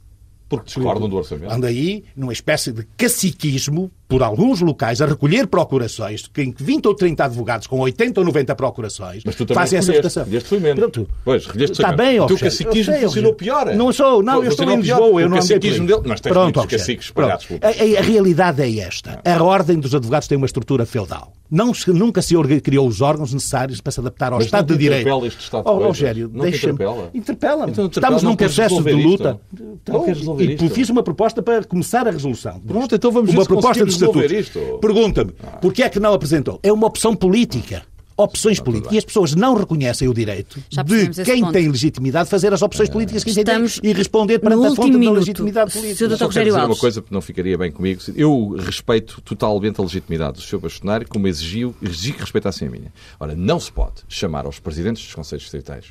Porque 0.47 0.65
discordam 0.67 1.09
do 1.09 1.17
orçamento. 1.17 1.51
Anda 1.51 1.67
aí 1.67 2.03
numa 2.15 2.31
espécie 2.31 2.71
de 2.71 2.83
caciquismo 2.95 3.91
por 4.07 4.21
alguns 4.21 4.61
locais 4.61 5.01
a 5.01 5.05
recolher 5.05 5.47
procurações, 5.47 6.27
que 6.27 6.41
em 6.41 6.53
20 6.55 6.85
ou 6.87 6.93
30 6.95 7.25
advogados 7.25 7.67
com 7.67 7.79
80 7.79 8.19
ou 8.21 8.25
90 8.25 8.53
procurações 8.55 9.23
Mas 9.25 9.35
tu 9.35 9.45
fazem 9.53 9.79
essa 9.79 9.91
votação. 9.91 10.23
Recolheste 10.23 10.49
foi 10.49 10.59
menos. 10.59 10.79
Pronto. 10.79 11.09
Pois, 11.23 11.45
recolheste 11.45 11.71
Está 11.73 11.91
bem, 11.91 12.19
ó, 12.19 12.25
O 12.25 12.37
caciquismo 12.37 12.93
funcionou 12.95 13.33
pior. 13.33 13.73
Não 13.75 13.91
sou, 13.91 14.21
não, 14.21 14.43
eu 14.43 14.49
estou 14.49 14.69
em. 14.69 14.75
Lisboa, 14.81 15.21
eu 15.21 15.29
não 15.29 15.37
andei 15.37 15.57
dele- 15.59 16.01
mas 16.05 16.21
tens 16.21 16.31
Pronto, 16.31 16.57
muitos 16.59 16.77
caciques 16.77 17.05
espalhados 17.07 17.47
A, 17.61 17.67
a- 17.67 18.01
realidade 18.01 18.61
é 18.61 18.79
esta. 18.79 19.21
A 19.25 19.43
ordem 19.43 19.79
dos 19.79 19.95
advogados 19.95 20.27
tem 20.27 20.37
uma 20.37 20.45
estrutura 20.45 20.85
feudal. 20.85 21.33
Não 21.49 21.73
se- 21.73 21.91
nunca 21.91 22.21
se 22.21 22.33
criou 22.61 22.87
os 22.87 23.01
órgãos 23.01 23.31
necessários 23.33 23.79
para 23.79 23.91
se 23.91 23.99
adaptar 23.99 24.33
ao 24.33 24.39
Estado 24.41 24.73
de 24.73 24.79
Direito. 24.79 25.01
interpela 25.01 25.27
este 25.27 25.39
estado 25.41 25.63
Oh? 25.69 25.75
Rogério, 25.87 26.27
deixa-me. 26.27 26.73
interpela? 26.73 27.09
Interpela-me. 27.13 27.71
Então, 27.71 27.85
Estamos 27.85 28.23
num 28.23 28.35
processo 28.35 28.81
de 28.83 28.93
luta. 28.93 29.39
queres 30.03 30.17
resolver 30.19 30.57
e 30.63 30.69
fiz 30.69 30.89
uma 30.89 31.03
proposta 31.03 31.41
para 31.43 31.63
começar 31.63 32.07
a 32.07 32.11
resolução. 32.11 32.59
Pronto, 32.59 32.95
então 32.95 33.11
vamos 33.11 33.31
uma 33.31 33.45
proposta 33.45 33.85
de 33.85 33.94
estatuto. 33.95 34.79
Pergunta-me, 34.79 35.31
porquê 35.61 35.83
é 35.83 35.89
que 35.89 35.99
não 35.99 36.13
apresentou? 36.13 36.59
É 36.61 36.71
uma 36.71 36.87
opção 36.87 37.15
política. 37.15 37.83
Opções 38.17 38.61
políticas. 38.61 38.93
E 38.93 38.97
as 38.97 39.03
pessoas 39.03 39.35
não 39.35 39.55
reconhecem 39.55 40.07
o 40.07 40.13
direito 40.13 40.57
de 40.69 41.23
quem 41.25 41.41
ponto. 41.41 41.51
tem 41.51 41.67
legitimidade 41.67 42.25
de 42.27 42.29
fazer 42.29 42.53
as 42.53 42.61
opções 42.61 42.89
políticas 42.89 43.25
que 43.25 43.31
entendem 43.31 43.69
e 43.83 43.91
responder 43.91 44.39
perante 44.39 44.67
a 44.67 44.69
fonte 44.69 44.79
último 44.79 44.93
da 44.93 44.99
minuto. 44.99 45.19
legitimidade 45.19 45.73
política. 45.73 46.15
Só 46.15 46.29
quero 46.29 46.45
dizer 46.45 46.63
uma 46.63 46.77
coisa 46.77 47.01
que 47.01 47.11
não 47.11 47.19
ficaria 47.19 47.57
bem 47.57 47.73
comigo. 47.73 47.99
Eu 48.15 48.55
respeito 48.57 49.19
totalmente 49.19 49.81
a 49.81 49.83
legitimidade 49.83 50.37
do 50.37 50.41
Sr. 50.41 50.59
Bastonário, 50.59 51.05
como 51.09 51.27
exigiu, 51.27 51.75
exigi 51.81 52.13
que 52.13 52.21
respeitassem 52.21 52.69
a 52.69 52.71
minha. 52.71 52.93
Ora, 53.19 53.35
não 53.35 53.59
se 53.59 53.69
pode 53.69 53.95
chamar 54.07 54.45
aos 54.45 54.59
presidentes 54.59 55.03
dos 55.03 55.13
Conselhos 55.13 55.43
Distritais, 55.43 55.87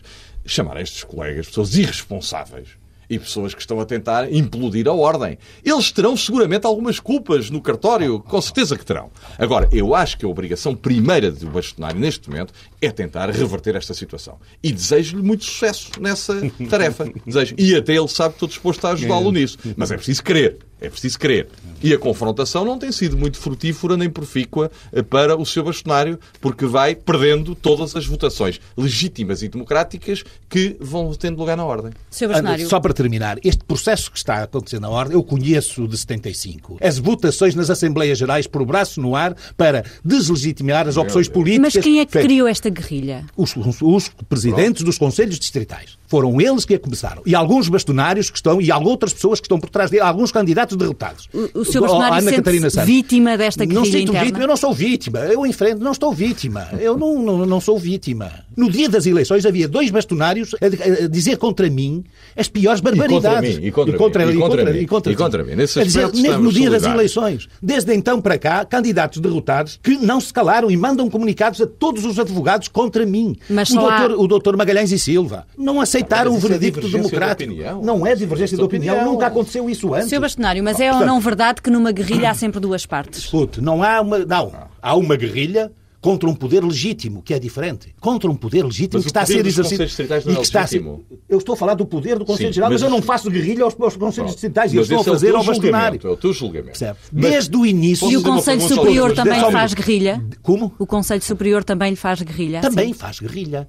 chamar 0.47 0.79
a 0.79 0.81
estes 0.81 1.05
colegas, 1.05 1.49
pessoas 1.49 1.77
irresponsáveis, 1.77 2.69
e 3.09 3.19
pessoas 3.19 3.55
que 3.55 3.61
estão 3.61 3.81
a 3.81 3.85
tentar 3.85 4.33
implodir 4.33 4.89
a 4.89 4.93
ordem. 4.93 5.39
Eles 5.65 5.91
terão 5.91 6.17
seguramente 6.17 6.67
algumas 6.67 6.99
culpas 7.01 7.51
no 7.51 7.61
cartório, 7.61 8.21
com 8.21 8.41
certeza 8.41 8.77
que 8.77 8.85
terão. 8.85 9.11
Agora, 9.39 9.69
eu 9.73 9.95
acho 9.95 10.19
que 10.19 10.25
a 10.25 10.29
obrigação 10.29 10.75
primeira 10.75 11.31
do 11.31 11.47
bastonário 11.47 11.99
neste 11.99 12.29
momento 12.29 12.53
é 12.85 12.91
tentar 12.91 13.31
reverter 13.31 13.77
esta 13.77 13.95
situação. 13.95 14.39
E 14.63 14.73
desejo-lhe 14.73 15.23
muito 15.23 15.45
sucesso 15.45 15.91
nessa 16.01 16.35
tarefa. 16.69 17.07
Desejo. 17.27 17.55
E 17.59 17.75
até 17.75 17.95
ele 17.95 18.09
sabe 18.09 18.31
que 18.31 18.37
estou 18.37 18.49
disposto 18.49 18.85
a 18.87 18.93
ajudá-lo 18.93 19.31
nisso. 19.33 19.59
Mas 19.77 19.91
é 19.91 19.97
preciso 19.97 20.23
querer. 20.23 20.59
É 20.81 20.91
preciso 20.91 21.19
querer. 21.19 21.49
E 21.83 21.93
a 21.93 21.99
confrontação 21.99 22.65
não 22.65 22.79
tem 22.79 22.93
sido 22.93 23.17
muito 23.17 23.39
frutífera 23.39 23.97
nem 23.97 24.11
profícua 24.11 24.71
eh, 24.93 25.03
para 25.03 25.37
o 25.37 25.47
seu 25.47 25.63
bastonário, 25.63 26.19
porque 26.41 26.67
vai 26.67 26.95
perdendo 26.95 27.55
todas 27.55 27.97
as 27.97 28.07
votações 28.07 28.61
legítimas 28.77 29.43
e 29.43 29.49
democráticas 29.49 30.25
que 30.49 30.77
vão 30.81 31.13
tendo 31.15 31.39
lugar 31.39 31.57
na 31.57 31.65
Ordem. 31.65 31.93
Seu 32.11 32.29
bastonário. 32.29 32.69
Só 32.69 32.81
para 32.81 32.93
terminar, 32.93 33.39
este 33.43 33.65
processo 33.65 34.11
que 34.11 34.19
está 34.19 34.37
a 34.37 34.43
acontecer 34.43 34.81
na 34.81 34.91
Ordem, 34.91 35.15
eu 35.15 35.23
conheço 35.23 35.87
de 35.89 35.97
75. 35.97 36.79
As 36.83 36.99
votações 36.99 37.55
nas 37.55 37.71
Assembleias 37.71 38.19
Gerais 38.19 38.47
por 38.47 38.65
braço 38.65 39.01
no 39.01 39.17
ar 39.17 39.35
para 39.57 39.85
deslegitimar 40.05 40.87
as 40.87 40.97
opções 40.97 41.29
políticas. 41.29 41.75
Mas 41.75 41.85
quem 41.85 42.01
é 42.01 42.07
que 42.07 42.19
criou 42.21 42.47
esta 42.49 42.69
guerrilha? 42.75 43.25
Os, 43.37 43.57
os- 43.57 43.81
os 43.81 44.09
presidentes 44.29 44.83
dos 44.83 44.99
conselhos 44.99 45.39
distritais. 45.39 45.97
Foram 46.15 46.41
eles 46.41 46.65
que 46.65 46.75
a 46.75 46.79
começaram. 46.79 47.23
E 47.27 47.35
alguns 47.35 47.69
bastonários 47.69 48.31
que 48.31 48.37
estão, 48.37 48.61
e 48.63 48.71
outras 48.71 49.13
pessoas 49.13 49.41
que 49.41 49.47
estão 49.47 49.59
por 49.59 49.69
trás 49.69 49.91
dele, 49.91 50.05
alguns 50.05 50.31
candidatos 50.31 50.77
derrotados. 50.77 51.29
O- 51.35 51.59
o 51.61 51.65
Sr. 51.65 51.81
bastonário 51.81 52.13
Ana 52.13 52.21
sente-se 52.21 52.37
Catarina 52.37 52.71
Santos. 52.71 52.87
vítima 52.89 53.37
desta 53.37 53.67
Não 53.67 53.83
guerrilha 53.83 53.99
sinto 53.99 54.09
interna? 54.11 54.25
vítima, 54.27 54.45
eu 54.45 54.49
não 54.49 54.57
sou 54.57 54.73
vítima. 54.73 55.19
Eu 55.19 55.45
enfrento, 55.45 55.83
não 55.83 55.91
estou 55.91 56.13
vítima. 56.13 56.69
Eu 56.79 56.97
não, 56.97 57.21
não, 57.21 57.45
não 57.45 57.61
sou 57.61 57.77
vítima. 57.81 58.31
No 58.57 58.71
dia 58.71 58.89
das 58.89 59.07
eleições 59.07 59.45
havia 59.45 59.67
dois 59.67 59.91
bastonários 59.91 60.55
a, 60.63 61.05
a 61.05 61.09
dizer 61.09 61.37
contra 61.37 61.69
mim 61.69 62.05
as 62.37 62.47
piores 62.49 62.81
barbaridades. 62.81 63.59
mim, 63.59 63.67
e 63.67 63.73
contra 63.73 63.93
mim, 63.93 63.99
e 63.99 64.37
contra 64.39 64.73
mim, 64.73 64.79
e 64.79 64.87
contra 64.87 65.43
ti. 65.43 65.51
mim. 65.51 65.57
Nesse 65.57 65.83
dizer, 65.83 66.13
mesmo 66.15 66.45
no 66.45 66.53
dia 66.53 66.71
das 66.71 66.85
eleições. 66.85 67.49
Desde 67.61 67.93
então 67.93 68.21
para 68.21 68.39
cá, 68.39 68.65
candidatos 68.65 69.21
derrotados 69.21 69.81
que 69.83 69.97
não 69.97 70.21
se 70.21 70.33
calaram 70.33 70.71
e 70.71 70.77
mandam 70.77 71.11
comunicados 71.11 71.61
a 71.61 71.67
todos 71.67 72.05
os 72.05 72.21
advogados 72.21 72.69
contra 72.69 73.05
mim. 73.05 73.35
Mas 73.51 73.69
o, 73.71 73.75
só 73.75 73.89
há- 73.91 73.99
doutor, 74.07 74.25
o 74.25 74.29
doutor 74.29 74.57
Magalhães 74.57 74.93
e 74.93 74.99
Silva 74.99 75.45
não 75.59 75.81
aceitaram 75.81 76.04
Mas 76.11 76.27
o 76.33 76.37
é 76.37 76.41
veredicto 76.41 76.81
de 76.87 76.93
democrático. 76.93 77.51
opinião. 77.53 77.83
Não 77.83 78.07
é 78.07 78.15
divergência 78.15 78.57
de 78.57 78.61
de 78.63 78.67
opinião. 78.67 78.95
opinião. 78.97 79.13
Nunca 79.13 79.27
aconteceu 79.27 79.69
isso 79.71 79.93
antes. 79.95 80.09
Seu 80.09 80.21
bastonário, 80.21 80.63
mas 80.63 80.79
é 80.81 80.85
ou 80.87 80.91
Portanto, 80.99 81.09
não 81.09 81.21
verdade 81.21 81.63
que 81.63 81.71
numa 81.71 81.93
guerrilha 81.93 82.31
há 82.31 82.35
sempre 82.35 82.61
duas 82.61 82.87
partes? 82.87 83.21
Escute, 83.21 83.61
não 83.61 83.83
há 83.83 84.01
uma. 84.01 84.19
Não. 84.19 84.53
Há 84.81 84.95
uma 84.97 85.17
guerrilha 85.17 85.73
contra 86.01 86.29
um 86.29 86.35
poder 86.35 86.63
legítimo, 86.63 87.23
que 87.23 87.33
é 87.33 87.39
diferente. 87.39 87.95
Contra 87.99 88.31
um 88.31 88.37
poder 88.37 88.63
legítimo 88.63 88.99
Mas 89.03 89.05
que 89.05 89.07
o 89.07 89.09
está 89.09 89.23
a 89.23 89.27
ser 89.27 89.47
exercido. 89.47 89.85
Não 90.27 90.33
e 90.33 90.35
é 90.35 90.37
que 90.37 90.43
está 90.43 90.61
a 90.61 90.67
ser-. 90.67 90.85
Eu 91.27 91.39
estou 91.39 91.55
a 91.55 91.57
falar 91.57 91.73
do 91.73 91.87
poder 91.87 92.19
do 92.19 92.27
Conselho 92.27 92.49
Sim, 92.51 92.57
Geral, 92.57 92.71
mas, 92.71 92.83
mas 92.83 92.91
eu 92.91 92.95
não 92.95 93.01
faço 93.03 93.31
guerrilha 93.31 93.65
aos, 93.65 93.73
aos 93.81 93.97
Conselhos 93.97 94.15
Pronto. 94.17 94.31
Distritais. 94.33 94.71
E 94.75 94.77
Mas 94.77 94.91
eles 94.91 95.01
estão 95.01 95.13
a 95.15 95.17
é 95.17 95.19
fazer 95.19 95.27
teu 95.29 95.37
ao 95.39 95.45
bastonário. 95.45 96.01
É 96.05 96.09
o 96.09 96.17
teu 96.19 96.33
julgamento. 96.35 96.79
Percebe? 96.79 96.99
Mas- 97.11 97.31
Desde 97.31 97.57
o 97.57 97.65
início. 97.65 98.11
E 98.11 98.19
o 98.19 98.23
Conselho 98.23 98.61
Superior 98.61 99.15
também 99.15 99.41
faz 99.51 99.73
guerrilha? 99.73 100.23
Como? 100.43 100.75
O 100.79 100.87
Conselho 100.87 101.23
Superior 101.23 101.65
também 101.65 101.89
lhe 101.89 101.97
faz 101.97 102.21
guerrilha? 102.21 102.61
Também 102.61 102.89
Sim. 102.89 102.93
faz 102.93 103.19
guerrilha. 103.19 103.67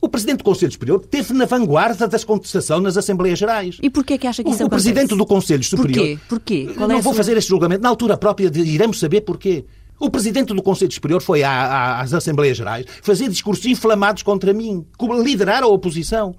O 0.00 0.08
Presidente 0.08 0.38
do 0.38 0.44
Conselho 0.44 0.70
Superior 0.70 1.00
esteve 1.02 1.32
na 1.34 1.44
vanguarda 1.44 2.06
da 2.06 2.18
contestação 2.20 2.80
nas 2.80 2.96
Assembleias 2.96 3.38
Gerais. 3.38 3.78
E 3.82 3.90
porquê 3.90 4.14
é 4.14 4.18
que 4.18 4.26
acha 4.28 4.44
que 4.44 4.48
O, 4.48 4.52
isso 4.52 4.62
o 4.62 4.66
acontece? 4.66 4.90
Presidente 4.92 5.16
do 5.18 5.26
Conselho 5.26 5.64
Superior. 5.64 6.06
Porquê? 6.06 6.18
Porquê? 6.28 6.70
Qual 6.76 6.88
é 6.88 6.92
não 6.92 6.98
a 6.98 7.02
vou 7.02 7.12
sua- 7.12 7.16
fazer 7.22 7.36
este 7.36 7.48
julgamento. 7.48 7.82
Na 7.82 7.88
altura 7.88 8.16
própria 8.16 8.48
de- 8.50 8.60
iremos 8.60 9.00
saber 9.00 9.22
porquê. 9.22 9.64
O 9.98 10.08
Presidente 10.08 10.54
do 10.54 10.62
Conselho 10.62 10.92
Superior 10.92 11.20
foi 11.20 11.42
à- 11.42 11.50
à- 11.50 12.00
às 12.00 12.14
Assembleias 12.14 12.56
Gerais 12.56 12.86
fazer 13.02 13.28
discursos 13.28 13.66
inflamados 13.66 14.22
contra 14.22 14.52
mim, 14.52 14.86
como 14.96 15.20
liderar 15.20 15.64
a 15.64 15.66
oposição. 15.66 16.32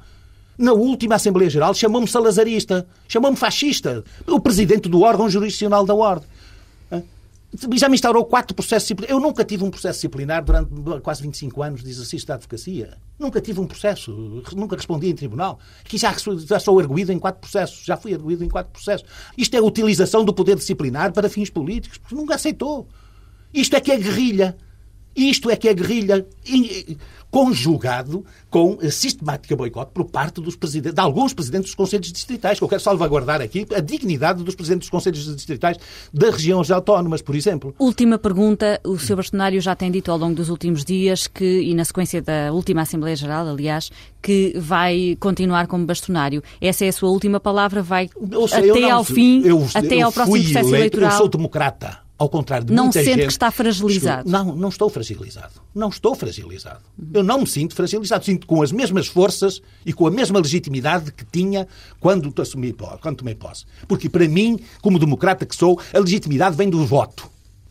Na 0.57 0.71
última 0.71 1.15
Assembleia 1.15 1.49
Geral 1.49 1.73
chamou-me 1.73 2.07
salazarista, 2.07 2.87
chamou-me 3.09 3.35
fascista, 3.35 4.03
o 4.25 4.39
Presidente 4.39 4.87
do 4.87 5.01
órgão 5.01 5.29
jurisdicional 5.29 5.85
da 5.85 5.93
Ordem. 5.93 6.27
Já 7.75 7.89
me 7.89 7.95
instaurou 7.95 8.23
quatro 8.25 8.53
processos 8.53 8.83
disciplinares. 8.83 9.15
Eu 9.15 9.19
nunca 9.19 9.43
tive 9.43 9.63
um 9.63 9.71
processo 9.71 9.97
disciplinar 9.97 10.43
durante 10.43 11.01
quase 11.01 11.23
25 11.23 11.63
anos 11.63 11.83
de 11.83 11.89
exercício 11.89 12.27
da 12.27 12.35
advocacia. 12.35 12.97
Nunca 13.17 13.41
tive 13.41 13.59
um 13.59 13.65
processo. 13.65 14.11
Nunca 14.55 14.75
respondi 14.75 15.09
em 15.09 15.15
tribunal. 15.15 15.59
Aqui 15.83 15.97
já, 15.97 16.15
já 16.45 16.59
sou 16.59 16.79
arguído 16.79 17.11
em 17.11 17.17
quatro 17.17 17.41
processos. 17.41 17.83
Já 17.83 17.97
fui 17.97 18.13
arguído 18.13 18.43
em 18.43 18.49
quatro 18.49 18.71
processos. 18.71 19.07
Isto 19.35 19.55
é 19.55 19.59
a 19.59 19.63
utilização 19.63 20.23
do 20.23 20.33
poder 20.33 20.55
disciplinar 20.57 21.11
para 21.11 21.27
fins 21.27 21.49
políticos. 21.49 21.97
porque 21.97 22.13
Nunca 22.13 22.35
aceitou. 22.35 22.87
Isto 23.51 23.75
é 23.75 23.81
que 23.81 23.91
é 23.91 23.97
guerrilha. 23.97 24.55
Isto 25.19 25.49
é 25.49 25.55
que 25.55 25.67
é 25.67 25.73
guerrilha 25.73 26.25
conjugado 27.31 28.25
com 28.49 28.79
a 28.81 28.89
sistemática 28.89 29.55
boicote 29.55 29.91
por 29.93 30.05
parte 30.05 30.41
dos 30.41 30.55
presidentes, 30.55 30.95
de 30.95 31.01
alguns 31.01 31.31
presidentes 31.31 31.67
dos 31.69 31.75
Conselhos 31.75 32.11
Distritais, 32.11 32.57
que 32.57 32.63
eu 32.63 32.67
quero 32.67 32.81
salvaguardar 32.81 33.39
aqui 33.39 33.67
a 33.75 33.79
dignidade 33.79 34.43
dos 34.43 34.55
presidentes 34.55 34.87
dos 34.87 34.89
Conselhos 34.89 35.35
Distritais 35.35 35.77
das 36.11 36.33
regiões 36.33 36.71
autónomas, 36.71 37.21
por 37.21 37.35
exemplo. 37.35 37.75
Última 37.77 38.17
pergunta. 38.17 38.79
O 38.83 38.97
Sr. 38.97 39.17
Bastonário 39.17 39.61
já 39.61 39.75
tem 39.75 39.91
dito 39.91 40.11
ao 40.11 40.17
longo 40.17 40.33
dos 40.35 40.49
últimos 40.49 40.83
dias 40.83 41.27
que, 41.27 41.61
e 41.61 41.75
na 41.75 41.85
sequência 41.85 42.19
da 42.21 42.51
última 42.51 42.81
Assembleia 42.81 43.15
Geral, 43.15 43.47
aliás, 43.47 43.91
que 44.21 44.53
vai 44.57 45.15
continuar 45.19 45.67
como 45.67 45.85
bastonário. 45.85 46.41
Essa 46.59 46.85
é 46.85 46.87
a 46.87 46.93
sua 46.93 47.09
última 47.09 47.39
palavra? 47.39 47.83
Vai 47.83 48.09
sei, 48.47 48.71
até 48.71 48.79
não- 48.81 48.91
ao 48.93 49.03
fim, 49.03 49.43
eu- 49.45 49.67
até 49.75 49.95
eu 49.97 50.05
ao 50.07 50.11
próximo 50.11 50.35
processo 50.37 50.57
eleito, 50.59 50.75
eleitoral? 50.97 51.11
Eu 51.11 51.17
sou 51.17 51.27
democrata. 51.29 52.08
Ao 52.19 52.27
contrário 52.27 52.65
de 52.67 52.73
Não 52.73 52.83
muita 52.83 52.99
sente 52.99 53.11
gente. 53.15 53.25
que 53.27 53.31
está 53.31 53.49
fragilizado? 53.49 54.29
Não, 54.29 54.53
não 54.53 54.67
estou 54.67 54.89
fragilizado. 54.89 55.53
Não 55.73 55.87
estou 55.87 56.13
fragilizado. 56.13 56.81
Eu 57.13 57.23
não 57.23 57.39
me 57.39 57.47
sinto 57.47 57.73
fragilizado. 57.73 58.25
Sinto 58.25 58.45
com 58.45 58.61
as 58.61 58.73
mesmas 58.73 59.07
forças 59.07 59.61
e 59.85 59.93
com 59.93 60.05
a 60.05 60.11
mesma 60.11 60.37
legitimidade 60.37 61.13
que 61.13 61.23
tinha 61.23 61.65
quando 61.97 62.33
assumi 62.41 62.75
quando 63.01 63.15
tomei 63.15 63.35
posse. 63.35 63.63
Porque 63.87 64.09
para 64.09 64.27
mim, 64.27 64.59
como 64.81 64.99
democrata 64.99 65.45
que 65.45 65.55
sou, 65.55 65.79
a 65.93 65.99
legitimidade 65.99 66.57
vem 66.57 66.69
do 66.69 66.85
voto. 66.85 67.29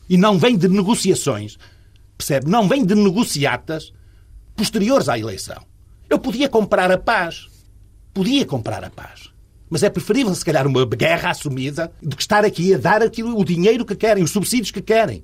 E 0.08 0.16
não 0.16 0.38
vem 0.38 0.56
de 0.56 0.66
negociações. 0.66 1.58
Percebe? 2.16 2.50
Não 2.50 2.66
vem 2.66 2.86
de 2.86 2.94
negociatas 2.94 3.92
posteriores 4.56 5.10
à 5.10 5.18
eleição. 5.18 5.62
Eu 6.08 6.18
podia 6.18 6.48
comprar 6.48 6.90
a 6.90 6.96
paz. 6.96 7.48
Podia 8.14 8.46
comprar 8.46 8.82
a 8.82 8.88
paz. 8.88 9.30
Mas 9.70 9.82
é 9.82 9.90
preferível, 9.90 10.34
se 10.34 10.44
calhar, 10.44 10.66
uma 10.66 10.84
guerra 10.86 11.30
assumida 11.30 11.92
do 12.02 12.16
que 12.16 12.22
estar 12.22 12.44
aqui 12.44 12.74
a 12.74 12.78
dar 12.78 13.02
aquilo, 13.02 13.38
o 13.38 13.44
dinheiro 13.44 13.84
que 13.84 13.94
querem, 13.94 14.24
os 14.24 14.30
subsídios 14.30 14.70
que 14.70 14.80
querem. 14.80 15.22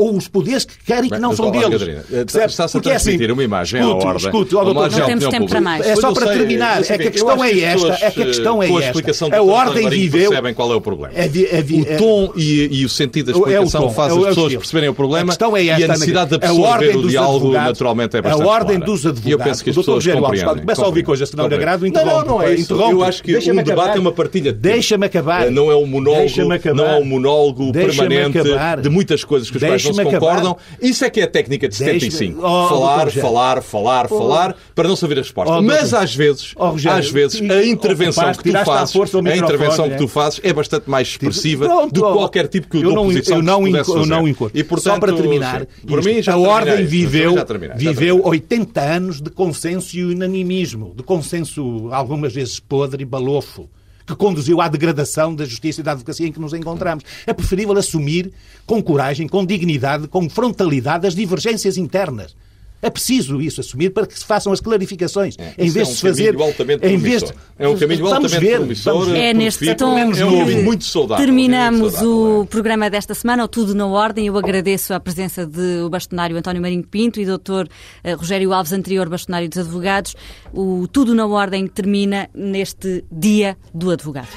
Ou 0.00 0.16
os 0.16 0.28
poderes 0.28 0.64
que 0.64 0.74
querem 0.86 1.10
que 1.10 1.18
não 1.18 1.28
mas, 1.30 1.36
são 1.36 1.50
deles. 1.50 1.82
Eh, 1.82 2.24
está-se 2.26 2.62
a 2.62 2.68
Porque 2.68 2.88
é 2.90 2.94
assim, 2.94 3.04
transmitir 3.10 3.32
uma 3.32 3.44
imagem 3.44 3.80
à 3.80 3.84
escute, 3.84 4.06
ordem. 4.06 4.26
escute, 4.26 4.54
uma 4.54 4.64
doutor, 4.64 4.90
Não 4.90 4.98
à 5.02 5.06
temos 5.06 5.24
tempo 5.24 5.30
para 5.30 5.38
pública. 5.38 5.60
mais. 5.60 5.86
É 5.86 5.96
só 5.96 6.12
para 6.12 6.26
sei, 6.26 6.36
terminar. 6.38 6.80
É 6.80 6.98
que 6.98 7.08
a 7.08 7.10
questão 7.10 7.44
é 7.44 7.58
esta, 7.60 7.88
é 8.06 8.10
que 8.10 8.22
a 8.22 8.26
questão 8.26 8.62
é 8.62 8.66
eh, 8.66 8.70
a 8.70 8.74
esta. 8.76 8.86
explicação 8.86 9.28
A 9.32 9.42
ordem 9.42 9.88
viveu- 9.90 10.28
percebem 10.30 10.54
qual 10.54 10.72
é 10.72 10.76
o 10.76 10.80
problema. 10.80 11.12
É 11.14 11.24
é 11.24 11.60
o 11.60 11.98
tom 11.98 12.32
e, 12.36 12.80
e 12.80 12.84
o 12.84 12.88
sentido 12.88 13.26
da 13.32 13.32
É 13.32 13.40
explicação 13.40 13.82
tom, 13.82 13.90
faz 13.90 14.12
é 14.12 14.16
as 14.16 14.22
é 14.24 14.28
pessoas 14.28 14.54
perceberem 14.56 14.88
o 14.88 14.94
problema 14.94 15.24
A 15.24 15.26
questão 15.26 15.56
é 15.56 15.64
e 15.64 15.70
esta, 15.70 15.84
a 15.84 15.88
necessidade 15.88 16.30
de 16.30 16.34
a 16.34 16.48
absorver 16.48 16.68
ordem 16.68 16.96
o 16.96 17.02
dos 17.02 17.10
diálogo 17.10 17.36
advogados- 17.36 17.68
naturalmente 17.68 18.16
é 18.16 18.18
A 18.18 18.22
bastante 18.22 18.46
ordem 18.48 18.76
clara. 18.78 18.84
dos 18.92 19.02
E 19.02 19.06
eu 19.06 19.10
advogados. 19.10 19.44
penso 19.44 19.64
que 19.64 19.70
as 19.70 19.76
pessoas 19.76 20.06
compreendem. 20.06 20.58
começa 20.60 20.82
a 20.82 20.86
ouvir 20.86 21.02
coisas 21.02 21.30
que 21.30 21.36
não 21.36 21.44
lhe 21.44 21.50
Compreendem. 21.50 21.74
agradam, 21.74 21.88
Não, 21.90 21.94
não, 21.94 22.20
interrompe. 22.20 22.28
não 22.28 22.42
é 22.42 22.54
isso. 22.54 22.62
interrompe. 22.72 22.92
Eu 22.94 23.04
acho 23.04 23.22
que 23.22 23.32
Deixa-me 23.32 23.60
o 23.60 23.64
debate 23.64 23.80
acabar. 23.82 23.96
é 23.96 24.00
uma 24.00 24.12
partilha. 24.12 24.52
Deixa-me 24.52 25.06
acabar. 25.06 25.46
Eh, 25.46 25.50
Não 25.50 25.70
é 25.70 25.76
um 25.76 25.86
monólogo, 25.86 26.20
Deixa-me 26.22 26.54
acabar. 26.54 26.76
não 26.76 26.86
é 26.86 26.96
um 26.98 27.04
monólogo 27.04 27.72
permanente 27.72 28.38
de 28.82 28.88
muitas 28.88 29.24
coisas 29.24 29.50
que 29.50 29.56
os 29.56 29.62
quais 29.62 29.82
acabar. 29.98 30.18
concordam. 30.20 30.56
Isso 30.80 31.04
é 31.04 31.10
que 31.10 31.20
é 31.20 31.24
a 31.24 31.28
técnica 31.28 31.68
de 31.68 31.76
Deixa-me- 31.78 32.00
75. 32.10 32.40
Oh, 32.40 32.68
falar, 32.68 33.10
falar, 33.10 33.62
falar, 33.62 34.08
falar, 34.08 34.56
para 34.74 34.88
não 34.88 34.96
saber 34.96 35.18
a 35.18 35.22
resposta. 35.22 35.54
Oh, 35.54 35.62
Mas 35.62 35.92
às 35.94 36.14
vezes, 36.14 36.54
Oh, 36.56 36.74
às 36.88 37.10
vezes, 37.10 37.40
a 37.50 37.64
intervenção 37.64 38.32
que 38.32 38.44
tu 38.50 38.64
fazes, 38.64 38.94
o 38.94 39.02
a 39.02 39.36
intervenção 39.36 39.84
é? 39.86 39.90
que 39.90 39.96
tu 39.98 40.08
fazes 40.08 40.40
é 40.42 40.52
bastante 40.52 40.88
mais 40.88 41.08
expressiva 41.08 41.66
Pronto, 41.66 41.92
do 41.94 42.06
que 42.06 42.12
qualquer 42.12 42.48
tipo 42.48 42.68
que 42.68 42.82
não, 42.82 43.02
oposição 43.02 43.36
eu 43.38 43.42
não, 43.42 43.66
eu 43.66 44.06
não 44.06 44.28
encontro. 44.28 44.58
E, 44.58 44.62
portanto, 44.64 44.94
Só 44.94 45.00
para 45.00 45.12
terminar, 45.12 45.66
por 45.86 46.02
mim 46.04 46.22
já 46.22 46.34
a 46.34 46.38
ordem 46.38 46.84
viveu, 46.86 47.34
viveu 47.34 47.44
terminei. 47.44 48.10
80 48.22 48.80
anos 48.80 49.20
de 49.20 49.30
consenso 49.30 49.96
e 49.96 50.04
unanimismo, 50.04 50.92
de 50.96 51.02
consenso 51.02 51.88
algumas 51.90 52.32
vezes 52.32 52.60
podre 52.60 53.02
e 53.02 53.06
balofo, 53.06 53.68
que 54.10 54.16
conduziu 54.16 54.60
à 54.60 54.68
degradação 54.68 55.34
da 55.34 55.44
justiça 55.44 55.80
e 55.80 55.84
da 55.84 55.92
advocacia 55.92 56.26
em 56.26 56.32
que 56.32 56.40
nos 56.40 56.52
encontramos. 56.52 57.04
É 57.26 57.32
preferível 57.32 57.76
assumir 57.78 58.32
com 58.66 58.82
coragem, 58.82 59.28
com 59.28 59.44
dignidade, 59.44 60.08
com 60.08 60.28
frontalidade 60.28 61.06
as 61.06 61.14
divergências 61.14 61.76
internas. 61.76 62.34
É 62.82 62.88
preciso 62.90 63.40
isso 63.40 63.60
assumir 63.60 63.90
para 63.90 64.06
que 64.06 64.18
se 64.18 64.24
façam 64.24 64.52
as 64.52 64.60
clarificações. 64.60 65.36
em 65.58 65.66
Isso 65.66 65.74
vez 65.74 65.76
é 65.76 65.90
um 65.90 65.92
de 65.92 65.96
se 65.96 66.00
fazer. 66.02 66.24
caminho 66.26 66.44
altamente 66.44 66.86
em 66.86 66.96
vez 66.96 67.22
de, 67.22 67.28
promissor. 67.32 67.50
É 67.58 67.68
um 67.68 67.78
caminho 67.78 68.04
vamos 68.04 68.12
altamente 68.14 68.46
ver, 68.46 68.56
promissor. 68.56 68.92
vamos 68.92 69.08
ver. 69.08 69.18
É 69.18 69.34
neste 69.34 69.74
tom 69.74 69.94
menos 69.94 70.16
que 70.16 70.22
é 70.22 70.26
um 70.26 70.38
caminho 70.38 70.64
muito 70.64 70.84
saudável, 70.84 71.24
terminamos 71.24 71.80
muito 71.80 71.92
saudável, 71.94 72.40
o 72.40 72.46
programa 72.46 72.88
desta 72.90 73.14
semana, 73.14 73.44
o 73.44 73.48
Tudo 73.48 73.74
na 73.74 73.86
Ordem. 73.86 74.26
Eu 74.26 74.38
agradeço 74.38 74.94
a 74.94 75.00
presença 75.00 75.46
de 75.46 75.82
o 75.84 75.90
bastonário 75.90 76.36
António 76.36 76.62
Marinho 76.62 76.86
Pinto 76.86 77.20
e 77.20 77.26
doutor 77.26 77.68
eh, 78.02 78.14
Rogério 78.14 78.52
Alves, 78.52 78.72
anterior 78.72 79.08
bastonário 79.08 79.48
dos 79.48 79.58
advogados. 79.58 80.14
O 80.52 80.88
Tudo 80.88 81.14
na 81.14 81.26
Ordem 81.26 81.66
termina 81.66 82.28
neste 82.34 83.04
Dia 83.10 83.56
do 83.74 83.90
Advogado. 83.90 84.28